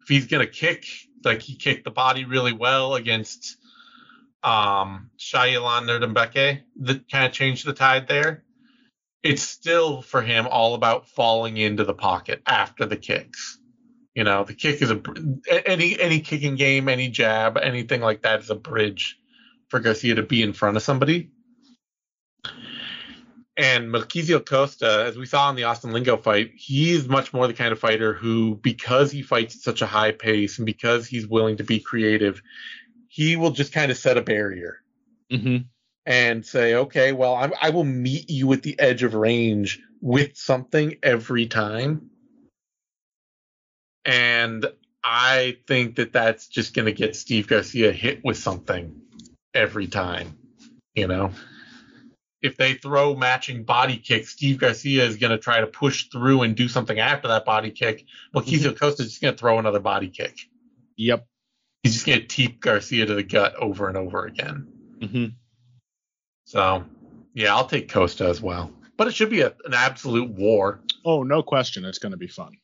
If 0.00 0.08
he's 0.08 0.26
going 0.28 0.46
to 0.46 0.50
kick, 0.50 0.86
like 1.24 1.42
he 1.42 1.54
kicked 1.54 1.84
the 1.84 1.90
body 1.90 2.24
really 2.24 2.52
well 2.52 2.94
against 2.94 3.56
um 4.42 5.10
Shayilan 5.18 5.84
Nuerdanbieke, 5.86 6.62
that 6.80 7.10
kind 7.10 7.26
of 7.26 7.32
changed 7.32 7.66
the 7.66 7.72
tide 7.72 8.08
there. 8.08 8.44
It's 9.22 9.42
still 9.42 10.00
for 10.00 10.22
him 10.22 10.46
all 10.46 10.74
about 10.74 11.08
falling 11.08 11.58
into 11.58 11.84
the 11.84 11.94
pocket 11.94 12.40
after 12.46 12.86
the 12.86 12.96
kicks. 12.96 13.58
You 14.14 14.24
know, 14.24 14.44
the 14.44 14.54
kick 14.54 14.82
is 14.82 14.90
a 14.90 15.00
any 15.66 16.00
any 16.00 16.20
kicking 16.20 16.56
game, 16.56 16.88
any 16.88 17.08
jab, 17.08 17.58
anything 17.58 18.00
like 18.00 18.22
that 18.22 18.40
is 18.40 18.50
a 18.50 18.54
bridge 18.54 19.18
for 19.68 19.78
Garcia 19.78 20.16
to 20.16 20.22
be 20.22 20.42
in 20.42 20.52
front 20.52 20.76
of 20.76 20.82
somebody. 20.82 21.30
And 23.56 23.92
Melquizael 23.92 24.46
Costa, 24.46 25.04
as 25.06 25.18
we 25.18 25.26
saw 25.26 25.50
in 25.50 25.56
the 25.56 25.64
Austin 25.64 25.92
Lingo 25.92 26.16
fight, 26.16 26.52
he's 26.54 27.08
much 27.08 27.32
more 27.32 27.46
the 27.46 27.52
kind 27.52 27.72
of 27.72 27.78
fighter 27.78 28.14
who, 28.14 28.54
because 28.54 29.10
he 29.10 29.22
fights 29.22 29.56
at 29.56 29.62
such 29.62 29.82
a 29.82 29.86
high 29.86 30.12
pace 30.12 30.58
and 30.58 30.66
because 30.66 31.06
he's 31.06 31.26
willing 31.26 31.56
to 31.58 31.64
be 31.64 31.80
creative, 31.80 32.40
he 33.08 33.36
will 33.36 33.50
just 33.50 33.72
kind 33.72 33.90
of 33.90 33.98
set 33.98 34.16
a 34.16 34.22
barrier 34.22 34.80
Mm-hmm. 35.30 35.58
and 36.06 36.44
say, 36.44 36.74
okay, 36.74 37.12
well, 37.12 37.34
I, 37.34 37.52
I 37.62 37.70
will 37.70 37.84
meet 37.84 38.30
you 38.30 38.52
at 38.52 38.64
the 38.64 38.76
edge 38.80 39.04
of 39.04 39.14
range 39.14 39.80
with 40.00 40.36
something 40.36 40.96
every 41.04 41.46
time. 41.46 42.10
And 44.04 44.66
I 45.04 45.58
think 45.68 45.96
that 45.96 46.12
that's 46.12 46.48
just 46.48 46.74
going 46.74 46.86
to 46.86 46.92
get 46.92 47.14
Steve 47.14 47.46
Garcia 47.46 47.92
hit 47.92 48.24
with 48.24 48.38
something 48.38 49.02
every 49.54 49.86
time. 49.86 50.36
You 50.96 51.06
know, 51.06 51.30
if 52.42 52.56
they 52.56 52.74
throw 52.74 53.14
matching 53.14 53.64
body 53.64 53.96
kicks, 53.96 54.30
Steve 54.30 54.58
Garcia 54.58 55.04
is 55.04 55.16
going 55.16 55.30
to 55.30 55.38
try 55.38 55.60
to 55.60 55.66
push 55.66 56.08
through 56.08 56.42
and 56.42 56.56
do 56.56 56.68
something 56.68 56.98
after 56.98 57.28
that 57.28 57.44
body 57.44 57.70
kick. 57.70 58.04
Well, 58.32 58.44
Kizio 58.44 58.78
Costa 58.78 59.02
is 59.02 59.10
just 59.10 59.22
going 59.22 59.34
to 59.34 59.38
throw 59.38 59.58
another 59.58 59.80
body 59.80 60.08
kick. 60.08 60.38
Yep. 60.96 61.26
He's 61.82 61.94
just 61.94 62.06
going 62.06 62.20
to 62.20 62.26
teep 62.26 62.60
Garcia 62.60 63.06
to 63.06 63.14
the 63.14 63.22
gut 63.22 63.54
over 63.56 63.88
and 63.88 63.96
over 63.96 64.26
again. 64.26 64.66
Mm-hmm. 64.98 65.24
So, 66.44 66.84
yeah, 67.34 67.54
I'll 67.54 67.66
take 67.66 67.90
Costa 67.90 68.26
as 68.26 68.40
well. 68.40 68.72
But 68.96 69.08
it 69.08 69.14
should 69.14 69.30
be 69.30 69.40
a, 69.40 69.54
an 69.64 69.72
absolute 69.72 70.30
war. 70.30 70.80
Oh, 71.04 71.22
no 71.22 71.42
question. 71.42 71.84
It's 71.84 71.98
going 71.98 72.12
to 72.12 72.18
be 72.18 72.26
fun. 72.26 72.56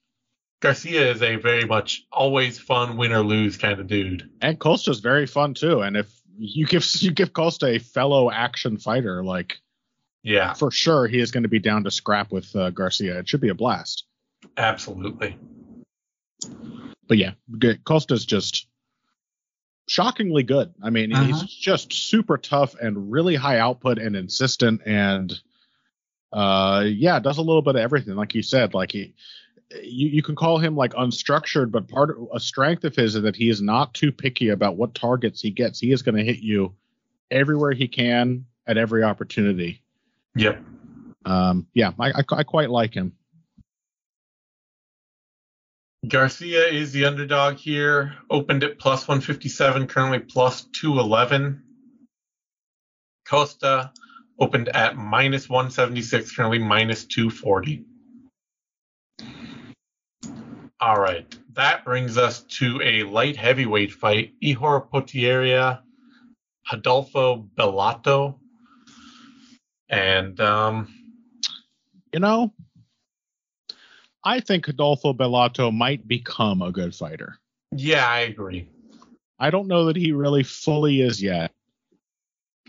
Garcia 0.61 1.11
is 1.11 1.23
a 1.23 1.37
very 1.37 1.65
much 1.65 2.07
always 2.11 2.59
fun 2.59 2.97
win 2.97 3.13
or 3.13 3.21
lose 3.21 3.57
kind 3.57 3.79
of 3.79 3.87
dude. 3.87 4.29
And 4.41 4.59
Costa's 4.59 5.01
very 5.01 5.27
fun 5.27 5.55
too. 5.55 5.83
And 5.83 5.97
if 5.97 6.11
you 6.39 6.67
give 6.67 6.85
you 7.01 7.11
give 7.11 7.33
Costa 7.33 7.67
a 7.67 7.79
fellow 7.79 8.31
action 8.31 8.79
fighter, 8.79 9.23
like 9.23 9.59
Yeah, 10.27 10.55
for 10.55 10.73
sure 10.73 11.07
he 11.07 11.21
is 11.21 11.31
going 11.31 11.45
to 11.45 11.49
be 11.49 11.61
down 11.61 11.85
to 11.85 11.91
scrap 11.91 12.33
with 12.33 12.55
uh, 12.57 12.71
Garcia. 12.71 13.19
It 13.21 13.29
should 13.29 13.41
be 13.41 13.49
a 13.51 13.55
blast. 13.55 14.05
absolutely. 14.57 15.39
But 17.09 17.19
yeah, 17.19 17.33
g- 17.59 17.77
Costa's 17.85 18.27
just 18.27 18.67
shockingly 19.89 20.43
good. 20.43 20.75
I 20.83 20.91
mean, 20.91 21.11
he's 21.11 21.37
Uh-huh. 21.37 21.47
just 21.49 21.93
super 21.93 22.37
tough 22.39 22.75
and 22.75 23.13
really 23.13 23.37
high 23.37 23.59
output 23.61 23.99
and 23.99 24.17
insistent 24.17 24.83
and 24.85 25.33
uh 26.33 26.85
yeah, 26.87 27.21
does 27.21 27.39
a 27.39 27.43
little 27.43 27.63
bit 27.63 27.77
of 27.77 27.81
everything 27.83 28.17
like 28.17 28.35
you 28.35 28.43
said. 28.43 28.75
Like 28.75 28.91
he 28.91 29.15
you, 29.83 30.09
you 30.09 30.23
can 30.23 30.35
call 30.35 30.59
him 30.59 30.75
like 30.77 30.93
unstructured, 30.95 31.71
but 31.71 31.87
part 31.89 32.11
of 32.11 32.29
a 32.35 32.41
strength 32.41 32.83
of 32.85 32.97
his 32.97 33.15
is 33.15 33.23
that 33.23 33.37
he 33.37 33.49
is 33.49 33.63
not 33.63 33.95
too 33.95 34.11
picky 34.11 34.49
about 34.49 34.77
what 34.77 34.95
targets 34.95 35.41
he 35.41 35.51
gets. 35.51 35.79
He 35.79 35.93
is 35.93 36.03
going 36.03 36.17
to 36.17 36.25
hit 36.25 36.39
you 36.41 36.75
everywhere 37.31 37.73
he 37.73 37.87
can 37.89 38.47
at 38.67 38.77
every 38.77 39.03
opportunity. 39.05 39.83
Yep. 40.37 40.63
Um, 41.25 41.67
yeah, 41.75 41.93
I, 41.99 42.11
I, 42.11 42.25
I 42.31 42.43
quite 42.45 42.71
like 42.71 42.95
him. 42.95 43.13
Garcia 46.07 46.67
is 46.69 46.93
the 46.93 47.07
underdog 47.07 47.57
here. 47.57 48.15
Opened 48.31 48.63
at 48.63 48.79
plus 48.79 49.09
157, 49.09 49.87
currently 49.89 50.21
plus 50.21 50.63
211. 50.73 51.63
Costa 53.27 53.93
opened 54.39 54.69
at 54.69 54.97
minus 54.97 55.49
176, 55.49 56.37
currently 56.37 56.59
minus 56.59 57.07
240. 57.07 57.85
All 60.79 61.01
right. 61.01 61.35
That 61.55 61.85
brings 61.85 62.19
us 62.19 62.43
to 62.59 62.81
a 62.83 63.03
light 63.05 63.37
heavyweight 63.37 63.93
fight. 63.93 64.35
Ihor 64.45 64.89
Potieria, 64.89 65.81
Rodolfo 66.71 67.49
Bellato. 67.57 68.39
And 69.89 70.39
um, 70.41 70.89
You 72.13 72.21
know, 72.21 72.53
I 74.25 74.41
think 74.41 74.67
Rodolfo 74.67 75.13
Bellato 75.13 75.73
might 75.73 76.07
become 76.07 76.63
a 76.63 76.73
good 76.73 76.95
fighter. 76.95 77.39
yeah, 77.75 78.07
I 78.07 78.21
agree. 78.21 78.69
I 79.39 79.51
don't 79.51 79.69
know 79.69 79.87
that 79.87 79.97
he 79.97 80.13
really 80.13 80.43
fully 80.43 81.01
is 81.01 81.23
yet. 81.23 81.53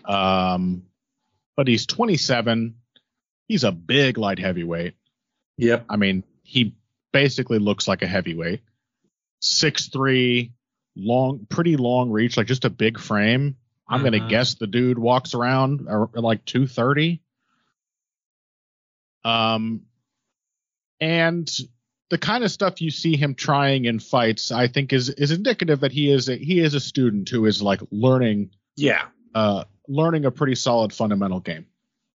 Um, 0.06 0.84
but 1.56 1.68
he's 1.68 1.86
27. 1.86 2.76
He's 3.48 3.64
a 3.64 3.72
big 3.72 4.18
light 4.18 4.38
heavyweight. 4.38 4.94
Yep. 5.58 5.86
I 5.90 5.96
mean, 5.96 6.24
he 6.44 6.76
basically 7.14 7.60
looks 7.60 7.88
like 7.88 8.02
a 8.02 8.08
heavyweight. 8.08 8.62
Six 9.40 9.88
three, 9.88 10.52
long, 10.96 11.48
pretty 11.50 11.78
long 11.78 12.12
reach, 12.12 12.38
like 12.38 12.48
just 12.48 12.66
a 12.66 12.70
big 12.70 13.00
frame. 13.00 13.56
I'm 13.90 14.04
gonna 14.04 14.20
Mhm. 14.20 14.30
guess 14.30 14.56
the 14.56 14.68
dude 14.68 15.00
walks 15.00 15.34
around 15.34 15.88
ar- 15.88 16.10
like 16.14 16.44
230. 16.46 17.22
Um, 19.24 19.82
and 21.00 21.50
the 22.10 22.18
kind 22.18 22.44
of 22.44 22.52
stuff 22.52 22.82
you 22.82 22.90
see 22.92 23.18
him 23.18 23.36
trying 23.36 23.86
in 23.86 24.00
fights, 24.00 24.52
I 24.52 24.68
think, 24.68 24.94
is 24.94 25.10
is 25.10 25.32
indicative 25.32 25.82
that 25.82 25.92
he 25.92 26.10
is 26.12 26.30
a, 26.30 26.36
he 26.36 26.60
is 26.60 26.74
a 26.74 26.80
student 26.80 27.28
who 27.30 27.46
is 27.46 27.62
like 27.62 27.82
learning 27.92 28.52
Yeah. 28.76 29.08
uh 29.36 29.66
learning 29.88 30.26
a 30.26 30.32
pretty 30.32 30.56
solid 30.56 30.94
fundamental 30.94 31.40
game. 31.40 31.66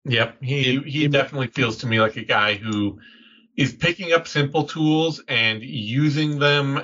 Yep. 0.05 0.41
He 0.41 0.79
he 0.79 1.05
in- 1.05 1.11
definitely 1.11 1.47
feels 1.47 1.77
to 1.77 1.87
me 1.87 1.99
like 2.01 2.15
a 2.17 2.23
guy 2.25 2.55
who 2.55 2.99
is 3.57 3.73
picking 3.73 4.13
up 4.13 4.27
simple 4.27 4.63
tools 4.63 5.21
and 5.27 5.61
using 5.61 6.39
them 6.39 6.79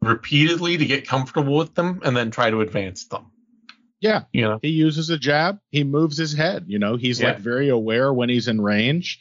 repeatedly 0.00 0.76
to 0.76 0.84
get 0.84 1.06
comfortable 1.06 1.56
with 1.56 1.74
them 1.74 2.00
and 2.04 2.16
then 2.16 2.30
try 2.32 2.50
to 2.50 2.60
advance 2.60 3.04
them. 3.06 3.26
Yeah, 4.02 4.24
You 4.32 4.42
know? 4.42 4.58
he 4.60 4.68
uses 4.70 5.08
a 5.10 5.16
jab. 5.16 5.60
He 5.70 5.84
moves 5.84 6.18
his 6.18 6.32
head. 6.34 6.64
You 6.66 6.78
know 6.80 6.96
he's 6.96 7.22
like 7.22 7.38
very 7.38 7.68
aware 7.70 8.12
when 8.12 8.28
he's 8.28 8.48
in 8.48 8.60
range. 8.60 9.20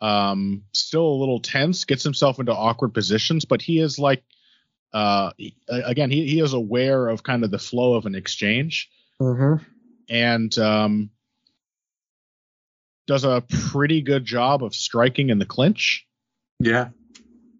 Um 0.00 0.64
still 0.72 1.06
a 1.06 1.20
little 1.20 1.40
tense 1.40 1.84
gets 1.84 2.02
himself 2.02 2.38
into 2.40 2.52
awkward 2.52 2.94
positions 2.94 3.44
but 3.44 3.62
he 3.62 3.78
is 3.78 3.98
like 3.98 4.24
uh 4.92 5.30
again 5.68 6.10
he, 6.10 6.26
he 6.26 6.40
is 6.40 6.52
aware 6.54 7.08
of 7.08 7.22
kind 7.22 7.44
of 7.44 7.50
the 7.50 7.58
flow 7.58 7.94
of 7.94 8.06
an 8.06 8.14
exchange. 8.14 8.90
Mm-hmm. 9.20 9.62
and 10.08 10.58
um 10.58 11.10
does 13.06 13.24
a 13.24 13.44
pretty 13.70 14.00
good 14.00 14.24
job 14.24 14.64
of 14.64 14.74
striking 14.74 15.28
in 15.28 15.38
the 15.38 15.46
clinch. 15.46 16.06
Yeah. 16.58 16.88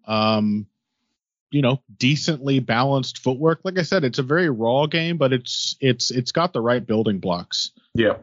um 0.07 0.65
you 1.55 1.61
know 1.61 1.81
decently 1.97 2.59
balanced 2.59 3.19
footwork 3.19 3.61
like 3.63 3.79
i 3.79 3.81
said 3.81 4.03
it's 4.03 4.19
a 4.19 4.23
very 4.23 4.49
raw 4.49 4.85
game 4.87 5.15
but 5.17 5.31
it's 5.31 5.77
it's 5.79 6.11
it's 6.11 6.33
got 6.33 6.51
the 6.51 6.59
right 6.59 6.85
building 6.85 7.19
blocks 7.19 7.71
Yeah. 7.93 8.17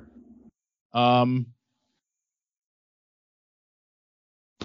Um, 0.92 1.46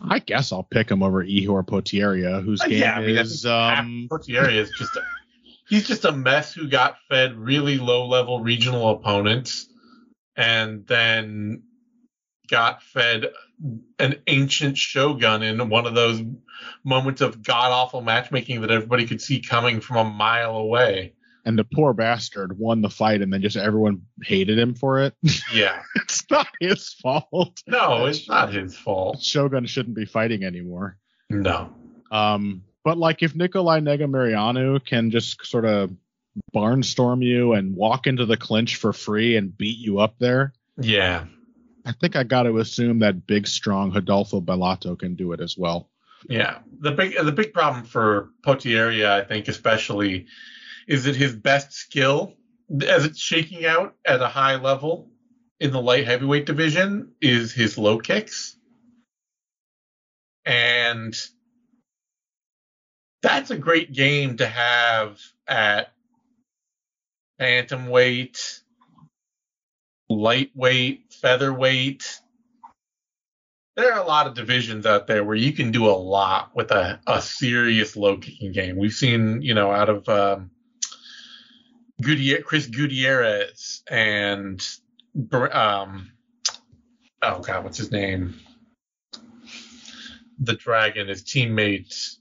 I 0.01 0.19
guess 0.19 0.51
I'll 0.51 0.67
pick 0.69 0.91
him 0.91 1.01
over 1.01 1.23
Ihor 1.23 1.65
Potieria, 1.65 2.43
whose 2.43 2.59
Uh, 2.59 2.67
game 2.67 2.81
yeah, 2.81 2.97
I 2.97 2.99
mean, 2.99 3.17
is 3.17 3.45
um, 3.45 4.07
Potieria 4.11 4.57
is 4.57 4.69
just 4.77 4.93
a, 4.97 5.01
he's 5.69 5.87
just 5.87 6.03
a 6.03 6.11
mess 6.11 6.53
who 6.53 6.67
got 6.67 6.97
fed 7.07 7.37
really 7.37 7.77
low 7.77 8.05
level 8.07 8.41
regional 8.41 8.89
opponents 8.89 9.69
and 10.35 10.85
then 10.85 11.63
got 12.47 12.81
fed 12.83 13.25
an 13.99 14.15
ancient 14.27 14.77
shogun 14.77 15.41
in 15.43 15.69
one 15.69 15.85
of 15.85 15.95
those 15.95 16.21
moments 16.83 17.21
of 17.21 17.41
god 17.43 17.71
awful 17.71 18.01
matchmaking 18.01 18.61
that 18.61 18.71
everybody 18.71 19.05
could 19.05 19.21
see 19.21 19.39
coming 19.41 19.79
from 19.81 19.97
a 19.97 20.09
mile 20.09 20.55
away. 20.57 21.13
and 21.45 21.57
the 21.57 21.63
poor 21.63 21.93
bastard 21.93 22.57
won 22.59 22.81
the 22.81 22.89
fight, 22.89 23.21
and 23.21 23.31
then 23.31 23.41
just 23.41 23.55
everyone 23.57 24.01
hated 24.23 24.59
him 24.59 24.73
for 24.75 24.99
it. 24.99 25.13
Yeah. 25.53 25.81
it's 25.95 26.23
not 26.29 26.47
his 26.59 26.93
fault. 27.01 27.61
No, 27.67 28.05
it's 28.05 28.27
not 28.27 28.53
his 28.53 28.75
fault. 28.75 29.21
Shogun 29.21 29.65
shouldn't 29.65 29.95
be 29.95 30.05
fighting 30.05 30.43
anymore. 30.43 30.97
No. 31.29 31.73
Um, 32.11 32.63
but 32.83 32.97
like 32.97 33.23
if 33.23 33.33
Nicolae 33.33 33.81
Negumereanu 33.81 34.85
can 34.85 35.09
just 35.11 35.45
sort 35.45 35.65
of 35.65 35.91
barnstorm 36.53 37.23
you 37.23 37.53
and 37.53 37.75
walk 37.75 38.07
into 38.07 38.25
the 38.25 38.37
clinch 38.37 38.75
for 38.75 38.93
free 38.93 39.37
and 39.37 39.57
beat 39.57 39.77
you 39.77 39.99
up 39.99 40.15
there, 40.19 40.53
Yeah. 40.79 41.25
I 41.87 41.93
think 41.93 42.17
I 42.17 42.23
got 42.23 42.43
to 42.43 42.57
assume 42.57 42.99
that 42.99 43.25
big, 43.25 43.47
strong 43.47 43.93
Rodolfo 43.93 44.41
Bellato 44.41 44.99
can 44.99 45.15
do 45.15 45.31
it 45.31 45.39
as 45.39 45.57
well. 45.57 45.89
Yeah, 46.27 46.59
the 46.81 46.91
big 46.91 47.15
the 47.17 47.31
big 47.31 47.53
problem 47.53 47.85
for 47.85 48.31
Potieria, 48.45 49.09
I 49.09 49.23
think, 49.23 49.47
especially, 49.47 50.25
is 50.85 51.05
that 51.05 51.15
his 51.15 51.33
best 51.33 51.71
skill, 51.71 52.33
as 52.85 53.05
it's 53.05 53.19
shaking 53.19 53.65
out 53.65 53.95
at 54.05 54.21
a 54.21 54.27
high 54.27 54.55
level 54.55 55.09
in 55.61 55.71
the 55.71 55.81
light 55.81 56.05
heavyweight 56.05 56.45
division, 56.45 57.13
is 57.21 57.53
his 57.53 57.77
low 57.77 57.99
kicks, 57.99 58.57
and 60.45 61.15
that's 63.21 63.51
a 63.51 63.57
great 63.57 63.93
game 63.93 64.35
to 64.37 64.47
have 64.47 65.21
at 65.47 65.93
bantamweight, 67.39 68.61
lightweight, 70.09 71.13
featherweight 71.13 72.19
there 73.77 73.93
are 73.93 74.03
a 74.03 74.07
lot 74.07 74.25
of 74.25 74.33
divisions 74.33 74.87
out 74.87 75.05
there 75.05 75.23
where 75.23 75.35
you 75.35 75.53
can 75.53 75.71
do 75.71 75.85
a 75.85 75.93
lot 75.93 76.49
with 76.55 76.71
a, 76.71 76.99
a 77.05 77.21
serious 77.21 77.95
low 77.95 78.17
kicking 78.17 78.51
game. 78.51 78.75
We've 78.75 78.91
seen, 78.91 79.43
you 79.43 79.53
know, 79.53 79.71
out 79.71 79.87
of 79.87 80.09
um, 80.09 80.49
Gutierrez, 82.01 82.43
Chris 82.43 82.65
Gutierrez 82.65 83.83
and 83.87 84.67
Br- 85.13 85.53
um, 85.53 86.11
oh 87.21 87.39
god, 87.39 87.63
what's 87.63 87.77
his 87.77 87.91
name? 87.91 88.39
The 90.39 90.55
Dragon, 90.55 91.07
his 91.07 91.23
teammate 91.23 92.17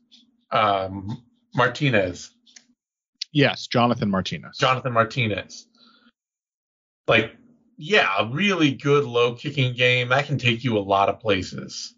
um, 0.50 1.22
Martinez, 1.54 2.30
Yes, 3.32 3.66
Jonathan 3.66 4.10
Martinez. 4.10 4.56
Jonathan 4.58 4.92
Martinez. 4.92 5.66
Like 7.06 7.34
yeah, 7.76 8.08
a 8.20 8.26
really 8.26 8.72
good 8.72 9.04
low 9.04 9.34
kicking 9.34 9.74
game 9.74 10.08
that 10.08 10.26
can 10.26 10.38
take 10.38 10.64
you 10.64 10.78
a 10.78 10.80
lot 10.80 11.08
of 11.08 11.20
places. 11.20 11.94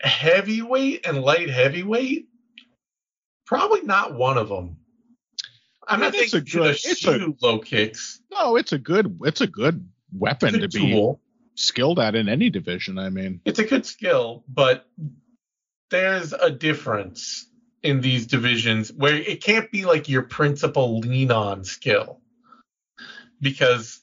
Heavyweight 0.00 1.06
and 1.06 1.22
light 1.22 1.50
heavyweight, 1.50 2.28
probably 3.46 3.82
not 3.82 4.14
one 4.14 4.38
of 4.38 4.48
them. 4.48 4.76
I 5.86 5.96
mean, 5.96 6.04
I 6.04 6.08
It's 6.08 6.30
think 6.32 6.34
a 6.34 6.50
good- 6.50 6.76
it's 6.84 7.04
a- 7.06 7.34
low 7.40 7.58
kicks. 7.58 8.20
No, 8.30 8.56
it's 8.56 8.72
a 8.72 8.78
good 8.78 9.18
it's 9.24 9.40
a 9.40 9.46
good 9.46 9.88
weapon 10.12 10.54
It's 10.62 10.74
to 10.74 10.80
a 10.80 10.86
be 10.86 11.18
skilled 11.56 11.98
at 11.98 12.14
in 12.14 12.28
any 12.28 12.50
division. 12.50 12.98
I 12.98 13.10
mean, 13.10 13.40
It's 13.44 13.58
a 13.58 13.64
good 13.64 13.86
skill, 13.86 14.44
but 14.48 14.88
there's 15.90 16.32
a 16.32 16.50
difference 16.50 17.46
in 17.82 18.00
these 18.00 18.26
divisions 18.26 18.92
where 18.92 19.14
it 19.16 19.42
can't 19.42 19.70
be 19.72 19.84
like 19.84 20.08
your 20.08 20.22
principal 20.22 20.98
lean 21.00 21.30
on 21.32 21.64
skill 21.64 22.20
because 23.40 24.00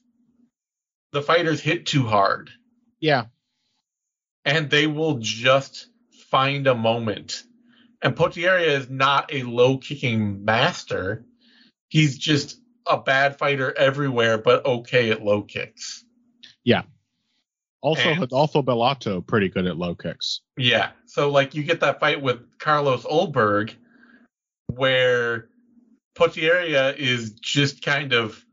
the 1.11 1.21
fighters 1.21 1.61
hit 1.61 1.85
too 1.85 2.05
hard. 2.05 2.49
yeah, 2.99 3.25
and 4.43 4.69
they 4.69 4.87
will 4.87 5.17
just 5.19 5.87
find 6.29 6.67
a 6.67 6.75
moment. 6.75 7.43
And 8.01 8.15
Potieria 8.15 8.67
is 8.67 8.89
not 8.89 9.33
a 9.33 9.43
low 9.43 9.77
kicking 9.77 10.43
master. 10.45 11.25
He's 11.89 12.17
just 12.17 12.59
a 12.85 12.97
bad 12.97 13.37
fighter 13.39 13.75
everywhere, 13.75 14.37
but 14.37 14.63
okay 14.65 15.09
at 15.09 15.23
low 15.23 15.41
kicks. 15.41 16.05
Yeah. 16.63 16.83
Also 17.81 18.09
And- 18.09 18.19
Rodolfo 18.19 18.61
Bellato 18.61 19.25
pretty 19.25 19.49
good 19.49 19.65
at 19.65 19.77
low 19.77 19.95
kicks. 19.95 20.41
Yeah. 20.57 20.91
So 21.07 21.31
like 21.31 21.55
you 21.55 21.63
get 21.63 21.79
that 21.79 21.99
fight 21.99 22.21
with 22.21 22.59
Carlos 22.59 23.03
Ulberg 23.05 23.73
where 24.67 25.49
Potieria 26.15 26.95
is 26.95 27.31
just 27.31 27.81
kind 27.83 28.13
of 28.13 28.43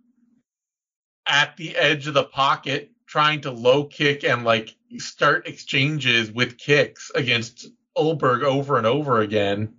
at 1.26 1.56
the 1.56 1.76
edge 1.76 2.06
of 2.06 2.14
the 2.14 2.24
pocket 2.24 2.90
trying 3.06 3.42
to 3.42 3.50
low 3.50 3.84
kick 3.84 4.24
and 4.24 4.44
like 4.44 4.74
start 4.98 5.46
exchanges 5.46 6.30
with 6.30 6.58
kicks 6.58 7.10
against 7.14 7.68
Ulberg 7.96 8.42
over 8.42 8.78
and 8.78 8.86
over 8.86 9.20
again. 9.20 9.74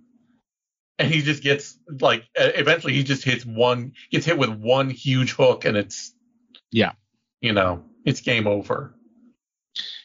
And 0.98 1.12
he 1.12 1.22
just 1.22 1.42
gets 1.42 1.76
like 2.00 2.24
eventually 2.36 2.94
he 2.94 3.02
just 3.02 3.24
hits 3.24 3.44
one 3.44 3.92
gets 4.10 4.26
hit 4.26 4.38
with 4.38 4.50
one 4.50 4.88
huge 4.90 5.32
hook 5.32 5.64
and 5.64 5.76
it's 5.76 6.14
Yeah. 6.70 6.92
you 7.40 7.52
know, 7.52 7.84
it's 8.04 8.20
game 8.20 8.46
over. 8.46 8.94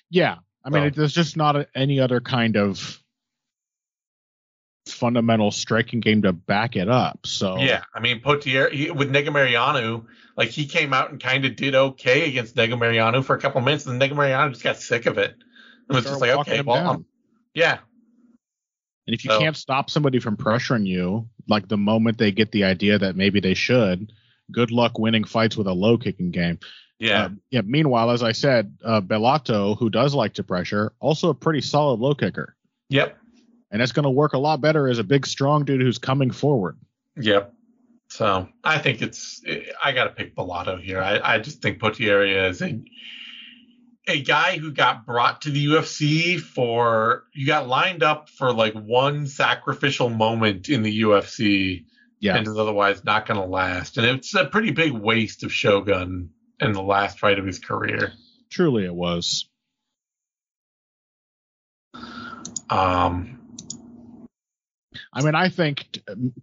Yeah, 0.09 0.37
I 0.63 0.69
mean, 0.71 0.83
it, 0.85 0.95
there's 0.95 1.13
just 1.13 1.37
not 1.37 1.55
a, 1.55 1.67
any 1.75 1.99
other 1.99 2.19
kind 2.19 2.57
of 2.57 2.98
fundamental 4.99 5.51
striking 5.51 5.99
game 5.99 6.21
to 6.23 6.33
back 6.33 6.75
it 6.75 6.89
up. 6.89 7.19
So 7.25 7.57
Yeah, 7.57 7.83
I 7.93 7.99
mean 7.99 8.21
Potier 8.21 8.71
he, 8.71 8.91
with 8.91 9.11
Negumereanu, 9.11 10.05
like 10.37 10.49
he 10.49 10.65
came 10.65 10.93
out 10.93 11.11
and 11.11 11.21
kind 11.21 11.45
of 11.45 11.55
did 11.55 11.75
okay 11.75 12.27
against 12.29 12.55
Negumereanu 12.55 13.23
for 13.23 13.35
a 13.35 13.39
couple 13.39 13.61
minutes, 13.61 13.85
and 13.85 14.01
Negumereanu 14.01 14.49
just 14.51 14.63
got 14.63 14.77
sick 14.77 15.05
of 15.05 15.17
it. 15.17 15.35
It 15.89 15.93
was 15.95 16.03
just 16.05 16.21
like, 16.21 16.31
okay, 16.31 16.61
well, 16.61 16.87
um, 16.87 17.05
yeah, 17.53 17.79
And 19.07 19.15
if 19.15 19.25
you 19.25 19.31
So- 19.31 19.39
can't 19.39 19.57
stop 19.57 19.89
somebody 19.89 20.19
from 20.19 20.37
pressuring 20.37 20.85
you, 20.85 21.27
like 21.47 21.67
the 21.67 21.77
moment 21.77 22.17
they 22.19 22.31
get 22.31 22.51
the 22.51 22.63
idea 22.65 22.99
that 22.99 23.15
maybe 23.15 23.39
they 23.39 23.55
should, 23.55 24.11
good 24.51 24.69
luck 24.71 24.99
winning 24.99 25.23
fights 25.23 25.57
with 25.57 25.65
a 25.67 25.73
low 25.73 25.97
kicking 25.97 26.29
game. 26.31 26.59
yeah, 26.99 27.23
Uh, 27.25 27.29
yeah. 27.49 27.61
Meanwhile, 27.65 28.11
as 28.11 28.21
I 28.23 28.33
said, 28.33 28.77
uh, 28.83 29.01
Bellato, 29.01 29.77
who 29.79 29.89
does 29.89 30.13
like 30.13 30.33
to 30.35 30.43
pressure, 30.43 30.91
also 30.99 31.29
a 31.29 31.33
pretty 31.33 31.61
solid 31.61 31.99
low 31.99 32.13
kicker, 32.13 32.55
yep, 32.89 33.17
and 33.71 33.81
it's 33.81 33.91
going 33.91 34.03
to 34.03 34.09
work 34.09 34.33
a 34.33 34.37
lot 34.37 34.61
better 34.61 34.87
as 34.87 34.99
a 34.99 35.03
big, 35.03 35.25
strong 35.25 35.65
dude 35.65 35.81
who's 35.81 35.97
coming 35.97 36.31
forward. 36.31 36.77
yep. 37.15 37.53
So 38.11 38.49
I 38.63 38.79
think 38.79 39.03
it's 39.03 39.39
I 39.83 39.91
got 39.91 40.05
to 40.05 40.09
pick 40.09 40.35
Bellato 40.35 40.81
here. 40.81 40.99
I, 40.99 41.19
I 41.35 41.37
just 41.39 41.61
think 41.61 41.77
Potieria 41.79 42.49
is 42.49 42.59
a 42.63 42.81
a 44.07 44.23
guy 44.23 44.57
who 44.57 44.71
got 44.71 45.05
brought 45.05 45.41
to 45.43 45.51
the 45.51 45.67
UFC 45.67 46.39
for 46.39 47.25
you 47.35 47.45
got 47.45 47.67
lined 47.67 48.01
up 48.01 48.27
for 48.27 48.51
like 48.51 48.73
one 48.73 49.27
sacrificial 49.27 50.09
moment 50.09 50.69
in 50.69 50.81
the 50.81 51.01
UFC 51.03 51.85
Yeah. 52.19 52.35
and 52.37 52.47
is 52.47 52.57
otherwise 52.57 53.03
not 53.03 53.27
going 53.27 53.39
to 53.39 53.45
last. 53.45 53.97
And 53.99 54.07
it's 54.07 54.33
a 54.33 54.45
pretty 54.45 54.71
big 54.71 54.93
waste 54.93 55.43
of 55.43 55.53
Shogun 55.53 56.31
in 56.59 56.71
the 56.71 56.81
last 56.81 57.19
fight 57.19 57.37
of 57.37 57.45
his 57.45 57.59
career. 57.59 58.13
Truly, 58.49 58.85
it 58.85 58.95
was. 58.95 59.47
Um, 62.69 63.38
I 65.13 65.21
mean, 65.23 65.35
I 65.35 65.49
think 65.49 65.99
um, 66.09 66.33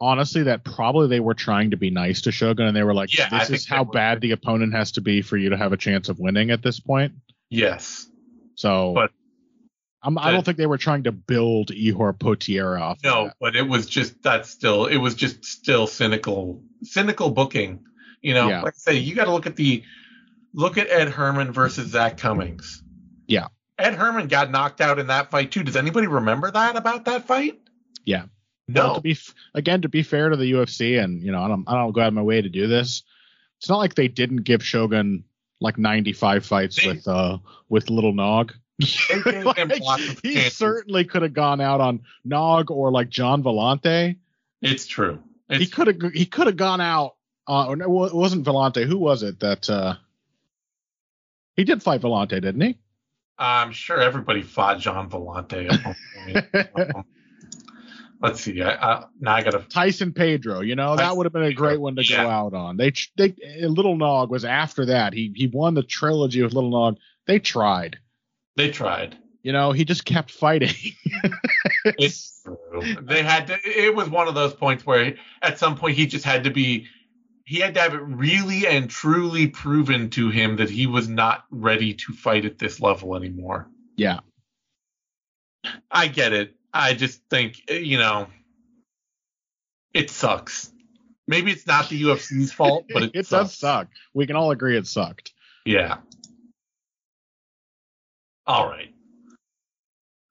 honestly 0.00 0.42
that 0.44 0.64
probably 0.64 1.08
they 1.08 1.20
were 1.20 1.34
trying 1.34 1.70
to 1.70 1.76
be 1.76 1.90
nice 1.90 2.22
to 2.22 2.32
Shogun, 2.32 2.66
and 2.66 2.76
they 2.76 2.82
were 2.82 2.94
like, 2.94 3.16
Yeah, 3.16 3.28
"This 3.28 3.50
is 3.50 3.68
how 3.68 3.84
bad 3.84 4.20
the 4.20 4.32
opponent 4.32 4.74
has 4.74 4.92
to 4.92 5.00
be 5.00 5.22
for 5.22 5.36
you 5.36 5.50
to 5.50 5.56
have 5.56 5.72
a 5.72 5.76
chance 5.76 6.08
of 6.08 6.18
winning 6.18 6.50
at 6.50 6.62
this 6.62 6.80
point." 6.80 7.12
yes, 7.50 8.06
So, 8.54 8.92
But- 8.94 9.12
I'm, 10.04 10.18
I 10.18 10.32
don't 10.32 10.44
think 10.44 10.56
they 10.58 10.66
were 10.66 10.78
trying 10.78 11.04
to 11.04 11.12
build 11.12 11.68
Ihor 11.68 12.12
Potieria 12.18 12.80
off. 12.80 12.98
no, 13.04 13.26
that. 13.26 13.36
but 13.38 13.54
it 13.54 13.68
was 13.68 13.86
just 13.86 14.20
that's 14.20 14.50
still 14.50 14.86
it 14.86 14.96
was 14.96 15.14
just 15.14 15.44
still 15.44 15.86
cynical 15.86 16.60
cynical 16.82 17.30
booking. 17.30 17.84
You 18.20 18.34
know, 18.34 18.48
Yeah. 18.48 18.62
like 18.62 18.74
I 18.74 18.78
say, 18.78 18.96
you 18.96 19.14
got 19.14 19.26
to 19.26 19.32
look 19.32 19.46
at 19.46 19.54
the 19.54 19.84
look 20.54 20.76
at 20.76 20.88
Ed 20.90 21.08
Herman 21.08 21.52
versus 21.52 21.90
Zach 21.92 22.16
Cummings. 22.18 22.82
Yeah. 23.28 23.46
Ed 23.78 23.94
Herman 23.94 24.26
got 24.26 24.50
knocked 24.50 24.80
out 24.80 24.98
in 24.98 25.06
that 25.06 25.30
fight 25.30 25.52
too. 25.52 25.62
Does 25.62 25.76
anybody 25.76 26.08
remember 26.08 26.50
that 26.50 26.74
about 26.76 27.04
that 27.04 27.26
fight? 27.28 27.60
Yeah. 28.04 28.24
No. 28.68 28.84
Well, 28.84 28.94
to 28.96 29.00
be 29.00 29.12
f- 29.12 29.34
again 29.54 29.82
to 29.82 29.88
be 29.88 30.02
fair 30.02 30.28
to 30.28 30.36
the 30.36 30.52
UFC, 30.52 31.02
and 31.02 31.22
you 31.22 31.32
know, 31.32 31.42
I 31.42 31.48
don't, 31.48 31.64
I 31.66 31.74
don't 31.74 31.92
go 31.92 32.00
out 32.00 32.08
of 32.08 32.14
my 32.14 32.22
way 32.22 32.40
to 32.40 32.48
do 32.48 32.66
this. 32.68 33.02
It's 33.58 33.68
not 33.68 33.78
like 33.78 33.94
they 33.94 34.08
didn't 34.08 34.42
give 34.44 34.64
Shogun 34.64 35.24
like 35.60 35.78
95 35.78 36.44
fights 36.46 36.82
They- 36.82 36.88
with 36.88 37.06
uh 37.08 37.38
with 37.68 37.90
Little 37.90 38.12
Nog. 38.12 38.52
They 38.78 38.86
gave 39.22 39.44
him 39.56 39.68
Like, 39.80 40.00
he 40.22 40.40
certainly 40.50 41.04
could 41.04 41.22
have 41.22 41.34
gone 41.34 41.60
out 41.60 41.80
on 41.80 42.00
Nog 42.24 42.70
or 42.70 42.90
like 42.90 43.08
Gian 43.10 43.42
Villante. 43.42 44.16
It's 44.60 44.86
true. 44.86 45.22
It's 45.48 45.60
he 45.60 45.66
could 45.66 45.86
have 45.88 46.12
he 46.12 46.26
could 46.26 46.46
have 46.46 46.56
gone 46.56 46.80
out. 46.80 47.16
Uh, 47.48 47.66
or 47.66 47.76
no, 47.76 48.04
it 48.04 48.14
wasn't 48.14 48.46
Villante. 48.46 48.86
Who 48.86 48.98
was 48.98 49.22
it 49.24 49.40
that 49.40 49.68
uh 49.68 49.96
he 51.56 51.64
did 51.64 51.82
fight 51.82 52.00
Villante, 52.00 52.40
didn't 52.40 52.60
he? 52.60 52.78
I'm 53.38 53.72
sure 53.72 54.00
everybody 54.00 54.42
fought 54.42 54.78
Gian 54.78 55.10
Villante 55.10 55.68
at 56.54 56.74
one 56.74 56.74
point. 56.74 56.96
Um, 56.96 57.04
Let's 58.22 58.40
see. 58.40 58.62
I, 58.62 58.70
I, 58.70 59.04
now 59.20 59.34
I 59.34 59.42
gotta. 59.42 59.58
Tyson 59.68 60.12
Pedro. 60.12 60.60
You 60.60 60.76
know 60.76 60.94
that 60.94 61.16
would 61.16 61.26
have 61.26 61.32
been 61.32 61.42
a 61.42 61.52
great 61.52 61.80
one 61.80 61.96
to 61.96 62.04
yeah. 62.04 62.22
go 62.22 62.30
out 62.30 62.54
on. 62.54 62.76
They 62.76 62.92
they 63.16 63.34
eh, 63.42 63.66
Little 63.66 63.96
Nog 63.96 64.30
was 64.30 64.44
after 64.44 64.86
that. 64.86 65.12
He 65.12 65.32
he 65.34 65.48
won 65.48 65.74
the 65.74 65.82
trilogy 65.82 66.40
with 66.42 66.52
Little 66.52 66.70
Nog. 66.70 66.98
They 67.26 67.40
tried. 67.40 67.98
They 68.56 68.70
tried. 68.70 69.16
You 69.42 69.52
know 69.52 69.72
he 69.72 69.84
just 69.84 70.04
kept 70.04 70.30
fighting. 70.30 70.74
It's 71.84 72.40
true. 72.44 72.96
They 73.02 73.24
had 73.24 73.48
to. 73.48 73.58
It 73.64 73.92
was 73.94 74.08
one 74.08 74.28
of 74.28 74.36
those 74.36 74.54
points 74.54 74.86
where 74.86 75.16
at 75.42 75.58
some 75.58 75.76
point 75.76 75.96
he 75.96 76.06
just 76.06 76.24
had 76.24 76.44
to 76.44 76.50
be. 76.50 76.86
He 77.44 77.58
had 77.58 77.74
to 77.74 77.80
have 77.80 77.94
it 77.94 78.02
really 78.02 78.68
and 78.68 78.88
truly 78.88 79.48
proven 79.48 80.10
to 80.10 80.30
him 80.30 80.56
that 80.56 80.70
he 80.70 80.86
was 80.86 81.08
not 81.08 81.44
ready 81.50 81.92
to 81.94 82.12
fight 82.12 82.44
at 82.44 82.58
this 82.58 82.80
level 82.80 83.16
anymore. 83.16 83.68
yeah. 83.96 84.20
I 85.90 86.06
get 86.06 86.32
it. 86.32 86.54
I 86.72 86.94
just 86.94 87.20
think 87.28 87.70
you 87.70 87.98
know, 87.98 88.28
it 89.94 90.10
sucks. 90.10 90.70
Maybe 91.28 91.52
it's 91.52 91.66
not 91.66 91.88
the 91.88 92.02
UFC's 92.02 92.52
fault, 92.58 92.86
but 92.92 93.04
it, 93.04 93.10
it 93.14 93.26
sucks. 93.26 93.50
does 93.50 93.58
suck. 93.58 93.88
We 94.14 94.26
can 94.26 94.36
all 94.36 94.50
agree 94.50 94.76
it 94.76 94.86
sucked. 94.86 95.32
Yeah. 95.64 95.98
All 98.46 98.66
right. 98.68 98.92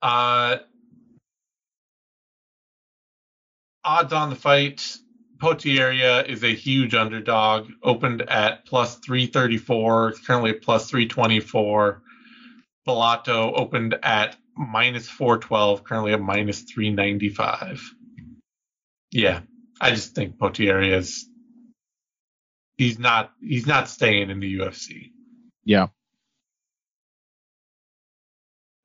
Uh 0.02 0.58
odds 3.84 4.14
on 4.14 4.30
the 4.30 4.36
fight. 4.36 4.98
Potieria 5.38 6.28
is 6.28 6.44
a 6.44 6.54
huge 6.54 6.94
underdog. 6.94 7.70
Opened 7.82 8.22
at 8.24 8.66
plus 8.66 8.98
334. 8.98 10.14
Currently 10.26 10.54
plus 10.54 10.90
324. 10.90 12.02
Bellato 12.88 13.52
opened 13.56 13.98
at 14.04 14.36
minus 14.62 15.08
412. 15.10 15.84
Currently 15.84 16.14
at 16.14 16.22
minus 16.22 16.62
395. 16.62 17.82
Yeah, 19.12 19.42
I 19.80 19.90
just 19.92 20.16
think 20.16 20.38
Potieria 20.38 20.98
is. 20.98 21.28
He's 22.78 22.98
not. 22.98 23.32
He's 23.42 23.68
not 23.68 23.90
staying 23.90 24.30
in 24.30 24.40
the 24.40 24.60
UFC. 24.60 25.12
Yeah. 25.66 25.88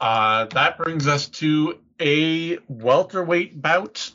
Uh, 0.00 0.46
that 0.46 0.76
brings 0.76 1.06
us 1.08 1.28
to 1.28 1.78
a 2.00 2.58
welterweight 2.68 3.60
bout. 3.60 4.10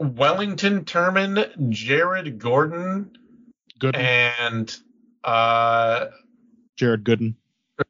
Wellington 0.00 0.84
Turman, 0.84 1.70
Jared 1.70 2.40
Gordon, 2.40 3.12
Good. 3.78 3.94
and 3.94 4.76
uh, 5.22 6.06
Jared 6.76 7.04
Gooden. 7.04 7.34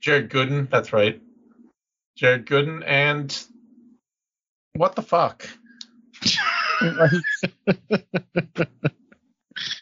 Jared 0.01 0.29
Gooden. 0.29 0.69
That's 0.69 0.93
right. 0.93 1.23
Jared 2.17 2.47
Gooden 2.47 2.83
and 2.87 3.45
what 4.75 4.95
the 4.97 5.03
fuck? 5.03 5.49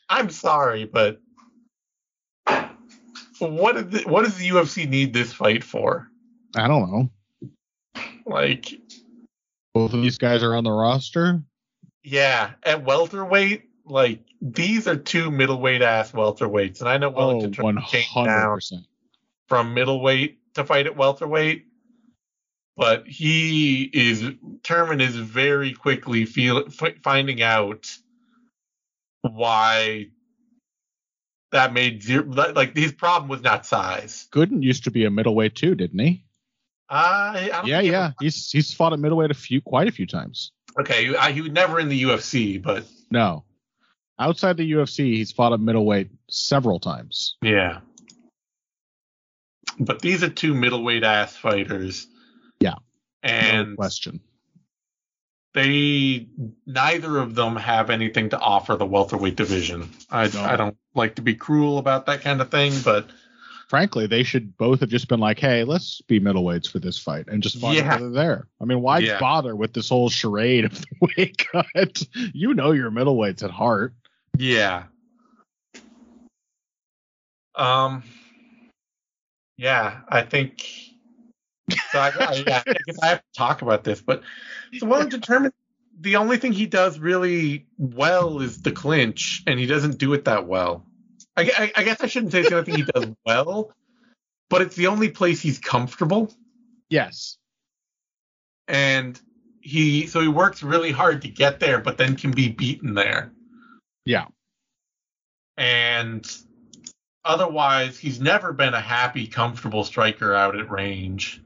I'm 0.09 0.31
sorry, 0.31 0.85
but 0.85 1.21
what 3.39 3.75
did 3.77 3.91
the, 3.93 4.03
what 4.09 4.25
does 4.25 4.37
the 4.37 4.49
UFC 4.49 4.89
need 4.89 5.13
this 5.13 5.33
fight 5.33 5.63
for? 5.65 6.09
I 6.57 6.67
don't 6.69 6.91
know. 6.91 7.11
Like, 8.27 8.73
Both 9.75 9.95
of 9.95 10.03
these 10.03 10.19
guys 10.19 10.43
are 10.43 10.55
on 10.55 10.65
the 10.65 10.71
roster. 10.73 11.43
yeah, 12.03 12.53
at 12.63 12.85
welterweight, 12.85 13.69
like 13.85 14.21
these 14.41 14.87
are 14.89 14.97
two 14.97 15.31
middleweight 15.31 15.83
ass 15.83 16.13
welterweights, 16.13 16.81
and 16.81 16.89
I 16.89 16.97
know 16.99 17.09
Oh, 17.09 17.29
Wellington 17.35 17.63
one 17.65 17.83
came 17.83 18.25
down 18.25 18.59
from 19.49 19.75
middleweight 19.75 20.39
to 20.55 20.65
fight 20.65 20.87
at 20.87 20.97
welterweight, 20.97 21.67
but 22.81 23.07
he 23.07 23.91
is 23.93 24.23
Turman 24.63 25.03
is 25.03 25.15
very 25.15 25.75
quickly 25.75 26.25
feel 26.25 26.65
f- 26.67 26.97
finding 27.05 27.43
out 27.43 27.95
why 29.21 30.07
that 31.53 31.75
made 31.75 32.03
zero 32.03 32.25
like 32.25 32.75
his 32.75 32.93
problem 32.93 33.29
was 33.29 33.43
not 33.43 33.67
size. 33.67 34.29
Gooden 34.33 34.63
used 34.63 34.85
to 34.85 34.91
be 34.91 35.05
a 35.05 35.11
middleweight 35.11 35.55
too, 35.55 35.75
didn't 35.75 35.99
he? 35.99 36.25
I 36.89 37.61
Yeah, 37.67 37.81
yeah. 37.81 38.05
ever- 38.07 38.15
He's 38.21 38.51
he's 38.51 38.73
fought 38.73 38.95
at 38.95 38.99
middleweight 38.99 39.31
a 39.31 39.35
few, 39.35 39.61
quite 39.61 39.87
a 39.87 39.93
few 39.93 40.07
times. 40.07 40.51
okay, 40.81 41.15
I, 41.15 41.33
he 41.33 41.43
was 41.43 41.51
never 41.53 41.79
in 41.81 41.89
the 41.91 42.03
UFC, 42.05 42.61
but 42.63 42.85
No, 43.11 43.45
outside 44.19 44.57
the 44.57 44.73
UFC, 44.73 45.17
he's 45.17 45.33
fought 45.33 45.53
at 45.53 45.61
middleweight 45.61 46.09
several 46.31 46.81
times. 46.81 47.37
Yeah. 47.43 47.81
But 49.79 50.01
these 50.01 50.23
are 50.23 50.31
two 50.31 50.55
middleweight 50.55 51.05
ass 51.05 51.37
fighters. 51.37 52.07
Yeah. 52.61 52.75
No 53.25 53.31
And 53.31 53.77
question. 53.77 54.21
they 55.55 56.29
neither 56.67 57.19
of 57.19 57.35
them 57.35 57.57
have 57.57 57.91
anything 57.91 58.31
to 58.31 58.39
offer 58.39 58.77
the 58.77 58.87
welterweight 58.87 59.37
division. 59.37 59.91
I 60.11 60.29
No. 60.29 60.43
I 60.45 60.57
don't 60.57 60.77
like 60.95 61.17
to 61.17 61.23
be 61.23 61.35
cruel 61.35 61.79
about 61.79 62.07
that 62.07 62.21
kind 62.23 62.41
of 62.41 62.51
thing, 62.51 62.73
but 62.85 63.09
Frankly, 63.69 64.09
they 64.09 64.25
should 64.25 64.57
both 64.57 64.81
have 64.81 64.89
just 64.89 65.07
been 65.07 65.21
like, 65.21 65.39
"Hey, 65.39 65.63
let's 65.63 66.01
be 66.03 66.19
middleweights 66.19 66.69
for 66.69 66.81
this 66.81 66.99
fight," 66.99 67.27
and 67.29 67.41
just 67.41 67.61
fought 67.61 67.77
Yeah. 67.77 67.87
each 67.87 68.01
other 68.01 68.11
there. 68.11 68.49
I 68.61 68.65
mean, 68.65 68.81
why 68.81 68.99
Yeah. 68.99 69.21
bother 69.21 69.55
with 69.55 69.73
this 69.75 69.89
whole 69.89 70.09
charade 70.11 70.65
of 70.65 70.73
the 70.73 70.87
weight 71.17 71.39
cut? 71.53 72.03
You 72.35 72.53
know 72.55 72.73
you're 72.73 72.91
middleweights 72.91 73.45
at 73.45 73.51
heart. 73.53 73.95
yeah. 74.37 74.85
Um 77.55 78.03
yeah, 79.57 80.01
I 80.09 80.23
think 80.23 80.67
so 81.93 81.99
I, 81.99 82.09
I, 82.19 82.45
yeah, 82.47 82.63
I 82.67 82.75
guess 82.87 82.99
I 83.03 83.07
have 83.09 83.19
to 83.19 83.33
talk 83.37 83.63
about 83.63 83.85
this, 83.85 84.01
but 84.03 84.23
so 84.79 84.87
well 84.87 85.07
determined 85.07 85.53
the 86.01 86.17
only 86.17 86.39
thing 86.39 86.53
he 86.53 86.67
does 86.67 86.99
really 86.99 87.67
well 87.79 88.41
is 88.41 88.63
the 88.63 88.73
clinch, 88.73 89.43
and 89.47 89.59
he 89.61 89.67
doesn't 89.67 89.99
do 89.99 90.13
it 90.15 90.25
that 90.25 90.47
well. 90.47 90.87
I, 91.37 91.51
I, 91.57 91.73
I 91.77 91.83
guess 91.85 92.01
I 92.03 92.07
shouldn't 92.07 92.33
say 92.33 92.41
it's 92.41 92.49
the 92.51 92.57
only 92.59 92.73
thing 92.73 92.85
he 92.85 92.91
does 92.95 93.07
well, 93.27 93.73
but 94.49 94.63
it's 94.63 94.77
the 94.77 94.87
only 94.89 95.11
place 95.11 95.41
he's 95.41 95.59
comfortable, 95.59 96.33
Yes. 96.89 97.37
and 98.69 99.21
he 99.61 100.07
so 100.07 100.21
he 100.21 100.29
works 100.29 100.63
really 100.63 100.91
hard 100.91 101.23
to 101.23 101.29
get 101.29 101.61
there, 101.61 101.79
but 101.79 101.99
then 101.99 102.17
can 102.17 102.31
be 102.31 102.49
beaten 102.49 102.95
there. 102.95 103.33
Yeah. 104.07 104.27
And 105.59 106.27
otherwise, 107.25 107.99
he's 107.99 108.19
never 108.21 108.53
been 108.55 108.73
a 108.73 108.81
happy, 108.81 109.27
comfortable 109.27 109.85
striker 109.85 110.35
out 110.35 110.57
at 110.59 110.71
range. 110.71 111.43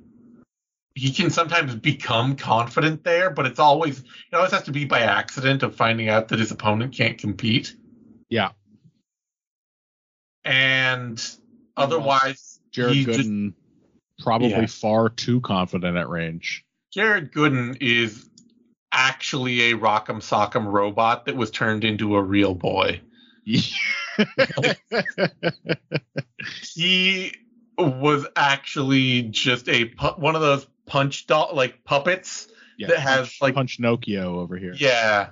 He 0.95 1.13
can 1.13 1.31
sometimes 1.31 1.75
become 1.75 2.37
confident 2.37 3.03
there, 3.05 3.31
but 3.31 3.47
it's 3.47 3.59
always 3.59 4.01
it 4.01 4.35
always 4.35 4.53
has 4.53 4.63
to 4.65 4.73
be 4.73 4.85
by 4.85 5.01
accident 5.01 5.63
of 5.63 5.75
finding 5.75 6.09
out 6.09 6.29
that 6.29 6.39
his 6.39 6.51
opponent 6.53 6.95
can't 6.95 7.19
compete. 7.19 7.75
Yeah. 8.29 8.51
And 10.45 11.23
otherwise, 11.77 12.61
Jared 12.71 12.95
he 12.95 13.05
just- 13.05 13.21
Gooden 13.21 13.55
probably 14.21 14.51
Yeah. 14.51 14.67
far 14.67 15.09
too 15.09 15.41
confident 15.41 15.97
at 15.97 16.09
range. 16.09 16.65
Jared 16.93 17.33
Gooden 17.33 17.77
is 17.81 18.29
actually 18.93 19.73
a 19.73 19.77
Rock'em 19.77 20.23
Sock'em 20.23 20.67
robot 20.71 21.25
that 21.27 21.35
was 21.37 21.51
turned 21.51 21.83
into 21.83 22.15
a 22.15 22.23
real 22.23 22.55
boy. 22.55 23.01
Yeah. 23.45 23.63
He 26.75 27.35
was 27.79 28.27
actually 28.37 29.23
just 29.23 29.69
a 29.69 29.87
pu- 29.87 30.15
one 30.21 30.35
of 30.37 30.43
those 30.43 30.67
punch 30.87 31.27
doll 31.27 31.51
like 31.55 31.85
puppets. 31.85 32.49
yeah, 32.79 32.89
That 32.89 32.99
has, 33.01 33.19
punch, 33.21 33.39
like- 33.43 33.55
punch 33.55 33.79
Nokia 33.79 34.23
over 34.25 34.57
here. 34.57 34.75
Yeah, 34.77 35.31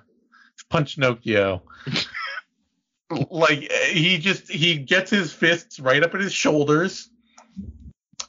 punch 0.69 0.97
Nokia. 0.97 1.61
like 3.31 3.71
he 3.91 4.19
just 4.19 4.51
he 4.51 4.79
gets 4.79 5.11
his 5.11 5.33
fists 5.33 5.79
right 5.81 6.03
up 6.03 6.15
at 6.15 6.21
his 6.21 6.33
shoulders. 6.33 7.11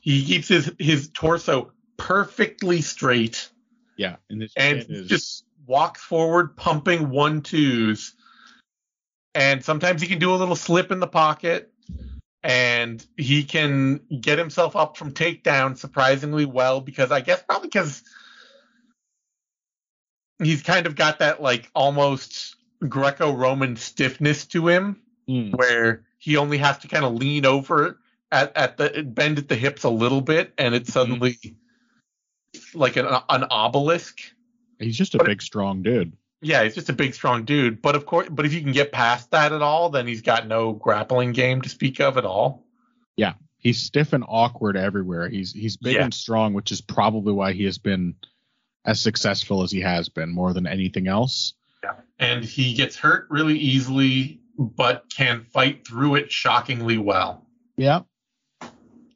He 0.02 0.26
keeps 0.26 0.48
his 0.48 0.72
his 0.80 1.10
torso 1.10 1.72
perfectly 1.98 2.82
straight 2.82 3.50
yeah, 3.98 4.16
and 4.30 4.50
and 4.58 4.86
is 4.90 5.08
just 5.08 5.46
walks 5.66 6.02
forward, 6.02 6.56
pumping 6.58 7.10
one 7.10 7.42
twos. 7.42 8.16
And 9.36 9.64
sometimes 9.64 10.02
he 10.02 10.08
can 10.08 10.20
do 10.20 10.34
a 10.34 10.38
little 10.38 10.56
slip 10.56 10.92
in 10.92 11.00
the 11.00 11.08
pocket, 11.08 11.72
and 12.44 13.06
he 13.18 13.44
can 13.44 14.00
get 14.22 14.38
himself 14.38 14.76
up 14.76 14.98
from 14.98 15.14
takedown 15.14 15.78
surprisingly 15.78 16.46
well 16.46 16.82
because 16.82 17.12
I 17.12 17.22
guess 17.22 17.42
probably 17.44 17.70
because 17.70 18.04
he's 20.42 20.62
kind 20.62 20.86
of 20.86 20.96
got 20.96 21.20
that 21.20 21.42
like 21.42 21.70
almost 21.74 22.56
Greco-Roman 22.88 23.76
stiffness 23.78 24.46
to 24.48 24.68
him, 24.68 25.00
Mm, 25.30 25.56
where 25.56 26.04
he 26.18 26.36
only 26.36 26.58
has 26.58 26.78
to 26.80 26.90
kind 26.90 27.06
of 27.06 27.14
lean 27.14 27.46
over 27.46 27.98
at, 28.30 28.52
at 28.58 28.76
the 28.76 29.04
bend 29.08 29.38
at 29.38 29.48
the 29.48 29.56
hips 29.56 29.84
a 29.84 29.90
little 29.90 30.20
bit, 30.20 30.52
and 30.58 30.76
it's 30.76 30.92
suddenly 30.92 31.38
like 32.74 32.98
an, 32.98 33.06
an 33.30 33.46
obelisk. 33.50 34.20
he's 34.80 34.98
just 34.98 35.16
a 35.16 35.18
but- 35.20 35.28
big, 35.28 35.42
strong 35.42 35.82
dude. 35.82 36.12
Yeah, 36.44 36.64
he's 36.64 36.76
just 36.76 36.90
a 36.90 36.94
big, 36.94 37.14
strong 37.14 37.46
dude. 37.46 37.82
But 37.82 37.96
of 37.96 38.06
course, 38.06 38.28
but 38.30 38.46
if 38.46 38.54
you 38.54 38.62
can 38.62 38.72
get 38.74 38.92
past 38.92 39.32
that 39.32 39.52
at 39.54 39.62
all, 39.62 39.90
then 39.90 40.06
he's 40.08 40.22
got 40.22 40.48
no 40.48 40.74
grappling 40.74 41.32
game 41.32 41.62
to 41.62 41.70
speak 41.70 42.00
of 42.00 42.18
at 42.18 42.26
all. 42.26 42.66
Yeah, 43.16 43.34
he's 43.58 43.82
stiff 43.82 44.14
and 44.14 44.24
awkward 44.28 44.76
everywhere. 44.78 45.30
He's 45.30 45.54
he's 45.54 45.78
big 45.78 45.96
Yeah. 45.96 46.04
and 46.04 46.14
strong, 46.14 46.54
which 46.54 46.72
is 46.72 46.82
probably 46.82 47.34
why 47.34 47.54
he 47.54 47.64
has 47.66 47.78
been 47.78 48.16
as 48.86 49.00
successful 49.02 49.64
as 49.64 49.72
he 49.72 49.80
has 49.82 50.10
been 50.10 50.30
more 50.30 50.54
than 50.54 50.68
anything 50.68 51.08
else. 51.08 51.54
Yeah, 51.84 51.94
And 52.20 52.44
he 52.44 52.74
gets 52.74 52.98
hurt 52.98 53.28
really 53.30 53.58
easily, 53.58 54.42
but 54.58 55.06
can 55.10 55.46
fight 55.46 55.88
through 55.88 56.16
it 56.16 56.32
shockingly 56.32 56.98
well. 56.98 57.46
Yeah. 57.78 58.02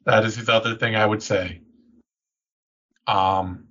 That 0.06 0.24
is 0.24 0.36
his 0.36 0.48
other 0.48 0.74
thing 0.76 0.96
I 0.96 1.04
would 1.04 1.22
say. 1.22 1.60
Um. 3.06 3.64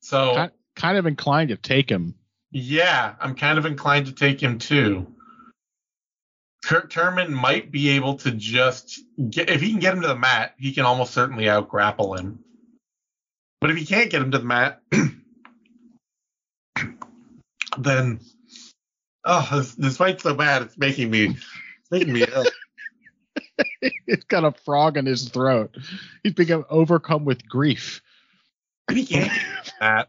So 0.00 0.50
kind 0.76 0.98
of 0.98 1.06
inclined 1.06 1.50
to 1.50 1.56
take 1.56 1.90
him. 1.90 2.14
Yeah, 2.50 3.14
I'm 3.20 3.34
kind 3.34 3.58
of 3.58 3.66
inclined 3.66 4.06
to 4.06 4.12
take 4.12 4.40
him 4.42 4.58
too. 4.58 5.08
Kurt 6.64 6.90
Turman 6.90 7.30
might 7.30 7.70
be 7.70 7.90
able 7.90 8.16
to 8.18 8.30
just 8.30 9.00
get 9.30 9.50
if 9.50 9.60
he 9.60 9.70
can 9.70 9.80
get 9.80 9.94
him 9.94 10.00
to 10.02 10.08
the 10.08 10.16
mat, 10.16 10.54
he 10.58 10.72
can 10.72 10.84
almost 10.84 11.12
certainly 11.12 11.48
out 11.48 11.68
grapple 11.68 12.14
him. 12.14 12.38
But 13.60 13.70
if 13.70 13.76
he 13.76 13.84
can't 13.84 14.10
get 14.10 14.22
him 14.22 14.30
to 14.30 14.38
the 14.38 14.44
mat, 14.44 14.80
then 17.78 18.20
oh, 19.24 19.48
this, 19.52 19.74
this 19.74 19.96
fight's 19.96 20.22
so 20.22 20.34
bad, 20.34 20.62
it's 20.62 20.78
making 20.78 21.10
me 21.10 21.26
it's 21.26 21.90
making 21.90 22.12
me 22.12 22.24
ill. 22.24 22.44
He's 24.06 24.24
got 24.24 24.44
a 24.44 24.52
frog 24.64 24.96
in 24.96 25.06
his 25.06 25.28
throat. 25.28 25.76
He's 26.22 26.32
become 26.32 26.64
overcome 26.70 27.24
with 27.24 27.46
grief. 27.48 28.00
If 28.88 28.96
he 28.96 29.06
can't 29.06 29.32
get 29.32 29.72
that, 29.80 30.08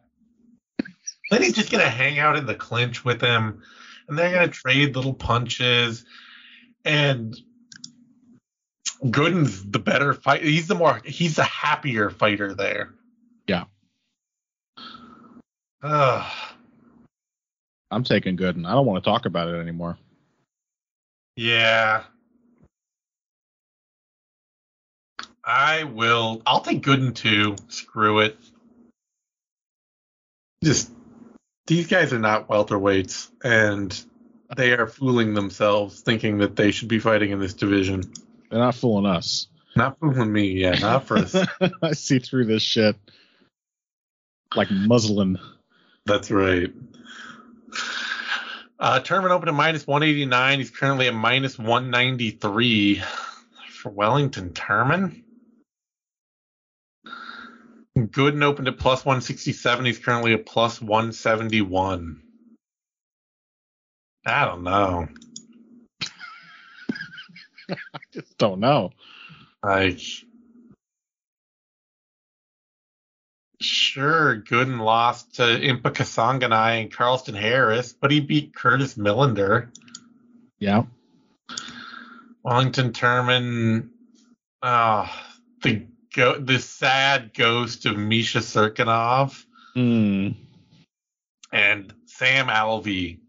then 1.29 1.41
he's 1.41 1.53
just 1.53 1.71
gonna 1.71 1.89
hang 1.89 2.19
out 2.19 2.37
in 2.37 2.45
the 2.45 2.55
clinch 2.55 3.03
with 3.03 3.21
him, 3.21 3.61
and 4.07 4.17
they're 4.17 4.31
gonna 4.31 4.47
trade 4.47 4.95
little 4.95 5.13
punches. 5.13 6.05
And 6.83 7.35
Gooden's 9.03 9.69
the 9.69 9.79
better 9.79 10.13
fight. 10.13 10.43
He's 10.43 10.67
the 10.67 10.75
more. 10.75 11.01
He's 11.03 11.35
the 11.35 11.43
happier 11.43 12.09
fighter 12.09 12.53
there. 12.53 12.93
Yeah. 13.47 13.65
Ugh. 15.81 16.31
I'm 17.91 18.03
taking 18.03 18.37
Gooden. 18.37 18.67
I 18.67 18.73
don't 18.73 18.85
want 18.85 19.03
to 19.03 19.09
talk 19.09 19.25
about 19.25 19.47
it 19.47 19.55
anymore. 19.55 19.97
yeah. 21.35 22.03
I 25.47 25.83
will. 25.83 26.41
I'll 26.47 26.61
take 26.61 26.81
Gooden 26.81 27.13
too. 27.13 27.55
Screw 27.67 28.19
it. 28.19 28.35
Just 30.63 30.91
these 31.67 31.87
guys 31.87 32.13
are 32.13 32.19
not 32.19 32.47
welterweights, 32.47 33.29
and 33.43 34.05
they 34.55 34.73
are 34.73 34.87
fooling 34.87 35.33
themselves 35.33 36.01
thinking 36.01 36.39
that 36.39 36.55
they 36.55 36.71
should 36.71 36.87
be 36.87 36.99
fighting 36.99 37.31
in 37.31 37.39
this 37.39 37.53
division. 37.53 38.03
They're 38.49 38.59
not 38.59 38.75
fooling 38.75 39.05
us. 39.05 39.47
Not 39.75 39.99
fooling 39.99 40.31
me, 40.31 40.51
yeah, 40.51 40.75
not 40.79 41.05
for 41.05 41.17
us. 41.17 41.35
I 41.81 41.93
see 41.93 42.19
through 42.19 42.45
this 42.45 42.61
shit 42.61 42.95
like 44.55 44.69
muslin. 44.71 45.37
That's 46.05 46.31
right. 46.31 46.71
Uh, 48.79 48.99
Turman 48.99 49.31
opened 49.31 49.49
at 49.49 49.55
minus 49.55 49.87
189. 49.87 50.59
He's 50.59 50.69
currently 50.69 51.07
at 51.07 51.13
minus 51.13 51.57
193 51.57 53.01
for 53.71 53.89
Wellington 53.89 54.51
Turman. 54.51 55.23
Gooden 57.97 58.43
opened 58.43 58.67
at 58.67 58.77
plus 58.77 59.05
167. 59.05 59.85
He's 59.85 59.99
currently 59.99 60.33
at 60.33 60.45
plus 60.45 60.81
171. 60.81 62.21
I 64.25 64.45
don't 64.45 64.63
know. 64.63 65.07
I 67.69 67.99
just 68.11 68.37
don't 68.37 68.59
know. 68.59 68.91
Like, 69.63 70.01
sure, 73.61 74.41
Gooden 74.41 74.79
lost 74.81 75.35
to 75.35 75.43
Impa 75.43 75.91
Kasanganay 75.91 76.81
and 76.81 76.93
Carlston 76.93 77.35
Harris, 77.35 77.93
but 77.93 78.11
he 78.11 78.19
beat 78.19 78.53
Curtis 78.53 78.95
Millender. 78.95 79.69
Yeah. 80.59 80.83
Wellington 82.43 82.91
Turman, 82.91 83.89
ah, 84.61 85.25
the 85.63 85.85
go- 86.15 86.39
the 86.39 86.59
sad 86.59 87.33
ghost 87.33 87.85
of 87.85 87.97
Misha 87.97 88.39
Cirkunov 88.39 89.45
Hmm. 89.73 90.29
and 91.51 91.93
Sam 92.05 92.47
Alvey, 92.47 93.19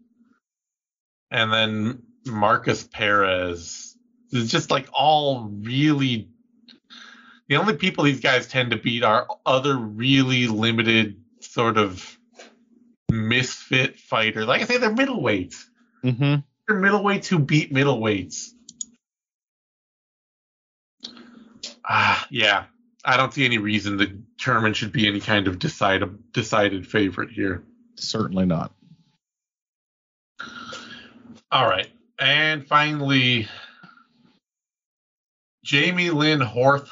and 1.29 1.51
then 1.51 2.03
Markus 2.25 2.83
Perez. 2.83 3.95
It's 4.31 4.49
just 4.51 4.71
like 4.71 4.87
all 4.93 5.43
really. 5.49 6.29
The 7.49 7.55
only 7.57 7.75
people 7.77 8.03
these 8.03 8.19
guys 8.19 8.47
tend 8.47 8.71
to 8.71 8.77
beat 8.77 9.03
are 9.03 9.27
other 9.45 9.77
really 9.77 10.47
limited 10.47 11.21
sort 11.39 11.77
of 11.77 12.17
misfit 13.09 13.97
fighters. 13.97 14.45
Like 14.47 14.61
I 14.61 14.65
say, 14.65 14.77
they're 14.77 14.93
middleweights. 14.93 15.55
Mm-hmm. 16.03 16.41
They're 16.67 16.81
middleweights 16.81 17.27
who 17.27 17.39
beat 17.39 17.73
middleweights. 17.73 18.49
Ah, 21.85 22.27
yeah. 22.29 22.65
I 23.07 23.15
don't 23.15 23.33
see 23.33 23.45
any 23.45 23.57
reason 23.57 23.97
that 23.97 24.37
Turman 24.37 24.75
should 24.75 24.91
be 24.91 25.07
any 25.07 25.21
kind 25.21 25.47
of 25.47 25.59
decided 25.59 26.33
decided 26.33 26.85
favorite 26.85 27.31
here. 27.31 27.63
Certainly 27.95 28.45
not. 28.45 28.73
All 31.49 31.65
right. 31.65 31.87
And 32.19 32.67
finally, 32.67 33.47
Jamie 35.63 36.09
Lynn 36.09 36.41
Horth 36.41 36.89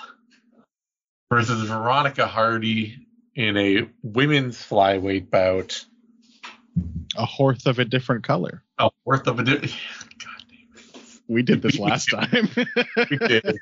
versus 1.30 1.68
Veronica 1.68 2.28
Hardy 2.28 3.06
in 3.36 3.58
a 3.58 3.90
women's 4.02 4.58
flyweight 4.58 5.30
bout. 5.30 5.86
A 7.18 7.26
horse 7.26 7.66
of 7.66 7.80
a 7.80 7.86
different 7.86 8.24
color. 8.24 8.64
A 8.78 8.90
worth 9.04 9.28
of 9.28 9.40
a 9.40 9.44
di- 9.44 9.58
God 9.58 10.46
We 11.28 11.44
did 11.44 11.62
this 11.62 11.78
last 11.78 12.10
time. 12.10 12.50
we 12.56 13.18
did. 13.18 13.58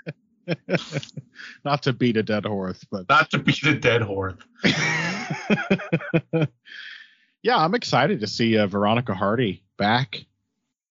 not 1.65 1.83
to 1.83 1.93
beat 1.93 2.17
a 2.17 2.23
dead 2.23 2.45
horse, 2.45 2.83
but 2.91 3.07
Not 3.09 3.31
to 3.31 3.39
beat 3.39 3.63
a 3.63 3.75
dead 3.75 4.01
horse. 4.01 4.35
yeah, 7.43 7.57
I'm 7.57 7.75
excited 7.75 8.21
to 8.21 8.27
see 8.27 8.57
uh, 8.57 8.67
Veronica 8.67 9.13
Hardy 9.13 9.63
back. 9.77 10.25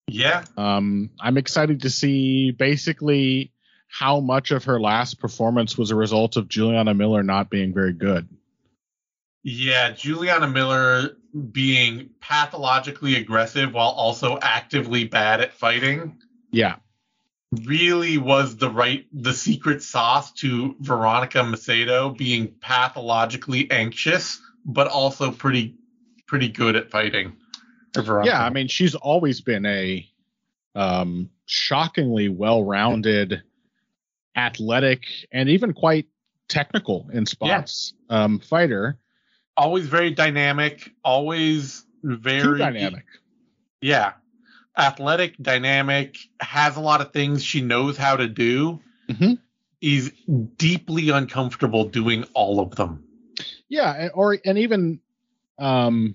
Yeah. 0.08 0.44
Um, 0.56 1.10
I'm 1.20 1.38
excited 1.38 1.82
to 1.82 1.90
see 1.90 2.50
basically 2.50 3.52
how 3.88 4.20
much 4.20 4.50
of 4.50 4.64
her 4.64 4.80
last 4.80 5.20
performance 5.20 5.76
was 5.76 5.90
a 5.90 5.96
result 5.96 6.36
of 6.36 6.48
Juliana 6.48 6.94
Miller 6.94 7.22
not 7.22 7.50
being 7.50 7.74
very 7.74 7.92
good. 7.92 8.28
Yeah, 9.42 9.90
Juliana 9.90 10.48
Miller 10.48 11.16
being 11.50 12.10
pathologically 12.20 13.16
aggressive 13.16 13.72
while 13.72 13.90
also 13.90 14.38
actively 14.40 15.04
bad 15.04 15.40
at 15.40 15.52
fighting 15.52 16.18
Yeah. 16.50 16.76
Really 17.66 18.18
was 18.18 18.56
the 18.56 18.70
right 18.70 19.06
the 19.12 19.32
secret 19.32 19.82
sauce 19.82 20.32
to 20.32 20.74
Veronica 20.80 21.38
Macedo 21.38 22.16
being 22.16 22.48
pathologically 22.60 23.70
anxious 23.70 24.40
but 24.64 24.88
also 24.88 25.30
pretty 25.30 25.76
pretty 26.26 26.48
good 26.48 26.76
at 26.76 26.90
fighting. 26.90 27.36
Veronica. 27.94 28.30
Yeah, 28.30 28.44
I 28.44 28.50
mean, 28.50 28.68
she's 28.68 28.94
always 28.94 29.42
been 29.42 29.66
a 29.66 30.08
um, 30.74 31.28
shockingly 31.44 32.30
well-rounded, 32.30 33.42
athletic, 34.34 35.04
and 35.30 35.50
even 35.50 35.74
quite 35.74 36.06
technical 36.48 37.08
in 37.12 37.26
spots 37.26 37.92
um, 38.08 38.38
fighter. 38.38 38.96
always 39.58 39.86
very 39.86 40.10
dynamic, 40.10 40.90
always 41.04 41.84
very 42.02 42.42
Too 42.42 42.56
dynamic. 42.56 43.04
Yeah. 43.82 44.12
Athletic, 44.76 45.36
dynamic, 45.38 46.16
has 46.40 46.76
a 46.76 46.80
lot 46.80 47.00
of 47.00 47.12
things 47.12 47.44
she 47.44 47.60
knows 47.60 47.96
how 47.96 48.16
to 48.16 48.26
do. 48.28 48.80
Mhm. 49.08 49.38
Is 49.80 50.12
deeply 50.56 51.10
uncomfortable 51.10 51.86
doing 51.88 52.24
all 52.34 52.60
of 52.60 52.76
them. 52.76 53.02
Yeah, 53.68 53.92
and- 53.92 54.10
or 54.14 54.38
and 54.44 54.58
even 54.58 55.00
um, 55.58 56.14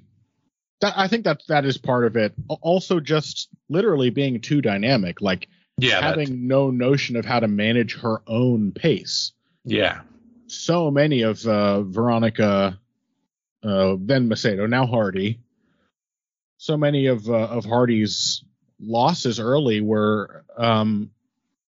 that 0.82 0.94
I 0.98 1.08
think 1.08 1.26
that 1.26 1.42
that 1.50 1.66
is 1.66 1.78
part 1.78 2.06
of 2.06 2.16
it. 2.18 2.34
Also, 2.48 3.00
just 3.00 3.50
literally 3.70 4.10
being 4.10 4.40
too 4.42 4.62
dynamic, 4.62 5.22
like 5.22 5.48
Yeah. 5.80 6.02
that's- 6.02 6.28
having 6.28 6.48
no 6.48 6.72
notion 6.72 7.16
of 7.18 7.26
how 7.26 7.40
to 7.42 7.48
manage 7.48 7.96
her 8.00 8.22
own 8.28 8.72
pace. 8.72 9.34
yeah. 9.66 10.02
so 10.50 10.90
many 10.90 11.24
of 11.24 11.46
uh, 11.46 11.82
Veronica, 11.84 12.80
uh, 13.64 13.98
then 14.00 14.30
Macedo, 14.30 14.70
now 14.70 14.86
Hardy. 14.86 15.42
So 16.58 16.78
many 16.78 17.08
of 17.08 17.30
uh, 17.30 17.34
of 17.34 17.66
Hardy's 17.66 18.44
losses 18.80 19.40
early 19.40 19.82
were 19.82 20.44
um, 20.58 21.12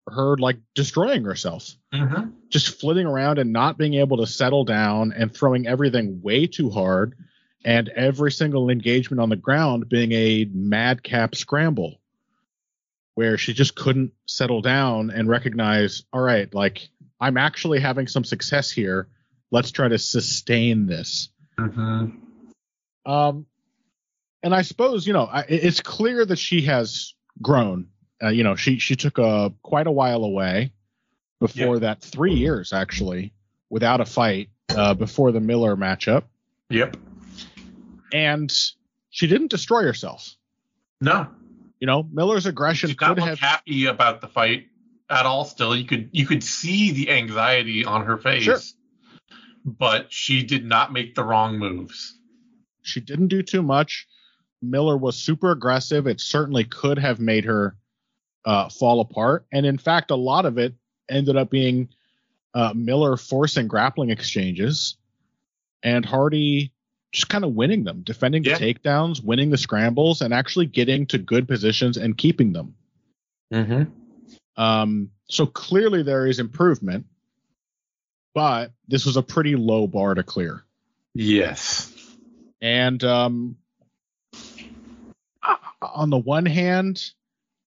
her 0.08 0.38
like 0.38 0.58
destroying 0.76 1.24
herself, 1.26 1.70
Mm-hmm. 1.94 2.30
just 2.50 2.80
flitting 2.80 3.06
around 3.06 3.40
and 3.40 3.54
not 3.54 3.78
being 3.78 3.96
able 3.96 4.18
to 4.18 4.28
settle 4.28 4.64
down 4.66 5.14
and 5.14 5.34
throwing 5.34 5.68
everything 5.68 6.22
way 6.22 6.48
too 6.48 6.70
hard, 6.70 7.16
and 7.66 7.90
every 7.90 8.32
single 8.32 8.70
engagement 8.70 9.20
on 9.20 9.30
the 9.30 9.36
ground 9.36 9.90
being 9.90 10.12
a 10.12 10.46
madcap 10.54 11.36
scramble, 11.36 12.00
where 13.16 13.38
she 13.38 13.54
just 13.54 13.76
couldn't 13.76 14.12
settle 14.26 14.62
down 14.62 15.10
and 15.10 15.28
recognize, 15.28 16.04
all 16.14 16.22
right, 16.22 16.54
like 16.54 16.90
I'm 17.20 17.38
actually 17.38 17.80
having 17.80 18.08
some 18.08 18.24
success 18.24 18.70
here. 18.70 19.08
Let's 19.50 19.72
try 19.72 19.88
to 19.88 19.98
sustain 19.98 20.86
this. 20.86 21.30
Mm-hmm. 21.58 23.10
Um, 23.12 23.46
and 24.44 24.54
I 24.56 24.62
suppose 24.62 25.06
you 25.08 25.14
know 25.14 25.24
I, 25.26 25.42
it's 25.48 25.82
clear 25.82 26.26
that 26.26 26.38
she 26.40 26.62
has 26.64 27.14
grown. 27.42 27.88
Uh, 28.22 28.30
you 28.30 28.44
know, 28.44 28.56
she 28.56 28.80
she 28.80 28.96
took 28.96 29.18
a 29.20 29.54
quite 29.62 29.88
a 29.88 29.92
while 29.92 30.24
away 30.24 30.72
before 31.40 31.80
that, 31.80 32.02
three 32.02 32.34
years 32.34 32.74
actually, 32.74 33.32
without 33.70 34.02
a 34.02 34.06
fight 34.06 34.50
uh, 34.76 34.94
before 34.96 35.32
the 35.32 35.40
Miller 35.40 35.76
matchup, 35.76 36.24
Yep. 36.72 36.98
and 38.12 38.52
she 39.12 39.28
didn't 39.28 39.52
destroy 39.52 39.84
herself. 39.84 40.36
No. 41.00 41.28
You 41.80 41.86
know, 41.86 42.08
Miller's 42.12 42.48
aggression 42.48 42.90
She 42.90 42.96
not 43.00 43.16
could 43.18 43.24
have 43.24 43.40
happy 43.40 43.86
about 43.86 44.20
the 44.22 44.28
fight 44.28 44.68
at 45.12 45.28
all 45.28 45.46
still. 45.46 45.76
You 45.76 45.86
could 45.86 46.10
you 46.12 46.26
could 46.26 46.44
see 46.44 46.92
the 46.92 47.12
anxiety 47.12 47.86
on 47.86 48.06
her 48.06 48.18
face. 48.18 48.44
Sure. 48.44 48.58
But 49.64 50.12
she 50.12 50.44
did 50.44 50.66
not 50.66 50.92
make 50.92 51.14
the 51.14 51.24
wrong 51.24 51.60
moves. 51.60 52.18
she 52.82 53.00
didn't 53.00 53.28
do 53.28 53.44
too 53.44 53.62
much. 53.62 54.08
Miller 54.62 54.98
was 54.98 55.16
super 55.16 55.52
aggressive. 55.52 56.08
It 56.08 56.20
certainly 56.20 56.64
could 56.64 56.98
have 56.98 57.20
made 57.20 57.46
her 57.46 57.76
uh, 58.46 58.70
fall 58.70 59.02
apart. 59.02 59.46
And 59.52 59.66
in 59.66 59.78
fact, 59.78 60.12
a 60.12 60.16
lot 60.16 60.46
of 60.46 60.58
it 60.58 60.74
ended 61.10 61.38
up 61.38 61.50
being 61.50 61.90
uh, 62.54 62.74
Miller 62.76 63.18
forcing 63.18 63.68
grappling 63.68 64.10
exchanges 64.10 64.98
and 65.84 66.06
Hardy 66.06 66.72
just 67.12 67.30
kind 67.30 67.44
of 67.44 67.54
winning 67.54 67.84
them, 67.84 68.02
defending 68.02 68.44
Yeah. 68.44 68.58
the 68.58 68.74
takedowns, 68.74 69.24
winning 69.24 69.50
the 69.50 69.58
scrambles, 69.58 70.22
and 70.22 70.34
actually 70.34 70.66
getting 70.66 71.06
to 71.08 71.18
good 71.18 71.48
positions 71.48 71.98
and 71.98 72.18
keeping 72.18 72.54
them. 72.54 72.76
Mm-hmm. 73.54 74.62
Um, 74.62 75.12
so 75.30 75.46
clearly 75.46 76.04
there 76.04 76.26
is 76.26 76.40
improvement, 76.40 77.06
but 78.34 78.72
this 78.88 79.06
was 79.06 79.18
a 79.18 79.24
pretty 79.24 79.56
low 79.56 79.88
bar 79.88 80.16
to 80.16 80.24
clear. 80.24 80.64
Yes. 81.14 81.94
And 82.62 83.04
um, 83.04 83.56
on 85.82 86.10
the 86.10 86.18
one 86.18 86.46
hand, 86.46 87.12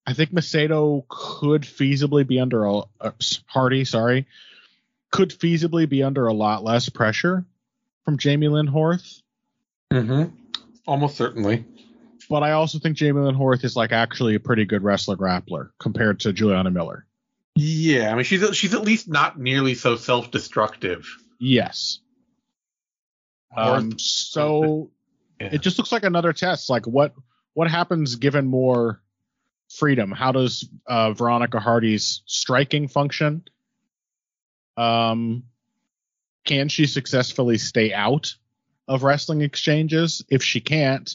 I 0.07 0.13
think 0.13 0.33
Macedo 0.33 1.05
could 1.09 1.63
feasibly 1.63 2.27
be 2.27 2.41
under 2.41 2.65
a 2.65 2.79
uh, 3.01 3.11
Hardy, 3.47 3.85
sorry, 3.85 4.27
could 5.11 5.31
feasibly 5.31 5.89
be 5.89 6.03
under 6.03 6.27
a 6.27 6.33
lot 6.33 6.65
less 6.65 6.89
pressure 6.89 7.45
from 8.05 8.19
Jamie 8.19 8.49
Lynn 8.49 8.69
Horth. 8.69 9.23
Mm-hmm. 9.93 10.35
Almost 10.87 11.17
certainly. 11.17 11.65
But 12.29 12.43
I 12.43 12.53
also 12.53 12.79
think 12.79 12.97
Jamie 12.97 13.21
Lynn 13.21 13.35
Horth 13.35 13.65
is 13.65 13.77
like 13.77 13.93
actually 13.93 14.35
a 14.35 14.41
pretty 14.41 14.65
good 14.65 14.83
wrestler 14.83 15.17
grappler 15.17 15.71
compared 15.79 16.21
to 16.21 16.33
Juliana 16.33 16.71
Miller. 16.71 17.07
Yeah, 17.57 18.13
I 18.13 18.15
mean 18.15 18.25
she's 18.25 18.57
she's 18.57 18.75
at 18.75 18.83
least 18.83 19.09
not 19.09 19.39
nearly 19.39 19.75
so 19.75 19.97
self-destructive. 19.97 21.07
Yes. 21.39 21.99
Um, 23.57 23.99
so 23.99 24.91
Yeah. 25.41 25.49
it 25.53 25.61
just 25.61 25.77
looks 25.79 25.91
like 25.91 26.05
another 26.05 26.33
test. 26.33 26.71
Like 26.71 26.87
what 26.87 27.15
what 27.61 27.71
happens 27.71 28.17
given 28.17 28.47
more 28.47 29.03
freedom? 29.69 30.13
How 30.13 30.33
does 30.33 30.67
uh, 30.87 31.13
Veronica 31.13 31.61
Hardy's 31.61 32.23
striking 32.25 32.89
function? 32.89 33.45
Um, 34.79 35.43
can 36.47 36.71
she 36.71 36.87
successfully 36.87 37.59
stay 37.59 37.93
out 37.93 38.35
of 38.89 39.03
wrestling 39.03 39.43
exchanges? 39.43 40.25
If 40.31 40.43
she 40.43 40.63
can't, 40.63 41.15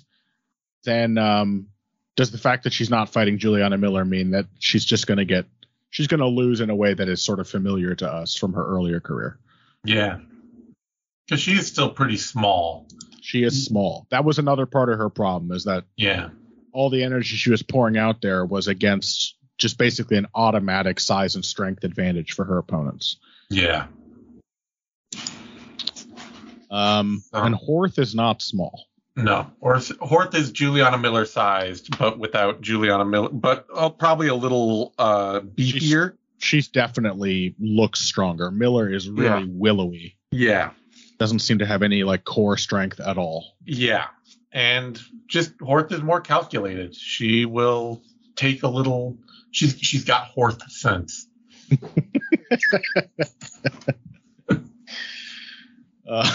then 0.84 1.18
um, 1.18 1.70
does 2.16 2.30
the 2.30 2.38
fact 2.38 2.66
that 2.66 2.74
she's 2.74 2.92
not 2.92 3.10
fighting 3.10 3.40
Juliana 3.40 3.80
Miller 3.80 4.06
mean 4.06 4.30
that 4.30 4.46
she's 4.60 4.86
just 4.86 5.08
going 5.08 5.18
to 5.18 5.26
get 5.26 5.48
she's 5.90 6.06
going 6.06 6.20
to 6.20 6.28
lose 6.28 6.62
in 6.62 6.70
a 6.70 6.76
way 6.76 6.94
that 6.94 7.10
is 7.10 7.24
sort 7.24 7.40
of 7.40 7.50
familiar 7.50 7.96
to 7.96 8.08
us 8.08 8.36
from 8.36 8.54
her 8.54 8.64
earlier 8.64 9.00
career? 9.00 9.40
Yeah. 9.84 10.20
Because 11.26 11.42
she 11.42 11.54
is 11.54 11.66
still 11.66 11.90
pretty 11.90 12.18
small. 12.18 12.86
She 13.26 13.42
is 13.44 13.66
small. 13.66 14.06
That 14.12 14.24
was 14.24 14.38
another 14.38 14.68
part 14.68 14.90
of 14.92 15.00
her 15.00 15.10
problem 15.10 15.52
is 15.52 15.64
that 15.64 15.86
Yeah. 15.98 16.30
all 16.72 16.92
the 16.92 17.04
energy 17.04 17.36
she 17.36 17.50
was 17.50 17.64
pouring 17.64 17.98
out 17.98 18.22
there 18.22 18.46
was 18.46 18.68
against 18.68 19.36
just 19.58 19.80
basically 19.80 20.18
an 20.18 20.28
automatic 20.36 21.00
size 21.00 21.34
and 21.34 21.44
strength 21.44 21.84
advantage 21.84 22.34
for 22.34 22.46
her 22.46 22.60
opponents. 22.60 23.18
Yeah. 23.50 23.88
Um, 26.70 27.24
Oh. 27.34 27.44
And 27.44 27.56
Horth 27.56 27.98
is 27.98 28.14
not 28.14 28.44
small. 28.44 28.86
No. 29.16 29.50
Or 29.60 29.76
Horth 29.78 30.36
is 30.36 30.52
Juliana 30.52 30.98
Miller 31.00 31.26
sized, 31.26 31.98
but 31.98 32.20
without 32.20 32.62
Juliana 32.62 33.06
Miller, 33.06 33.30
but 33.30 33.66
uh, 33.74 33.90
probably 33.90 34.28
a 34.28 34.36
little 34.36 34.94
uh, 35.00 35.40
beefier. 35.40 36.14
She's 36.38 36.68
definitely 36.68 37.56
looks 37.60 38.02
stronger. 38.02 38.52
Miller 38.52 38.94
is 38.94 39.10
really 39.10 39.46
Yeah. 39.46 39.46
willowy. 39.50 40.18
Yeah. 40.32 40.72
Doesn't 41.18 41.40
seem 41.40 41.60
to 41.60 41.66
have 41.66 41.82
any 41.84 42.04
like 42.04 42.24
core 42.24 42.58
strength 42.58 43.00
at 43.00 43.18
all. 43.18 43.56
Yeah. 43.66 44.06
And 44.52 45.00
just 45.28 45.58
Horth 45.58 45.92
is 45.92 46.02
more 46.02 46.22
calculated. 46.22 46.96
She 46.96 47.46
will 47.46 48.02
take 48.36 48.64
a 48.64 48.68
little. 48.68 49.18
She's 49.52 49.78
she's 49.80 50.06
got 50.06 50.30
Horth 50.36 50.62
sense. 50.70 51.28
Uh, 56.08 56.30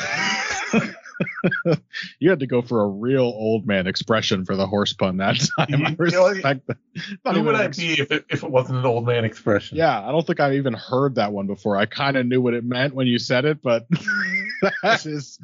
you 2.19 2.31
had 2.31 2.41
to 2.41 2.47
go 2.47 2.63
for 2.63 2.83
a 2.83 2.87
real 2.87 3.23
old 3.23 3.67
man 3.67 3.87
expression 3.87 4.45
for 4.45 4.57
the 4.57 4.67
horse 4.67 4.93
pun 4.93 5.19
that 5.19 5.37
time. 5.59 5.87
I 5.87 5.91
You 5.91 6.11
know, 6.11 6.35
that. 6.35 6.63
Who 7.33 7.43
would 7.45 7.55
I 7.55 7.69
be 7.69 8.01
if 8.01 8.11
it, 8.11 8.25
if 8.29 8.43
it 8.43 8.51
wasn't 8.51 8.79
an 8.79 8.87
old 8.87 9.07
man 9.07 9.25
expression? 9.25 9.77
Yeah, 9.79 10.07
I 10.07 10.11
don't 10.11 10.27
think 10.27 10.41
I've 10.41 10.55
even 10.55 10.75
heard 10.75 11.17
that 11.17 11.33
one 11.33 11.47
before. 11.47 11.77
I 11.77 11.87
kind 11.87 12.17
of 12.17 12.27
knew 12.27 12.41
what 12.41 12.55
it 12.55 12.65
meant 12.65 12.95
when 12.95 13.07
you 13.07 13.19
said 13.19 13.45
it, 13.45 13.63
but 13.63 13.87
that 14.83 15.07
is 15.07 15.39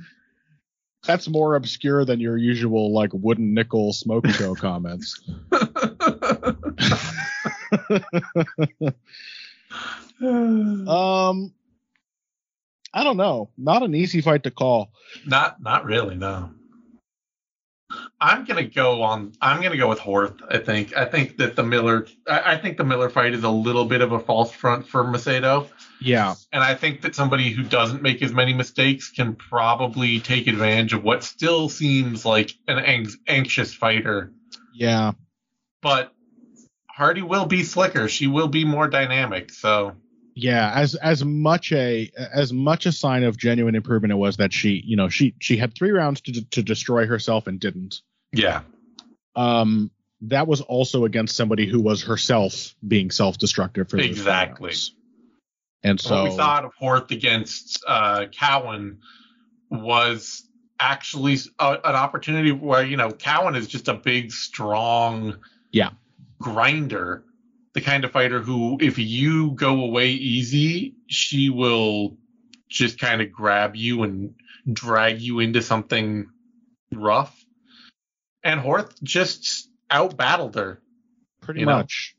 that's 1.05 1.29
more 1.29 1.55
obscure 1.55 2.05
than 2.05 2.20
your 2.20 2.37
usual 2.37 2.93
like 2.93 3.11
wooden 3.12 3.55
nickel 3.55 3.93
smoke 3.93 4.27
show 4.29 4.55
comments. 4.57 5.20
um 10.89 11.53
I 12.97 13.05
don't 13.05 13.16
know. 13.18 13.51
Not 13.59 13.82
an 13.82 13.94
easy 13.94 14.20
fight 14.22 14.42
to 14.44 14.51
call. 14.51 14.90
not 15.26 15.62
not 15.62 15.84
really. 15.84 16.14
No. 16.16 16.51
I'm 18.20 18.44
gonna 18.44 18.64
go 18.64 19.03
on. 19.03 19.32
I'm 19.40 19.62
gonna 19.62 19.76
go 19.76 19.88
with 19.88 20.01
Horth. 20.01 20.40
I 20.51 20.59
think. 20.59 20.97
I 20.97 21.05
think 21.05 21.36
that 21.36 21.55
the 21.55 21.62
Miller. 21.62 22.07
I, 22.26 22.55
I 22.55 22.59
think 22.59 22.78
the 22.78 22.84
Miller 22.84 23.09
fight 23.09 23.32
is 23.32 23.44
a 23.44 23.51
little 23.51 23.84
bit 23.84 24.01
of 24.01 24.11
a 24.12 24.18
false 24.18 24.51
front 24.51 24.88
for 24.88 25.05
Macedo, 25.05 25.68
Yeah, 26.01 26.34
and 26.53 26.64
I 26.64 26.74
think 26.74 27.03
that 27.03 27.14
somebody 27.14 27.51
who 27.51 27.62
doesn't 27.62 28.03
make 28.03 28.22
as 28.22 28.32
many 28.32 28.55
mistakes 28.55 29.11
can 29.11 29.36
probably 29.36 30.18
take 30.18 30.49
advantage 30.49 30.94
of 30.94 31.05
what 31.05 31.22
still 31.22 31.68
seems 31.68 32.24
like 32.24 32.51
an 32.66 32.78
ang- 32.78 33.14
anxious 33.28 33.72
fighter. 33.72 34.32
yeah, 34.74 35.12
But 35.80 36.12
Hardy 36.90 37.22
will 37.22 37.47
be 37.47 37.62
slicker. 37.62 38.09
She 38.09 38.26
will 38.26 38.49
be 38.49 38.64
more 38.64 38.88
dynamic. 38.88 39.53
So 39.53 39.92
yeah. 40.37 40.70
As 40.74 40.95
as 40.95 41.24
much 41.24 41.72
a 41.72 42.12
as 42.16 42.53
much 42.53 42.84
a 42.87 42.93
sign 42.93 43.24
of 43.24 43.37
genuine 43.39 43.74
improvement 43.74 44.12
it 44.12 44.16
was 44.16 44.37
that 44.37 44.53
she, 44.53 44.80
you 44.84 44.95
know, 44.95 45.09
she 45.09 45.34
she 45.41 45.57
had 45.57 45.74
three 45.74 45.91
rounds 45.91 46.20
to 46.20 46.45
to 46.51 46.62
destroy 46.62 47.07
herself 47.07 47.47
and 47.47 47.59
didn't. 47.59 48.03
yeah, 48.32 48.61
Um, 49.34 49.91
that 50.20 50.47
was 50.47 50.61
also 50.61 51.05
against 51.07 51.37
somebody 51.37 51.66
who 51.66 51.80
was 51.80 52.03
herself 52.05 52.74
being 52.87 53.11
self-destructive 53.11 53.89
for 53.89 53.99
Exactly. 53.99 54.74
And 55.82 56.01
So 56.01 56.09
so 56.09 56.22
what 56.22 56.30
we 56.30 56.37
saw 56.37 56.61
of 56.61 56.72
Horth 56.80 57.11
against 57.11 57.82
uh, 57.87 58.26
Cowan 58.32 58.99
was 59.70 60.43
actually 60.78 61.39
a, 61.59 61.78
an 61.84 61.95
opportunity 61.95 62.53
where 62.53 62.84
you 62.84 62.97
know 62.99 63.11
Cowan 63.11 63.55
is 63.57 63.66
just 63.68 63.89
a 63.89 63.95
big, 63.95 64.32
strong, 64.32 65.39
Yeah. 65.72 65.91
grinder, 66.39 67.24
the 67.77 67.83
kind 67.83 68.07
of 68.07 68.11
fighter 68.11 68.41
who, 68.41 68.79
if 68.81 68.97
you 68.99 69.51
go 69.51 69.83
away 69.83 70.09
easy, 70.09 70.95
she 71.09 71.51
will 71.51 72.16
just 72.70 72.99
kind 72.99 73.20
of 73.20 73.31
grab 73.31 73.77
you 73.77 74.03
and 74.03 74.35
drag 74.72 75.20
you 75.20 75.41
into 75.41 75.61
something 75.61 76.27
rough. 76.91 77.39
And 78.43 78.59
Horth 78.62 79.01
just 79.03 79.68
out 79.91 80.16
battled 80.16 80.55
her. 80.55 80.81
pretty 81.43 81.61
you 81.61 81.66
know? 81.66 81.77
much. 81.77 82.16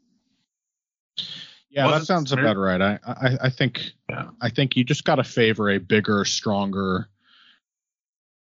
Yeah, 1.72 1.86
that 1.88 1.92
Wasn't 1.92 2.06
sounds 2.08 2.30
smart. 2.30 2.46
about 2.46 2.58
right. 2.58 2.82
I, 2.82 3.00
I 3.08 3.38
I 3.46 3.50
think 3.50 3.82
Yeah. 4.12 4.30
I 4.40 4.50
think 4.50 4.76
you 4.78 4.84
just 4.84 5.06
got 5.06 5.16
to 5.16 5.24
favor 5.24 5.72
a 5.72 5.80
bigger, 5.80 6.24
stronger, 6.24 7.10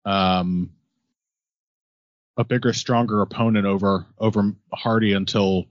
um, 0.06 0.70
a 2.38 2.44
bigger, 2.44 2.74
stronger 2.74 3.22
opponent 3.24 3.66
over 3.66 4.06
over 4.20 4.54
Hardy 4.72 5.14
until 5.14 5.66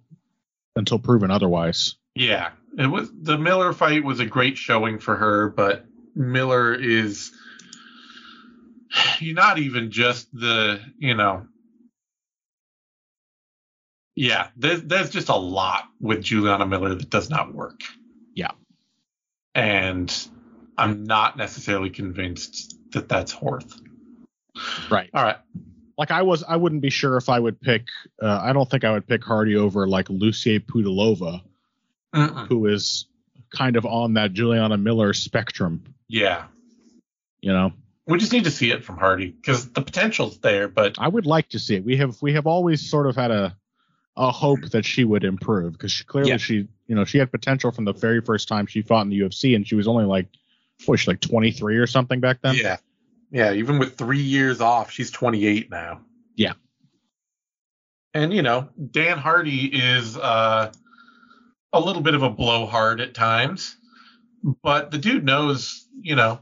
until 0.76 0.98
proven 0.98 1.30
otherwise. 1.30 1.96
Yeah, 2.14 2.50
it 2.78 2.86
was 2.86 3.10
the 3.12 3.38
Miller 3.38 3.72
fight 3.72 4.04
was 4.04 4.20
a 4.20 4.26
great 4.26 4.58
showing 4.58 4.98
for 4.98 5.16
her, 5.16 5.48
but 5.50 5.84
Miller 6.14 6.74
is 6.74 7.32
you're 9.18 9.34
not 9.46 9.58
even 9.58 9.90
just 9.90 10.28
the 10.32 10.80
you 10.98 11.14
know 11.14 11.46
yeah 14.14 14.48
there's 14.56 14.82
there's 14.82 15.10
just 15.10 15.28
a 15.28 15.36
lot 15.36 15.84
with 16.00 16.22
Juliana 16.22 16.66
Miller 16.66 16.94
that 16.94 17.10
does 17.10 17.28
not 17.30 17.54
work. 17.54 17.80
Yeah. 18.34 18.52
and 19.54 20.14
I'm 20.78 21.04
not 21.04 21.36
necessarily 21.38 21.90
convinced 21.90 22.76
that 22.92 23.08
that's 23.08 23.34
Horth. 23.34 23.80
Right. 24.90 25.10
All 25.14 25.24
right, 25.24 25.38
Like 25.98 26.10
I 26.10 26.22
was, 26.22 26.42
I 26.46 26.56
wouldn't 26.56 26.82
be 26.82 26.90
sure 26.90 27.16
if 27.16 27.28
I 27.28 27.38
would 27.38 27.60
pick. 27.60 27.86
Uh, 28.22 28.38
I 28.42 28.52
don't 28.52 28.68
think 28.70 28.84
I 28.84 28.92
would 28.92 29.06
pick 29.06 29.24
Hardy 29.24 29.56
over 29.56 29.88
like 29.88 30.10
Lucia 30.10 30.60
Pudilova, 30.60 31.40
Mm-mm. 32.14 32.46
who 32.48 32.66
is 32.66 33.06
kind 33.50 33.76
of 33.76 33.86
on 33.86 34.14
that 34.14 34.32
Juliana 34.32 34.76
Miller 34.76 35.12
spectrum. 35.14 35.82
yeah, 36.08 36.44
You 37.40 37.52
know, 37.52 37.72
we 38.06 38.18
just 38.18 38.32
need 38.32 38.44
to 38.44 38.50
see 38.50 38.70
it 38.70 38.84
from 38.84 38.98
Hardy 38.98 39.28
because 39.30 39.70
the 39.70 39.80
potential's 39.82 40.38
there, 40.38 40.68
but 40.68 40.96
I 40.98 41.08
would 41.08 41.26
like 41.26 41.48
to 41.50 41.58
see 41.58 41.76
it. 41.76 41.84
We 41.84 41.96
have 41.96 42.20
we 42.20 42.34
have 42.34 42.46
always 42.46 42.88
sort 42.90 43.06
of 43.06 43.16
had 43.16 43.30
a 43.30 43.56
a 44.18 44.30
hope 44.30 44.60
that 44.70 44.84
she 44.84 45.04
would 45.04 45.24
improve 45.24 45.72
because 45.72 45.92
she, 45.92 46.04
clearly 46.04 46.30
Yeah. 46.30 46.36
she 46.38 46.68
you 46.86 46.94
know 46.94 47.04
she 47.04 47.18
had 47.18 47.30
potential 47.30 47.70
from 47.70 47.84
the 47.84 47.92
very 47.92 48.20
first 48.20 48.48
time 48.48 48.66
she 48.66 48.82
fought 48.82 49.02
in 49.02 49.10
the 49.10 49.20
UFC 49.20 49.54
and 49.56 49.66
she 49.66 49.74
was 49.74 49.86
only 49.88 50.04
like 50.04 50.26
what 50.84 50.92
was 50.92 51.00
she 51.00 51.10
like 51.10 51.20
23 51.20 51.76
or 51.78 51.86
something 51.86 52.20
back 52.20 52.40
then. 52.42 52.54
Yeah. 52.54 52.76
Yeah, 53.30 53.52
even 53.52 53.78
with 53.78 53.96
three 53.96 54.22
years 54.22 54.60
off, 54.60 54.90
she's 54.90 55.10
28 55.10 55.70
now. 55.70 56.00
Yeah. 56.36 56.52
And, 58.14 58.32
you 58.32 58.42
know, 58.42 58.68
Dan 58.90 59.18
Hardy 59.18 59.66
is 59.66 60.16
uh, 60.16 60.72
a 61.72 61.80
little 61.80 62.02
bit 62.02 62.14
of 62.14 62.22
a 62.22 62.30
blowhard 62.30 63.00
at 63.00 63.14
times, 63.14 63.76
but 64.62 64.90
the 64.90 64.98
dude 64.98 65.24
knows, 65.24 65.86
you 66.00 66.16
know, 66.16 66.40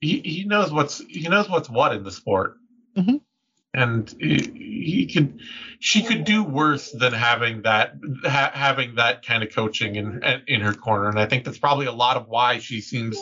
he, 0.00 0.20
he 0.20 0.44
knows 0.44 0.72
what's 0.72 0.98
he 0.98 1.28
knows 1.28 1.48
what's 1.48 1.70
what 1.70 1.94
in 1.94 2.02
the 2.02 2.10
sport. 2.10 2.56
Mhm. 2.96 3.20
And 3.74 4.14
he, 4.20 4.36
he 4.84 5.06
could, 5.06 5.40
she 5.80 6.02
could 6.02 6.24
do 6.24 6.44
worse 6.44 6.90
than 6.90 7.12
having 7.14 7.62
that, 7.62 7.94
ha, 8.22 8.50
having 8.52 8.96
that 8.96 9.24
kind 9.24 9.42
of 9.42 9.54
coaching 9.54 9.96
in 9.96 10.22
in 10.46 10.60
her 10.60 10.74
corner. 10.74 11.08
And 11.08 11.18
I 11.18 11.24
think 11.26 11.44
that's 11.44 11.58
probably 11.58 11.86
a 11.86 11.92
lot 11.92 12.16
of 12.18 12.28
why 12.28 12.58
she 12.58 12.80
seems 12.82 13.16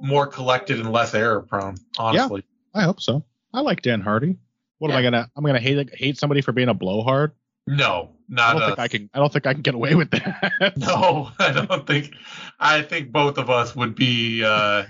more 0.00 0.26
collected 0.26 0.80
and 0.80 0.90
less 0.92 1.14
error 1.14 1.42
prone. 1.42 1.76
Honestly, 1.98 2.42
yeah, 2.74 2.80
I 2.80 2.84
hope 2.84 3.00
so. 3.02 3.24
I 3.52 3.60
like 3.60 3.82
Dan 3.82 4.00
Hardy. 4.00 4.38
What 4.78 4.90
am 4.90 4.96
I 4.96 5.02
gonna? 5.02 5.30
I'm 5.36 5.44
gonna 5.44 5.60
hate 5.60 5.94
hate 5.94 6.16
somebody 6.18 6.40
for 6.40 6.52
being 6.52 6.68
a 6.68 6.74
blowhard. 6.74 7.32
no, 7.66 8.10
not 8.28 8.48
I 8.48 8.52
don't 8.58 8.62
us. 8.62 8.68
think 8.68 8.78
I 8.78 8.88
can. 8.88 9.10
I 9.14 9.18
don't 9.18 9.32
think 9.32 9.46
I 9.46 9.52
can 9.52 9.62
get 9.62 9.74
away 9.74 9.94
with 9.94 10.10
that. 10.10 10.72
No, 10.78 11.30
I 11.38 11.52
don't 11.52 11.86
think. 11.86 12.14
I 12.58 12.82
think 12.82 13.12
both 13.12 13.36
of 13.38 13.50
us 13.50 13.76
would 13.76 13.94
be 13.94 14.42
uh, 14.42 14.84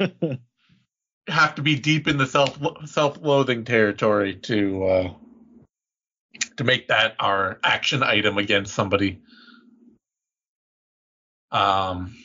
have 1.28 1.54
to 1.56 1.62
be 1.62 1.76
deep 1.76 2.08
in 2.08 2.18
the 2.18 2.26
self 2.26 2.58
self 2.86 3.18
loathing 3.20 3.64
territory 3.64 4.36
to 4.36 4.84
uh, 4.84 5.12
to 6.56 6.64
make 6.64 6.88
that 6.88 7.14
our 7.18 7.58
action 7.62 8.02
item 8.02 8.38
against 8.38 8.74
somebody. 8.74 9.20
Um. 11.50 12.16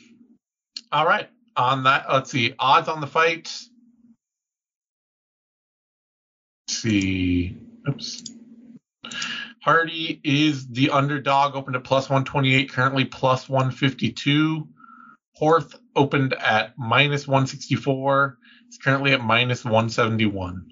All 0.90 1.06
right. 1.06 1.28
On 1.56 1.84
that, 1.84 2.06
let's 2.10 2.30
see. 2.30 2.54
Odds 2.58 2.88
on 2.88 3.00
the 3.00 3.06
fight. 3.06 3.52
Let's 6.68 6.80
see. 6.80 7.56
Oops. 7.88 8.24
Hardy 9.62 10.20
is 10.24 10.66
the 10.68 10.90
underdog, 10.90 11.54
opened 11.54 11.76
at 11.76 11.84
plus 11.84 12.08
128, 12.08 12.70
currently 12.70 13.04
plus 13.04 13.48
152. 13.48 14.66
Horth 15.40 15.74
opened 15.94 16.34
at 16.34 16.76
minus 16.76 17.26
164. 17.28 18.38
It's 18.72 18.78
currently 18.78 19.12
at 19.12 19.22
minus 19.22 19.66
171. 19.66 20.66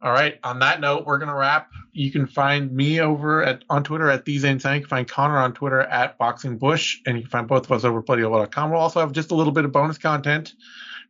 All 0.00 0.12
right. 0.12 0.38
On 0.44 0.60
that 0.60 0.80
note, 0.80 1.04
we're 1.04 1.18
gonna 1.18 1.34
wrap. 1.34 1.68
You 1.92 2.12
can 2.12 2.28
find 2.28 2.70
me 2.70 3.00
over 3.00 3.42
at 3.42 3.64
on 3.68 3.82
Twitter 3.82 4.08
at 4.08 4.24
these 4.24 4.44
You 4.44 4.60
can 4.60 4.84
find 4.84 5.08
Connor 5.08 5.36
on 5.38 5.52
Twitter 5.52 5.80
at 5.80 6.16
Boxing 6.16 6.56
Bush, 6.56 7.00
and 7.04 7.16
you 7.16 7.24
can 7.24 7.30
find 7.30 7.48
both 7.48 7.64
of 7.64 7.72
us 7.72 7.82
over 7.82 7.98
at 7.98 8.06
BloodyElbow.com. 8.06 8.70
We'll 8.70 8.78
also 8.78 9.00
have 9.00 9.10
just 9.10 9.32
a 9.32 9.34
little 9.34 9.52
bit 9.52 9.64
of 9.64 9.72
bonus 9.72 9.98
content 9.98 10.54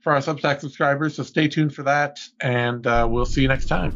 for 0.01 0.14
our 0.14 0.20
Substack 0.20 0.61
subscribers, 0.61 1.16
so 1.16 1.22
stay 1.22 1.47
tuned 1.47 1.74
for 1.74 1.83
that, 1.83 2.20
and 2.41 2.87
uh, 2.87 3.07
we'll 3.11 3.26
see 3.26 3.43
you 3.43 3.49
next 3.49 3.66
time. 3.66 3.93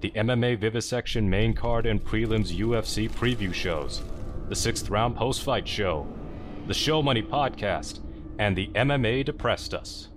the 0.00 0.10
MMA 0.12 0.58
Vivisection 0.58 1.28
main 1.28 1.54
card 1.54 1.86
and 1.86 2.02
prelims 2.04 2.56
UFC 2.56 3.10
preview 3.10 3.52
shows, 3.52 4.02
the 4.48 4.56
Sixth 4.56 4.88
Round 4.90 5.16
Post 5.16 5.42
Fight 5.42 5.66
Show, 5.66 6.06
the 6.66 6.74
Show 6.74 7.02
Money 7.02 7.22
Podcast, 7.22 8.00
and 8.38 8.56
the 8.56 8.68
MMA 8.68 9.24
Depressed 9.24 9.74
Us. 9.74 10.08